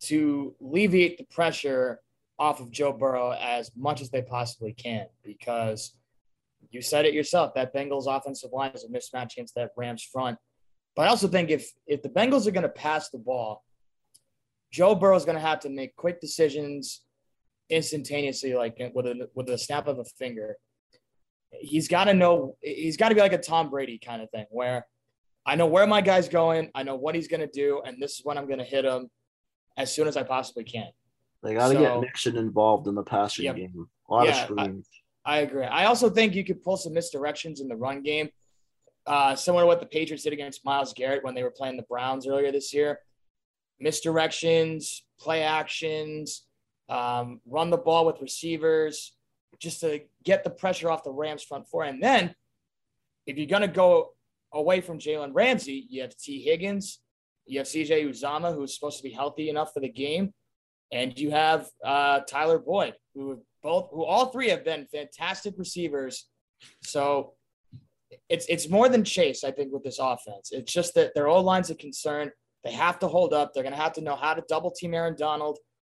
to 0.00 0.54
alleviate 0.60 1.18
the 1.18 1.24
pressure 1.24 2.00
off 2.38 2.60
of 2.60 2.70
Joe 2.70 2.92
Burrow 2.92 3.32
as 3.32 3.70
much 3.76 4.00
as 4.00 4.10
they 4.10 4.22
possibly 4.22 4.72
can 4.72 5.06
because 5.22 5.96
you 6.70 6.82
said 6.82 7.04
it 7.04 7.14
yourself 7.14 7.54
that 7.54 7.74
Bengals 7.74 8.06
offensive 8.06 8.50
line 8.52 8.72
is 8.74 8.84
a 8.84 8.88
mismatch 8.88 9.34
against 9.34 9.54
that 9.54 9.70
Rams 9.76 10.02
front. 10.02 10.38
But 10.96 11.02
I 11.02 11.08
also 11.08 11.28
think 11.28 11.50
if 11.50 11.70
if 11.86 12.02
the 12.02 12.08
Bengals 12.08 12.46
are 12.46 12.52
going 12.52 12.62
to 12.62 12.68
pass 12.68 13.10
the 13.10 13.18
ball, 13.18 13.64
Joe 14.72 14.94
Burrow 14.94 15.16
is 15.16 15.24
going 15.24 15.36
to 15.36 15.40
have 15.40 15.60
to 15.60 15.68
make 15.68 15.94
quick 15.96 16.20
decisions 16.20 17.02
instantaneously, 17.70 18.54
like 18.54 18.80
with 18.94 19.06
a 19.06 19.28
with 19.34 19.48
a 19.50 19.58
snap 19.58 19.86
of 19.86 19.98
a 19.98 20.04
finger 20.04 20.56
he's 21.60 21.88
got 21.88 22.04
to 22.04 22.14
know 22.14 22.56
he's 22.60 22.96
got 22.96 23.08
to 23.10 23.14
be 23.14 23.20
like 23.20 23.32
a 23.32 23.38
Tom 23.38 23.70
Brady 23.70 23.98
kind 23.98 24.22
of 24.22 24.30
thing 24.30 24.46
where 24.50 24.86
I 25.46 25.56
know 25.56 25.66
where 25.66 25.86
my 25.86 26.00
guy's 26.00 26.28
going, 26.28 26.70
I 26.74 26.82
know 26.82 26.96
what 26.96 27.14
he's 27.14 27.28
going 27.28 27.40
to 27.40 27.46
do, 27.46 27.82
and 27.84 28.02
this 28.02 28.18
is 28.18 28.24
when 28.24 28.38
I'm 28.38 28.46
going 28.46 28.58
to 28.58 28.64
hit 28.64 28.84
him 28.84 29.10
as 29.76 29.94
soon 29.94 30.08
as 30.08 30.16
I 30.16 30.22
possibly 30.22 30.64
can. 30.64 30.88
They 31.42 31.54
got 31.54 31.68
to 31.68 31.74
so, 31.74 31.80
get 31.80 32.00
Mixon 32.00 32.36
involved 32.36 32.86
in 32.86 32.94
the 32.94 33.02
passing 33.02 33.54
game. 33.54 33.86
A 34.08 34.12
lot 34.12 34.26
yeah, 34.26 34.42
of 34.42 34.48
screens. 34.48 34.88
I, 35.26 35.36
I, 35.36 35.38
agree. 35.40 35.64
I 35.64 35.84
also 35.84 36.08
think 36.08 36.34
you 36.34 36.44
could 36.44 36.62
pull 36.62 36.78
some 36.78 36.94
misdirections 36.94 37.60
in 37.60 37.68
the 37.68 37.76
run 37.76 38.02
game, 38.02 38.30
uh, 39.06 39.34
similar 39.34 39.64
to 39.64 39.66
what 39.66 39.80
the 39.80 39.86
Patriots 39.86 40.24
did 40.24 40.32
against 40.32 40.64
Myles 40.64 40.94
Garrett 40.94 41.22
when 41.24 41.34
they 41.34 41.42
were 41.42 41.50
playing 41.50 41.76
the 41.76 41.82
Browns 41.82 42.26
earlier 42.26 42.50
this 42.50 42.72
year. 42.72 43.00
Misdirections, 43.82 45.02
play 45.20 45.42
actions, 45.42 46.46
um, 46.88 47.40
run 47.46 47.68
the 47.68 47.76
ball 47.76 48.06
with 48.06 48.22
receivers 48.22 49.12
just 49.64 49.80
to 49.80 50.00
get 50.22 50.44
the 50.44 50.50
pressure 50.50 50.90
off 50.90 51.02
the 51.02 51.10
Rams 51.10 51.42
front 51.42 51.68
four. 51.68 51.82
And 51.84 52.02
then 52.02 52.34
if 53.26 53.36
you're 53.36 53.46
going 53.46 53.62
to 53.62 53.68
go 53.68 54.10
away 54.52 54.80
from 54.80 54.98
Jalen 54.98 55.30
Ramsey, 55.32 55.86
you 55.90 56.02
have 56.02 56.16
Tee 56.16 56.42
Higgins, 56.42 57.00
you 57.46 57.58
have 57.58 57.66
CJ 57.66 58.08
Uzomah, 58.08 58.54
who's 58.54 58.74
supposed 58.74 58.98
to 58.98 59.02
be 59.02 59.10
healthy 59.10 59.50
enough 59.50 59.72
for 59.74 59.80
the 59.80 59.88
game, 59.88 60.32
and 60.92 61.18
you 61.18 61.30
have 61.30 61.68
uh, 61.84 62.20
Tyler 62.20 62.58
Boyd, 62.58 62.94
who 63.14 63.42
both, 63.62 63.90
who 63.92 64.04
all 64.04 64.26
three 64.26 64.50
have 64.50 64.64
been 64.64 64.86
fantastic 64.86 65.54
receivers. 65.58 66.28
So 66.82 67.34
it's 68.28 68.46
it's 68.48 68.68
more 68.68 68.88
than 68.88 69.04
Chase, 69.04 69.44
I 69.44 69.50
think, 69.50 69.72
with 69.72 69.82
this 69.82 69.98
offense. 69.98 70.50
It's 70.52 70.72
just 70.72 70.94
that 70.94 71.14
their 71.14 71.28
all 71.28 71.42
lines 71.42 71.70
of 71.70 71.78
concern. 71.78 72.30
They 72.62 72.72
have 72.72 72.98
to 73.00 73.08
hold 73.08 73.34
up. 73.34 73.52
They're 73.52 73.62
going 73.62 73.74
to 73.74 73.80
have 73.80 73.92
to 73.94 74.00
know 74.00 74.16
how 74.16 74.32
to 74.32 74.42
double 74.48 74.70
team 74.70 74.94
Aaron 74.94 75.16
Donald 75.18 75.58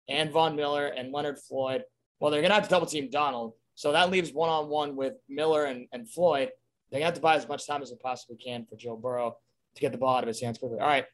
and 0.10 0.32
Von 0.32 0.56
Miller 0.56 0.88
and 0.88 1.12
Leonard 1.12 1.38
Floyd. 1.38 1.84
Well, 2.20 2.32
they're 2.32 2.42
going 2.42 2.50
to 2.50 2.56
have 2.56 2.64
to 2.64 2.70
double 2.70 2.88
team 2.88 3.10
Donald. 3.10 3.54
So 3.76 3.92
that 3.92 4.10
leaves 4.10 4.32
one 4.32 4.50
on 4.50 4.70
one 4.70 4.96
with 4.96 5.14
Miller 5.28 5.66
and, 5.66 5.88
and 5.92 6.10
Floyd. 6.10 6.50
They 6.92 7.02
have 7.02 7.14
to 7.16 7.22
buy 7.22 7.36
as 7.36 7.48
much 7.48 7.68
time 7.68 7.82
as 7.82 7.90
they 7.90 7.98
possibly 7.98 8.38
can 8.38 8.66
for 8.66 8.76
Joe 8.78 8.96
Burrow 8.96 9.38
to 9.76 9.82
get 9.82 9.92
the 9.92 9.98
ball 9.98 10.18
out 10.18 10.24
of 10.24 10.28
his 10.28 10.42
hands 10.42 10.58
quickly. 10.58 10.80
All 10.80 10.88
right. 10.88 11.06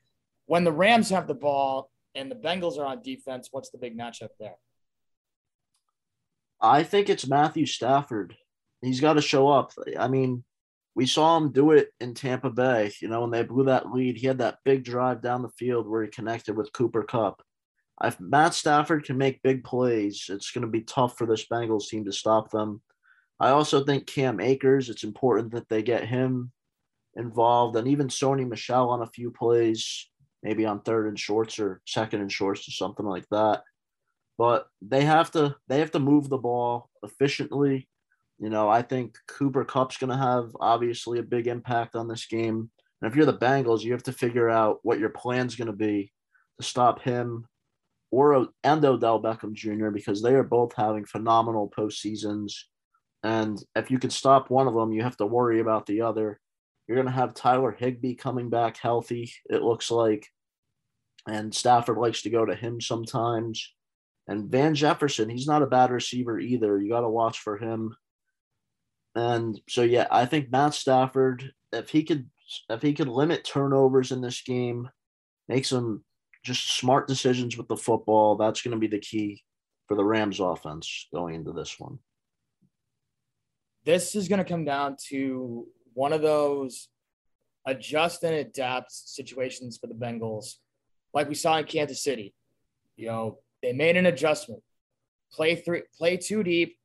When 0.45 0.63
the 0.63 0.71
Rams 0.71 1.09
have 1.09 1.27
the 1.27 1.33
ball 1.33 1.89
and 2.13 2.29
the 2.29 2.35
Bengals 2.35 2.77
are 2.77 2.85
on 2.85 3.01
defense, 3.01 3.49
what's 3.51 3.71
the 3.71 3.77
big 3.77 3.97
matchup 3.97 4.29
there? 4.39 4.55
I 6.59 6.83
think 6.83 7.09
it's 7.09 7.27
Matthew 7.27 7.65
Stafford. 7.65 8.35
He's 8.81 9.01
got 9.01 9.13
to 9.13 9.21
show 9.21 9.47
up. 9.49 9.71
I 9.97 10.07
mean, 10.07 10.43
we 10.93 11.07
saw 11.07 11.37
him 11.37 11.51
do 11.51 11.71
it 11.71 11.89
in 11.99 12.13
Tampa 12.13 12.49
Bay. 12.49 12.91
You 13.01 13.07
know, 13.07 13.21
when 13.21 13.31
they 13.31 13.43
blew 13.43 13.65
that 13.65 13.91
lead, 13.91 14.17
he 14.17 14.27
had 14.27 14.39
that 14.39 14.59
big 14.63 14.83
drive 14.83 15.21
down 15.21 15.41
the 15.41 15.49
field 15.49 15.87
where 15.87 16.03
he 16.03 16.09
connected 16.09 16.55
with 16.55 16.73
Cooper 16.73 17.03
Kupp 17.03 17.41
if 18.03 18.19
Matt 18.19 18.53
Stafford 18.53 19.05
can 19.05 19.17
make 19.17 19.43
big 19.43 19.63
plays, 19.63 20.25
it's 20.29 20.51
going 20.51 20.63
to 20.63 20.67
be 20.67 20.81
tough 20.81 21.17
for 21.17 21.27
this 21.27 21.45
Bengals 21.47 21.87
team 21.87 22.05
to 22.05 22.11
stop 22.11 22.49
them. 22.49 22.81
I 23.39 23.49
also 23.49 23.83
think 23.83 24.07
Cam 24.07 24.39
Akers, 24.39 24.89
it's 24.89 25.03
important 25.03 25.51
that 25.51 25.67
they 25.69 25.81
get 25.81 26.05
him 26.07 26.51
involved 27.15 27.75
and 27.75 27.87
even 27.87 28.07
Sony 28.07 28.47
Michel 28.47 28.89
on 28.89 29.01
a 29.01 29.07
few 29.07 29.31
plays, 29.31 30.09
maybe 30.43 30.65
on 30.65 30.81
third 30.81 31.07
and 31.07 31.19
shorts 31.19 31.59
or 31.59 31.81
second 31.85 32.21
and 32.21 32.31
shorts 32.31 32.67
or 32.67 32.71
something 32.71 33.05
like 33.05 33.25
that. 33.31 33.63
But 34.37 34.67
they 34.81 35.03
have 35.03 35.31
to 35.31 35.55
they 35.67 35.79
have 35.79 35.91
to 35.91 35.99
move 35.99 36.29
the 36.29 36.37
ball 36.37 36.89
efficiently. 37.03 37.87
You 38.39 38.49
know, 38.49 38.69
I 38.69 38.81
think 38.81 39.15
Cooper 39.27 39.65
Kupp's 39.65 39.97
going 39.97 40.09
to 40.09 40.17
have 40.17 40.55
obviously 40.59 41.19
a 41.19 41.23
big 41.23 41.47
impact 41.47 41.95
on 41.95 42.07
this 42.07 42.25
game. 42.25 42.69
And 43.01 43.11
if 43.11 43.15
you're 43.15 43.25
the 43.25 43.37
Bengals, 43.37 43.81
you 43.81 43.91
have 43.91 44.03
to 44.03 44.13
figure 44.13 44.49
out 44.49 44.79
what 44.81 44.99
your 44.99 45.09
plan's 45.09 45.55
going 45.55 45.67
to 45.67 45.73
be 45.73 46.11
to 46.59 46.65
stop 46.65 47.01
him 47.01 47.45
or 48.11 48.47
and 48.63 48.85
Odell 48.85 49.21
Beckham 49.21 49.53
Jr. 49.53 49.89
because 49.89 50.21
they 50.21 50.33
are 50.35 50.43
both 50.43 50.73
having 50.75 51.05
phenomenal 51.05 51.71
postseasons. 51.75 52.53
And 53.23 53.61
if 53.75 53.89
you 53.89 53.99
can 53.99 54.09
stop 54.09 54.49
one 54.49 54.67
of 54.67 54.73
them, 54.73 54.91
you 54.91 55.03
have 55.03 55.17
to 55.17 55.25
worry 55.25 55.59
about 55.59 55.85
the 55.85 56.01
other. 56.01 56.39
You're 56.87 56.97
going 56.97 57.07
to 57.07 57.13
have 57.13 57.33
Tyler 57.33 57.71
Higbee 57.71 58.15
coming 58.15 58.49
back 58.49 58.77
healthy, 58.77 59.31
it 59.49 59.61
looks 59.61 59.89
like. 59.89 60.27
And 61.27 61.53
Stafford 61.53 61.97
likes 61.97 62.23
to 62.23 62.29
go 62.29 62.45
to 62.45 62.55
him 62.55 62.81
sometimes. 62.81 63.73
And 64.27 64.51
Van 64.51 64.75
Jefferson, 64.75 65.29
he's 65.29 65.47
not 65.47 65.61
a 65.61 65.67
bad 65.67 65.91
receiver 65.91 66.39
either. 66.39 66.79
You 66.79 66.89
got 66.89 67.01
to 67.01 67.09
watch 67.09 67.39
for 67.39 67.57
him. 67.57 67.95
And 69.15 69.59
so 69.69 69.83
yeah, 69.83 70.07
I 70.09 70.25
think 70.25 70.51
Matt 70.51 70.73
Stafford, 70.73 71.51
if 71.71 71.89
he 71.89 72.03
could 72.03 72.29
if 72.69 72.81
he 72.81 72.93
could 72.93 73.07
limit 73.07 73.45
turnovers 73.45 74.11
in 74.11 74.21
this 74.21 74.41
game, 74.41 74.89
make 75.47 75.65
some 75.65 76.03
just 76.43 76.77
smart 76.77 77.07
decisions 77.07 77.57
with 77.57 77.67
the 77.67 77.77
football, 77.77 78.35
that's 78.35 78.61
going 78.61 78.71
to 78.71 78.79
be 78.79 78.87
the 78.87 78.99
key 78.99 79.43
for 79.87 79.95
the 79.95 80.03
Rams 80.03 80.39
offense 80.39 81.07
going 81.13 81.35
into 81.35 81.51
this 81.51 81.79
one. 81.79 81.99
This 83.85 84.15
is 84.15 84.27
going 84.27 84.39
to 84.39 84.45
come 84.45 84.65
down 84.65 84.95
to 85.09 85.67
one 85.93 86.13
of 86.13 86.21
those 86.21 86.89
adjust 87.65 88.23
and 88.23 88.35
adapt 88.35 88.91
situations 88.91 89.77
for 89.77 89.87
the 89.87 89.93
Bengals, 89.93 90.55
like 91.13 91.27
we 91.27 91.35
saw 91.35 91.57
in 91.57 91.65
Kansas 91.65 92.03
City. 92.03 92.33
You 92.95 93.07
know, 93.07 93.39
they 93.61 93.73
made 93.73 93.97
an 93.97 94.05
adjustment. 94.05 94.61
Play 95.31 95.55
three, 95.55 95.83
play 95.97 96.17
two 96.17 96.43
deep, 96.43 96.77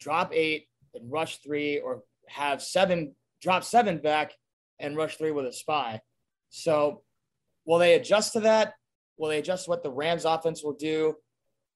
drop 0.00 0.32
eight, 0.32 0.68
and 0.94 1.10
rush 1.10 1.38
three, 1.38 1.80
or 1.80 2.02
have 2.28 2.62
seven, 2.62 3.14
drop 3.42 3.62
seven 3.64 3.98
back 3.98 4.32
and 4.78 4.96
rush 4.96 5.16
three 5.16 5.32
with 5.32 5.46
a 5.46 5.52
spy. 5.52 6.00
So 6.50 7.02
will 7.68 7.78
they 7.78 7.94
adjust 7.94 8.32
to 8.32 8.40
that? 8.40 8.72
Will 9.18 9.28
they 9.28 9.38
adjust 9.38 9.68
what 9.68 9.82
the 9.82 9.90
Rams 9.90 10.24
offense 10.24 10.64
will 10.64 10.72
do? 10.72 11.14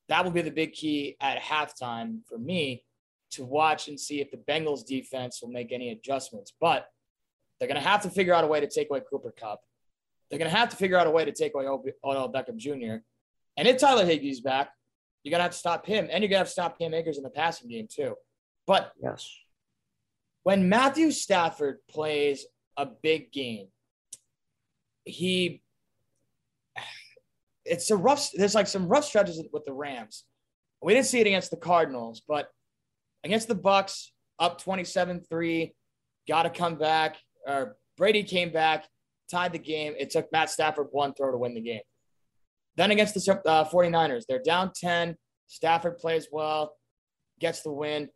That 0.08 0.24
will 0.24 0.32
be 0.32 0.40
the 0.40 0.50
big 0.50 0.72
key 0.72 1.16
at 1.20 1.38
halftime 1.38 2.20
for 2.26 2.38
me 2.38 2.84
to 3.32 3.44
watch 3.44 3.88
and 3.88 4.00
see 4.00 4.20
if 4.20 4.30
the 4.30 4.38
Bengals 4.38 4.86
defense 4.86 5.40
will 5.42 5.50
make 5.50 5.70
any 5.70 5.90
adjustments. 5.90 6.54
But 6.58 6.88
they're 7.58 7.68
going 7.68 7.80
to 7.80 7.86
have 7.86 8.02
to 8.02 8.10
figure 8.10 8.32
out 8.32 8.42
a 8.42 8.46
way 8.46 8.60
to 8.60 8.68
take 8.68 8.88
away 8.88 9.02
Cooper 9.08 9.34
Kupp. 9.38 9.60
They're 10.30 10.38
going 10.38 10.50
to 10.50 10.56
have 10.56 10.70
to 10.70 10.76
figure 10.76 10.96
out 10.96 11.06
a 11.06 11.10
way 11.10 11.26
to 11.26 11.32
take 11.32 11.54
away 11.54 11.66
Odell 11.66 12.32
Beckham 12.32 12.56
Jr. 12.56 13.02
And 13.58 13.68
if 13.68 13.78
Tyler 13.78 14.06
Higbee's 14.06 14.40
back, 14.40 14.70
you're 15.22 15.30
going 15.30 15.40
to 15.40 15.44
have 15.44 15.52
to 15.52 15.58
stop 15.58 15.86
him, 15.86 16.08
and 16.10 16.22
you're 16.22 16.30
going 16.30 16.30
to 16.30 16.38
have 16.38 16.46
to 16.46 16.52
stop 16.52 16.78
Cam 16.78 16.94
Akers 16.94 17.18
in 17.18 17.22
the 17.22 17.30
passing 17.30 17.68
game 17.68 17.86
too. 17.88 18.14
But 18.66 18.92
yes, 19.00 19.30
when 20.42 20.70
Matthew 20.70 21.10
Stafford 21.10 21.78
plays 21.88 22.46
a 22.78 22.86
big 22.86 23.30
game, 23.30 23.68
he 25.04 25.62
it's 27.64 27.90
a 27.90 27.96
rough. 27.96 28.30
There's 28.32 28.54
like 28.54 28.66
some 28.66 28.88
rough 28.88 29.04
stretches 29.04 29.42
with 29.52 29.64
the 29.64 29.72
Rams. 29.72 30.24
We 30.82 30.94
didn't 30.94 31.06
see 31.06 31.20
it 31.20 31.26
against 31.26 31.50
the 31.50 31.56
Cardinals, 31.56 32.22
but 32.26 32.48
against 33.24 33.48
the 33.48 33.54
Bucs, 33.54 34.08
up 34.38 34.60
27-3, 34.60 35.72
got 36.28 36.42
to 36.42 36.50
come 36.50 36.76
back. 36.76 37.16
Or 37.46 37.76
Brady 37.96 38.24
came 38.24 38.50
back, 38.50 38.86
tied 39.30 39.52
the 39.52 39.58
game. 39.58 39.94
It 39.98 40.10
took 40.10 40.30
Matt 40.32 40.50
Stafford 40.50 40.88
one 40.90 41.14
throw 41.14 41.30
to 41.30 41.38
win 41.38 41.54
the 41.54 41.60
game. 41.60 41.82
Then 42.76 42.90
against 42.90 43.14
the 43.14 43.40
uh, 43.46 43.68
49ers, 43.68 44.24
they're 44.28 44.42
down 44.42 44.72
10. 44.74 45.16
Stafford 45.46 45.98
plays 45.98 46.28
well, 46.32 46.74
gets 47.38 47.62
the 47.62 47.70
win. 47.70 48.08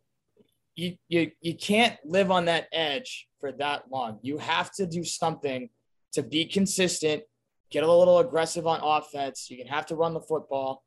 You, 0.75 0.95
you, 1.07 1.31
you 1.41 1.55
can't 1.55 1.97
live 2.03 2.31
on 2.31 2.45
that 2.45 2.67
edge 2.71 3.27
for 3.39 3.51
that 3.53 3.83
long. 3.91 4.19
You 4.21 4.39
have 4.39 4.71
to 4.73 4.85
do 4.85 5.03
something 5.03 5.69
to 6.13 6.23
be 6.23 6.45
consistent, 6.45 7.23
get 7.69 7.83
a 7.83 7.91
little 7.91 8.19
aggressive 8.19 8.65
on 8.67 8.79
offense. 8.81 9.49
You 9.49 9.57
can 9.57 9.67
have 9.67 9.85
to 9.87 9.95
run 9.95 10.13
the 10.13 10.21
football. 10.21 10.83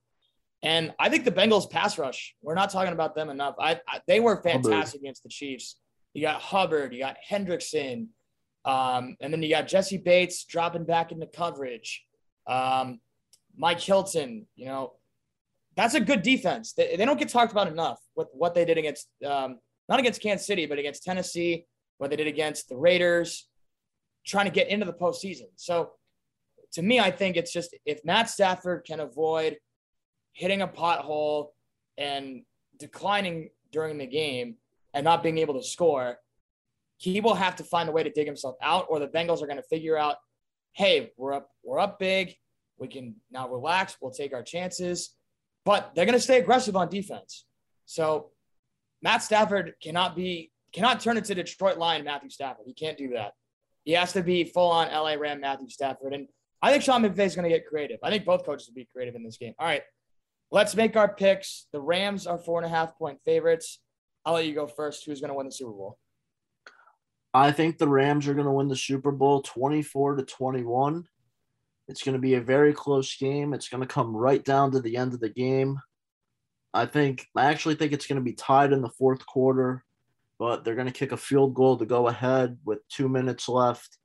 And 0.63 0.93
I 0.99 1.09
think 1.09 1.25
the 1.25 1.33
Bengals 1.33 1.71
pass 1.71 1.99
rush, 1.99 2.35
we're 2.43 2.55
not 2.55 2.71
talking 2.71 2.93
about 2.93 3.15
them 3.15 3.31
enough. 3.31 3.55
I, 3.59 3.81
I 3.89 4.01
they 4.07 4.21
were 4.21 4.43
fantastic 4.43 4.73
Hubbard. 4.73 4.95
against 5.03 5.23
the 5.23 5.29
Chiefs. 5.31 5.77
You 6.13 6.23
got 6.23 6.41
Hubbard, 6.41 6.93
you 6.93 7.01
got 7.01 7.17
Hendrickson, 7.29 8.09
um, 8.65 9.17
and 9.21 9.33
then 9.33 9.43
you 9.43 9.49
got 9.49 9.69
Jessie 9.69 9.97
Bates 9.97 10.45
dropping 10.45 10.85
back 10.85 11.13
into 11.13 11.27
coverage. 11.27 12.05
Um, 12.47 13.01
Mike 13.57 13.81
Hilton, 13.81 14.47
you 14.57 14.67
know, 14.67 14.95
that's 15.77 15.95
a 15.95 16.01
good 16.01 16.23
defense. 16.23 16.73
They, 16.73 16.97
they 16.97 17.05
don't 17.05 17.19
get 17.19 17.29
talked 17.29 17.53
about 17.53 17.69
enough 17.69 17.99
with 18.17 18.29
what 18.33 18.55
they 18.55 18.65
did 18.65 18.77
against, 18.77 19.09
um, 19.25 19.59
not 19.89 19.99
against 19.99 20.21
Kansas 20.21 20.47
City, 20.47 20.67
but 20.67 20.79
against 20.79 21.05
Tennessee, 21.05 21.65
what 21.99 22.11
they 22.11 22.17
did 22.17 22.27
against 22.27 22.69
the 22.69 22.77
Raiders, 22.77 23.49
trying 24.27 24.47
to 24.47 24.51
get 24.51 24.69
into 24.69 24.85
the 24.85 24.93
postseason. 24.93 25.47
So 25.57 25.93
to 26.73 26.83
me, 26.83 27.01
I 27.01 27.11
think 27.11 27.37
it's 27.37 27.53
just 27.53 27.77
if 27.85 28.05
Matt 28.05 28.31
Stafford 28.31 28.85
can 28.85 29.01
avoid 29.01 29.57
hitting 30.33 30.63
a 30.63 30.69
pothole 30.69 31.49
and 31.99 32.43
declining 32.79 33.51
during 33.73 33.99
the 33.99 34.07
game 34.07 34.57
and 34.95 35.05
not 35.05 35.23
being 35.23 35.39
able 35.39 35.55
to 35.55 35.63
score, 35.63 36.19
he 36.97 37.21
will 37.21 37.35
have 37.35 37.57
to 37.57 37.65
find 37.65 37.89
a 37.89 37.93
way 37.93 38.03
to 38.03 38.11
dig 38.11 38.27
himself 38.27 38.57
out, 38.63 38.87
or 38.89 38.99
the 38.99 39.09
Bengals 39.09 39.43
are 39.43 39.47
going 39.47 39.57
to 39.57 39.63
figure 39.63 39.97
out, 39.97 40.17
hey, 40.73 41.13
we're 41.17 41.33
up, 41.33 41.51
we're 41.63 41.79
up 41.79 41.99
big. 41.99 42.35
We 42.79 42.89
can 42.89 43.17
now 43.31 43.49
relax. 43.49 43.97
We'll 44.01 44.11
take 44.11 44.33
our 44.33 44.43
chances, 44.43 45.15
but 45.65 45.93
they're 45.95 46.07
going 46.07 46.17
to 46.17 46.23
stay 46.23 46.39
aggressive 46.39 46.77
on 46.77 46.89
defense. 46.89 47.45
So 47.85 48.31
Matt 49.03 49.23
Stafford 49.23 49.75
cannot 49.83 50.15
be 50.15 50.51
cannot 50.73 51.01
turn 51.01 51.17
into 51.17 51.35
Detroit 51.35 51.79
Lion 51.79 52.05
Matthew 52.05 52.31
Stafford. 52.31 52.65
He 52.67 52.75
can't 52.75 52.97
do 52.97 53.11
that. 53.11 53.33
He 53.85 53.93
has 53.93 54.13
to 54.13 54.23
be 54.23 54.45
full 54.45 54.71
on 54.71 54.89
LA 54.89 55.15
Ram 55.15 55.41
Matthew 55.41 55.69
Stafford. 55.69 56.15
And 56.15 56.29
I 56.63 56.71
think 56.71 56.83
Sean 56.83 57.03
McVay 57.03 57.27
is 57.27 57.35
going 57.35 57.49
to 57.49 57.55
get 57.55 57.67
creative. 57.67 57.99
I 58.03 58.11
think 58.11 58.25
both 58.25 58.45
coaches 58.45 58.69
will 58.69 58.75
be 58.75 58.89
creative 58.93 59.15
in 59.15 59.23
this 59.23 59.39
game. 59.39 59.55
All 59.59 59.67
right, 59.67 59.83
let's 60.51 60.77
make 60.77 60.97
our 60.97 61.13
picks. 61.13 61.67
The 61.73 61.81
Rams 61.81 62.27
are 62.27 62.39
four 62.39 62.59
and 62.59 62.67
a 62.67 62.75
half 62.75 62.97
point 62.99 63.19
favorites. 63.25 63.81
I'll 64.25 64.35
let 64.35 64.47
you 64.47 64.55
go 64.55 64.67
first. 64.67 65.05
Who's 65.07 65.21
going 65.21 65.31
to 65.31 65.35
win 65.35 65.47
the 65.47 65.53
Super 65.53 65.71
Bowl? 65.73 65.99
I 67.33 67.53
think 67.53 67.79
the 67.79 67.89
Rams 67.89 68.27
are 68.29 68.35
going 68.35 68.47
to 68.47 68.53
win 68.53 68.69
the 68.69 68.77
Super 68.77 69.13
Bowl 69.13 69.41
24 69.43 70.17
to 70.17 70.25
21. 70.25 71.05
It's 71.89 72.03
going 72.03 72.15
to 72.15 72.21
be 72.21 72.35
a 72.35 72.41
very 72.41 72.73
close 72.73 73.17
game. 73.17 73.55
It's 73.55 73.69
going 73.69 73.81
to 73.81 73.87
come 73.87 74.17
right 74.17 74.45
down 74.45 74.73
to 74.73 74.81
the 74.81 74.97
end 74.97 75.15
of 75.15 75.21
the 75.21 75.29
game. 75.29 75.79
I 76.75 76.87
think 76.87 77.27
I 77.37 77.47
actually 77.47 77.77
think 77.77 77.93
it's 77.93 78.07
going 78.07 78.21
to 78.21 78.25
be 78.25 78.35
tied 78.35 78.73
in 78.73 78.83
the 78.83 78.91
fourth 78.91 79.25
quarter, 79.27 79.85
but 80.39 80.65
they're 80.65 80.77
going 80.77 80.87
to 80.87 80.93
kick 80.93 81.13
a 81.13 81.17
field 81.17 81.55
goal 81.55 81.77
to 81.79 81.87
go 81.87 82.09
ahead 82.09 82.59
with 82.65 82.87
2 82.91 83.09
minutes 83.09 83.49
left. 83.49 83.97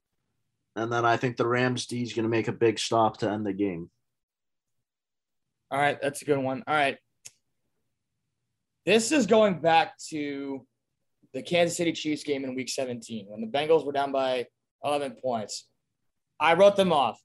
And 0.75 0.91
then 0.91 1.05
I 1.05 1.17
think 1.17 1.37
the 1.37 1.47
Rams 1.47 1.85
D 1.85 2.03
is 2.03 2.13
going 2.13 2.23
to 2.23 2.29
make 2.29 2.47
a 2.47 2.53
big 2.53 2.79
stop 2.79 3.17
to 3.17 3.29
end 3.29 3.45
the 3.45 3.53
game. 3.53 3.89
All 5.71 5.79
right, 5.79 5.99
that's 6.01 6.21
a 6.21 6.25
good 6.25 6.37
one. 6.37 6.63
All 6.67 6.75
right. 6.75 6.97
This 8.85 9.11
is 9.11 9.25
going 9.25 9.61
back 9.61 9.97
to 10.09 10.65
the 11.33 11.41
Kansas 11.41 11.75
City 11.75 11.91
Chiefs 11.91 12.23
game 12.23 12.43
in 12.43 12.55
week 12.55 12.69
17 12.69 13.25
when 13.29 13.41
the 13.41 13.47
Bengals 13.47 13.85
were 13.85 13.91
down 13.91 14.11
by 14.11 14.45
11 14.83 15.17
points. 15.21 15.67
I 16.39 16.53
wrote 16.53 16.75
them 16.75 16.93
off. 16.93 17.19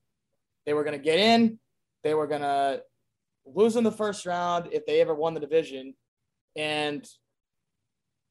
They 0.64 0.72
were 0.72 0.84
going 0.84 0.96
to 0.96 1.02
get 1.02 1.18
in, 1.18 1.58
they 2.02 2.14
were 2.14 2.26
going 2.26 2.40
to 2.42 2.82
lose 3.44 3.76
in 3.76 3.84
the 3.84 3.92
first 3.92 4.26
round 4.26 4.68
if 4.72 4.86
they 4.86 5.00
ever 5.00 5.14
won 5.14 5.34
the 5.34 5.40
division, 5.40 5.94
and 6.56 7.06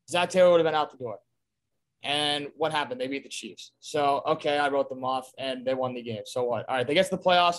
Zac 0.10 0.30
Taylor 0.30 0.52
would 0.52 0.60
have 0.60 0.66
been 0.66 0.76
out 0.76 0.92
the 0.92 0.98
door. 0.98 1.20
And 2.04 2.48
what 2.56 2.72
happened? 2.72 3.02
They 3.02 3.08
beat 3.08 3.24
the 3.24 3.30
Chiefs. 3.30 3.74
So, 3.80 4.22
okay, 4.26 4.58
I 4.58 4.70
wrote 4.70 4.90
them 4.90 5.04
off 5.04 5.30
and 5.38 5.66
they 5.66 5.74
won 5.74 5.94
the 5.94 6.02
game. 6.02 6.22
So 6.26 6.44
what? 6.44 6.68
All 6.70 6.76
right, 6.78 6.88
they 6.88 6.94
get 6.94 7.10
to 7.10 7.16
the 7.16 7.22
playoffs. 7.22 7.58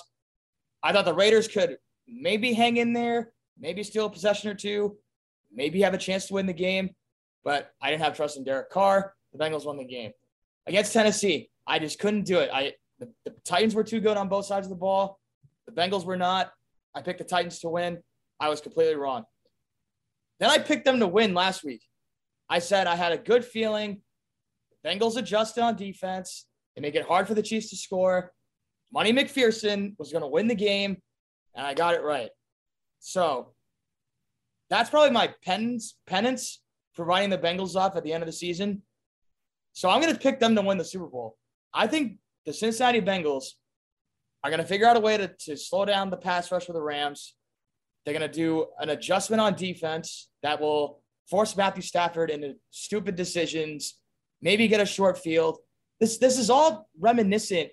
I 0.82 0.92
thought 0.92 1.04
the 1.04 1.14
Raiders 1.14 1.46
could 1.46 1.76
maybe 2.08 2.54
hang 2.54 2.78
in 2.78 2.92
there, 2.92 3.32
maybe 3.58 3.82
steal 3.82 4.06
a 4.06 4.10
possession 4.10 4.50
or 4.50 4.54
two, 4.54 4.96
maybe 5.52 5.82
have 5.82 5.94
a 5.94 5.98
chance 5.98 6.26
to 6.26 6.34
win 6.34 6.46
the 6.46 6.52
game, 6.52 6.90
but 7.44 7.70
I 7.82 7.90
didn't 7.90 8.02
have 8.02 8.16
trust 8.16 8.38
in 8.38 8.44
Derek 8.44 8.70
Carr. 8.70 9.14
The 9.32 9.38
Bengals 9.38 9.66
won 9.66 9.76
the 9.76 9.84
game. 9.84 10.12
Against 10.66 10.92
Tennessee, 10.92 11.50
I 11.66 11.78
just 11.78 11.98
couldn't 11.98 12.24
do 12.24 12.38
it. 12.38 12.50
I 12.52 12.74
the, 12.98 13.08
the 13.24 13.34
Titans 13.44 13.74
were 13.74 13.84
too 13.84 14.00
good 14.00 14.16
on 14.16 14.28
both 14.28 14.46
sides 14.46 14.66
of 14.66 14.70
the 14.70 14.76
ball. 14.76 15.18
The 15.66 15.72
Bengals 15.72 16.04
were 16.04 16.16
not. 16.16 16.52
I 16.94 17.02
picked 17.02 17.18
the 17.18 17.24
Titans 17.24 17.60
to 17.60 17.68
win. 17.68 17.98
I 18.38 18.48
was 18.48 18.60
completely 18.60 18.94
wrong. 18.96 19.24
Then 20.38 20.50
I 20.50 20.58
picked 20.58 20.84
them 20.84 21.00
to 21.00 21.06
win 21.06 21.34
last 21.34 21.64
week. 21.64 21.82
I 22.48 22.58
said 22.58 22.86
I 22.86 22.96
had 22.96 23.12
a 23.12 23.18
good 23.18 23.44
feeling. 23.44 24.00
Bengals 24.84 25.16
adjusted 25.16 25.62
on 25.62 25.76
defense. 25.76 26.46
They 26.74 26.82
make 26.82 26.94
it 26.94 27.06
hard 27.06 27.26
for 27.26 27.34
the 27.34 27.42
Chiefs 27.42 27.70
to 27.70 27.76
score. 27.76 28.32
Money 28.92 29.12
McPherson 29.12 29.94
was 29.98 30.10
going 30.10 30.22
to 30.22 30.28
win 30.28 30.48
the 30.48 30.54
game, 30.54 30.96
and 31.54 31.66
I 31.66 31.74
got 31.74 31.94
it 31.94 32.02
right. 32.02 32.30
So 32.98 33.52
that's 34.68 34.90
probably 34.90 35.10
my 35.10 35.32
penance, 35.44 35.96
penance 36.06 36.60
for 36.94 37.04
writing 37.04 37.30
the 37.30 37.38
Bengals 37.38 37.76
off 37.76 37.96
at 37.96 38.04
the 38.04 38.12
end 38.12 38.22
of 38.22 38.26
the 38.26 38.32
season. 38.32 38.82
So 39.72 39.88
I'm 39.88 40.00
going 40.00 40.12
to 40.12 40.18
pick 40.18 40.40
them 40.40 40.54
to 40.56 40.62
win 40.62 40.78
the 40.78 40.84
Super 40.84 41.06
Bowl. 41.06 41.36
I 41.72 41.86
think 41.86 42.18
the 42.46 42.52
Cincinnati 42.52 43.00
Bengals 43.00 43.44
are 44.42 44.50
going 44.50 44.60
to 44.60 44.66
figure 44.66 44.86
out 44.86 44.96
a 44.96 45.00
way 45.00 45.16
to, 45.16 45.28
to 45.28 45.56
slow 45.56 45.84
down 45.84 46.10
the 46.10 46.16
pass 46.16 46.50
rush 46.50 46.66
for 46.66 46.72
the 46.72 46.82
Rams. 46.82 47.34
They're 48.04 48.18
going 48.18 48.28
to 48.28 48.34
do 48.34 48.66
an 48.78 48.90
adjustment 48.90 49.40
on 49.40 49.54
defense 49.54 50.28
that 50.42 50.60
will 50.60 51.02
force 51.28 51.56
Matthew 51.56 51.82
Stafford 51.82 52.30
into 52.30 52.54
stupid 52.70 53.14
decisions, 53.14 53.99
maybe 54.42 54.68
get 54.68 54.80
a 54.80 54.86
short 54.86 55.18
field. 55.18 55.58
This, 55.98 56.18
this 56.18 56.38
is 56.38 56.50
all 56.50 56.88
reminiscent 56.98 57.70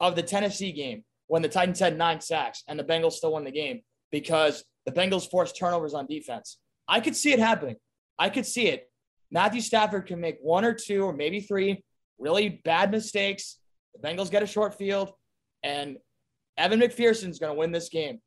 of 0.00 0.14
the 0.14 0.22
Tennessee 0.22 0.72
game 0.72 1.04
when 1.26 1.42
the 1.42 1.48
Titans 1.48 1.80
had 1.80 1.96
nine 1.96 2.20
sacks 2.20 2.62
and 2.68 2.78
the 2.78 2.84
Bengals 2.84 3.12
still 3.12 3.32
won 3.32 3.44
the 3.44 3.50
game 3.50 3.80
because 4.10 4.64
the 4.86 4.92
Bengals 4.92 5.30
forced 5.30 5.56
turnovers 5.56 5.94
on 5.94 6.06
defense. 6.06 6.58
I 6.86 7.00
could 7.00 7.16
see 7.16 7.32
it 7.32 7.38
happening. 7.38 7.76
I 8.18 8.30
could 8.30 8.46
see 8.46 8.68
it. 8.68 8.90
Matthew 9.30 9.60
Stafford 9.60 10.06
can 10.06 10.20
make 10.20 10.38
one 10.40 10.64
or 10.64 10.72
two 10.72 11.04
or 11.04 11.12
maybe 11.12 11.40
three 11.40 11.84
really 12.18 12.48
bad 12.64 12.90
mistakes. 12.90 13.58
The 13.94 14.06
Bengals 14.06 14.30
get 14.30 14.42
a 14.42 14.46
short 14.46 14.76
field, 14.76 15.12
and 15.62 15.98
Evan 16.56 16.80
McPherson's 16.80 17.38
going 17.38 17.52
to 17.52 17.58
win 17.58 17.72
this 17.72 17.88
game. 17.88 18.20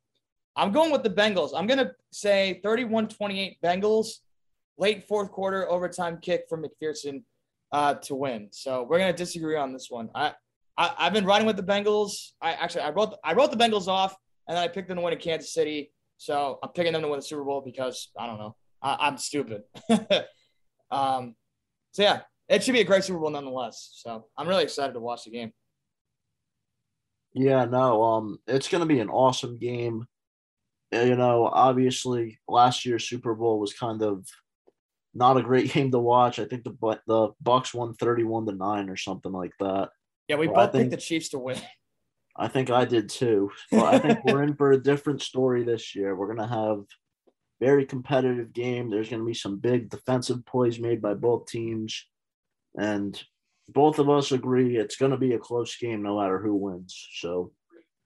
I'm 0.56 0.70
going 0.70 0.90
with 0.90 1.02
the 1.02 1.10
Bengals. 1.10 1.50
I'm 1.54 1.66
going 1.66 1.78
to 1.78 1.92
say 2.10 2.60
31 2.62 3.08
28 3.08 3.58
Bengals, 3.62 4.18
late 4.78 5.04
fourth 5.08 5.30
quarter 5.32 5.68
overtime 5.68 6.18
kick 6.20 6.44
from 6.48 6.64
McPherson 6.64 7.22
uh, 7.72 7.94
to 7.94 8.14
win. 8.14 8.48
So 8.52 8.86
we're 8.88 8.98
to 8.98 9.12
disagree 9.12 9.56
on 9.56 9.72
this 9.72 9.86
one. 9.88 10.10
I, 10.14 10.32
I, 10.76 11.04
have 11.04 11.12
been 11.12 11.24
riding 11.24 11.46
with 11.46 11.56
the 11.56 11.62
Bengals. 11.62 12.32
I 12.40 12.52
actually 12.52 12.82
I 12.82 12.90
wrote 12.90 13.14
I 13.24 13.34
wrote 13.34 13.50
the 13.50 13.56
Bengals 13.56 13.88
off, 13.88 14.14
and 14.46 14.56
then 14.56 14.62
I 14.62 14.68
picked 14.68 14.88
them 14.88 14.98
to 14.98 15.02
win 15.02 15.12
in 15.12 15.18
Kansas 15.18 15.52
City. 15.52 15.92
So 16.18 16.58
I'm 16.62 16.70
picking 16.70 16.92
them 16.92 17.02
to 17.02 17.08
win 17.08 17.18
the 17.18 17.24
Super 17.24 17.44
Bowl 17.44 17.62
because 17.64 18.10
I 18.18 18.26
don't 18.26 18.38
know. 18.38 18.56
I, 18.82 19.08
am 19.08 19.16
stupid. 19.16 19.62
um, 20.90 21.34
so 21.92 22.02
yeah, 22.02 22.20
it 22.48 22.62
should 22.62 22.72
be 22.72 22.80
a 22.80 22.84
great 22.84 23.04
Super 23.04 23.18
Bowl 23.18 23.30
nonetheless. 23.30 23.90
So 23.94 24.26
I'm 24.36 24.48
really 24.48 24.64
excited 24.64 24.92
to 24.92 25.00
watch 25.00 25.24
the 25.24 25.30
game. 25.30 25.52
Yeah, 27.34 27.64
no, 27.64 28.02
um, 28.02 28.38
it's 28.46 28.68
to 28.68 28.86
be 28.86 29.00
an 29.00 29.08
awesome 29.08 29.58
game. 29.58 30.04
You 30.92 31.16
know, 31.16 31.48
obviously, 31.50 32.38
last 32.46 32.84
year's 32.84 33.08
Super 33.08 33.34
Bowl 33.34 33.58
was 33.58 33.72
kind 33.72 34.02
of 34.02 34.26
not 35.14 35.36
a 35.36 35.42
great 35.42 35.72
game 35.72 35.90
to 35.90 35.98
watch. 35.98 36.38
I 36.38 36.44
think 36.44 36.64
the 36.64 37.00
the 37.06 37.30
Bucs 37.42 37.74
won 37.74 37.94
thirty-one 37.94 38.46
to 38.46 38.52
nine 38.52 38.88
or 38.88 38.96
something 38.96 39.32
like 39.32 39.52
that. 39.60 39.90
Yeah, 40.28 40.36
we 40.36 40.46
both 40.46 40.72
think, 40.72 40.90
picked 40.90 41.00
the 41.00 41.06
Chiefs 41.06 41.30
to 41.30 41.38
win. 41.38 41.58
I 42.36 42.48
think 42.48 42.70
I 42.70 42.86
did 42.86 43.10
too. 43.10 43.50
But 43.70 43.94
I 43.94 43.98
think 43.98 44.24
we're 44.24 44.42
in 44.44 44.54
for 44.54 44.72
a 44.72 44.82
different 44.82 45.20
story 45.20 45.64
this 45.64 45.94
year. 45.94 46.16
We're 46.16 46.34
gonna 46.34 46.48
have 46.48 46.84
very 47.60 47.84
competitive 47.84 48.52
game. 48.52 48.90
There's 48.90 49.08
gonna 49.08 49.24
be 49.24 49.34
some 49.34 49.58
big 49.58 49.90
defensive 49.90 50.44
plays 50.46 50.78
made 50.78 51.02
by 51.02 51.14
both 51.14 51.46
teams, 51.46 52.06
and 52.78 53.22
both 53.68 53.98
of 53.98 54.10
us 54.10 54.32
agree 54.32 54.76
it's 54.76 54.96
going 54.96 55.10
to 55.12 55.16
be 55.16 55.34
a 55.34 55.38
close 55.38 55.76
game 55.76 56.02
no 56.02 56.18
matter 56.20 56.38
who 56.38 56.54
wins. 56.54 57.08
So 57.14 57.52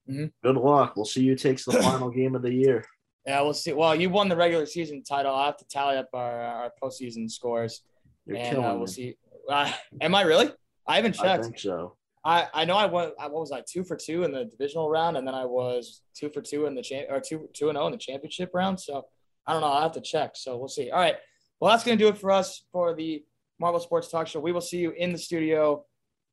mm-hmm. 0.09 0.27
good 0.43 0.57
luck. 0.57 0.95
We'll 0.97 1.05
see 1.05 1.27
who 1.27 1.35
takes 1.35 1.65
the 1.65 1.73
final 1.83 2.11
game 2.11 2.35
of 2.35 2.43
the 2.43 2.53
year. 2.53 2.85
Yeah, 3.27 3.41
we'll 3.43 3.55
see. 3.55 3.73
Well, 3.73 3.95
you 3.95 4.09
won 4.09 4.29
the 4.29 4.37
regular 4.37 4.67
season 4.67 5.03
title. 5.03 5.35
i 5.35 5.47
have 5.47 5.57
to 5.57 5.67
tally 5.67 5.97
up 5.97 6.09
our, 6.13 6.41
our 6.43 6.73
postseason 6.81 7.29
scores. 7.29 7.83
You're 8.25 8.37
and 8.37 8.59
uh, 8.59 8.61
we'll 8.61 8.81
me. 8.81 8.87
see. 8.87 9.17
Uh, 9.51 9.73
am 10.01 10.15
I 10.15 10.23
really? 10.23 10.51
I 10.87 10.97
haven't 10.97 11.15
checked. 11.15 11.41
I 11.41 11.43
think 11.43 11.59
so. 11.59 11.97
I, 12.25 12.47
I 12.55 12.65
know 12.65 12.77
I 12.77 12.87
went. 12.87 13.13
I, 13.19 13.27
what 13.27 13.41
was 13.41 13.53
I 13.53 13.63
two 13.69 13.85
for 13.85 13.97
two 13.97 14.25
in 14.25 14.33
the 14.33 14.45
divisional 14.45 14.89
round, 14.89 15.17
and 15.17 15.27
then 15.27 15.35
I 15.35 15.45
was 15.45 16.03
two 16.15 16.29
for 16.29 16.41
two 16.41 16.67
in 16.67 16.75
the 16.75 16.83
champ 16.83 17.09
or 17.11 17.21
two 17.21 17.49
two 17.53 17.69
and 17.69 17.77
zero 17.77 17.85
oh 17.85 17.87
in 17.87 17.93
the 17.93 17.99
championship 17.99 18.51
round. 18.55 18.79
So 18.81 19.07
I 19.47 19.53
don't 19.53 19.61
know. 19.61 19.69
I'll 19.69 19.83
have 19.83 19.93
to 19.93 20.01
check. 20.01 20.33
So 20.35 20.57
we'll 20.57 20.69
see. 20.69 20.91
All 20.91 21.01
right. 21.01 21.17
Well, 21.61 21.71
that's 21.71 21.85
gonna 21.85 21.97
do 21.97 22.09
it 22.09 22.19
for 22.19 22.31
us 22.31 22.65
for 22.73 22.95
the 22.95 23.25
Marvel 23.59 23.81
Sports 23.81 24.09
Talk 24.09 24.29
Show. 24.29 24.41
We 24.41 24.53
will 24.53 24.61
see 24.61 24.79
you 24.79 24.91
in 24.91 25.13
the 25.13 25.19
studio 25.19 25.85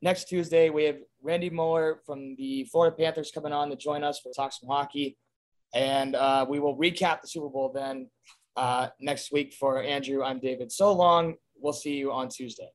next 0.02 0.26
Tuesday. 0.26 0.70
We 0.70 0.84
have 0.86 0.98
Randy 1.22 1.50
Moller 1.50 2.02
from 2.06 2.36
the 2.38 2.66
Florida 2.66 2.96
Panthers 2.96 3.32
coming 3.32 3.54
on 3.54 3.70
to 3.70 3.76
join 3.76 4.04
us. 4.04 4.22
We'll 4.24 4.34
talk 4.34 4.52
some 4.52 4.70
hockey. 4.70 5.18
And 5.74 6.15
uh, 6.15 6.45
we 6.47 6.59
will 6.59 6.78
recap 6.78 7.21
the 7.21 7.28
Super 7.28 7.49
Bowl 7.49 7.71
then 7.74 8.09
uh, 8.55 8.89
next 8.99 9.32
week 9.32 9.53
for 9.53 9.82
Andrew. 9.82 10.24
I'm 10.24 10.39
David. 10.39 10.71
So 10.71 10.93
long. 10.93 11.36
We'll 11.59 11.74
see 11.74 11.95
you 11.95 12.11
on 12.11 12.30
Tuesday. 12.30 12.69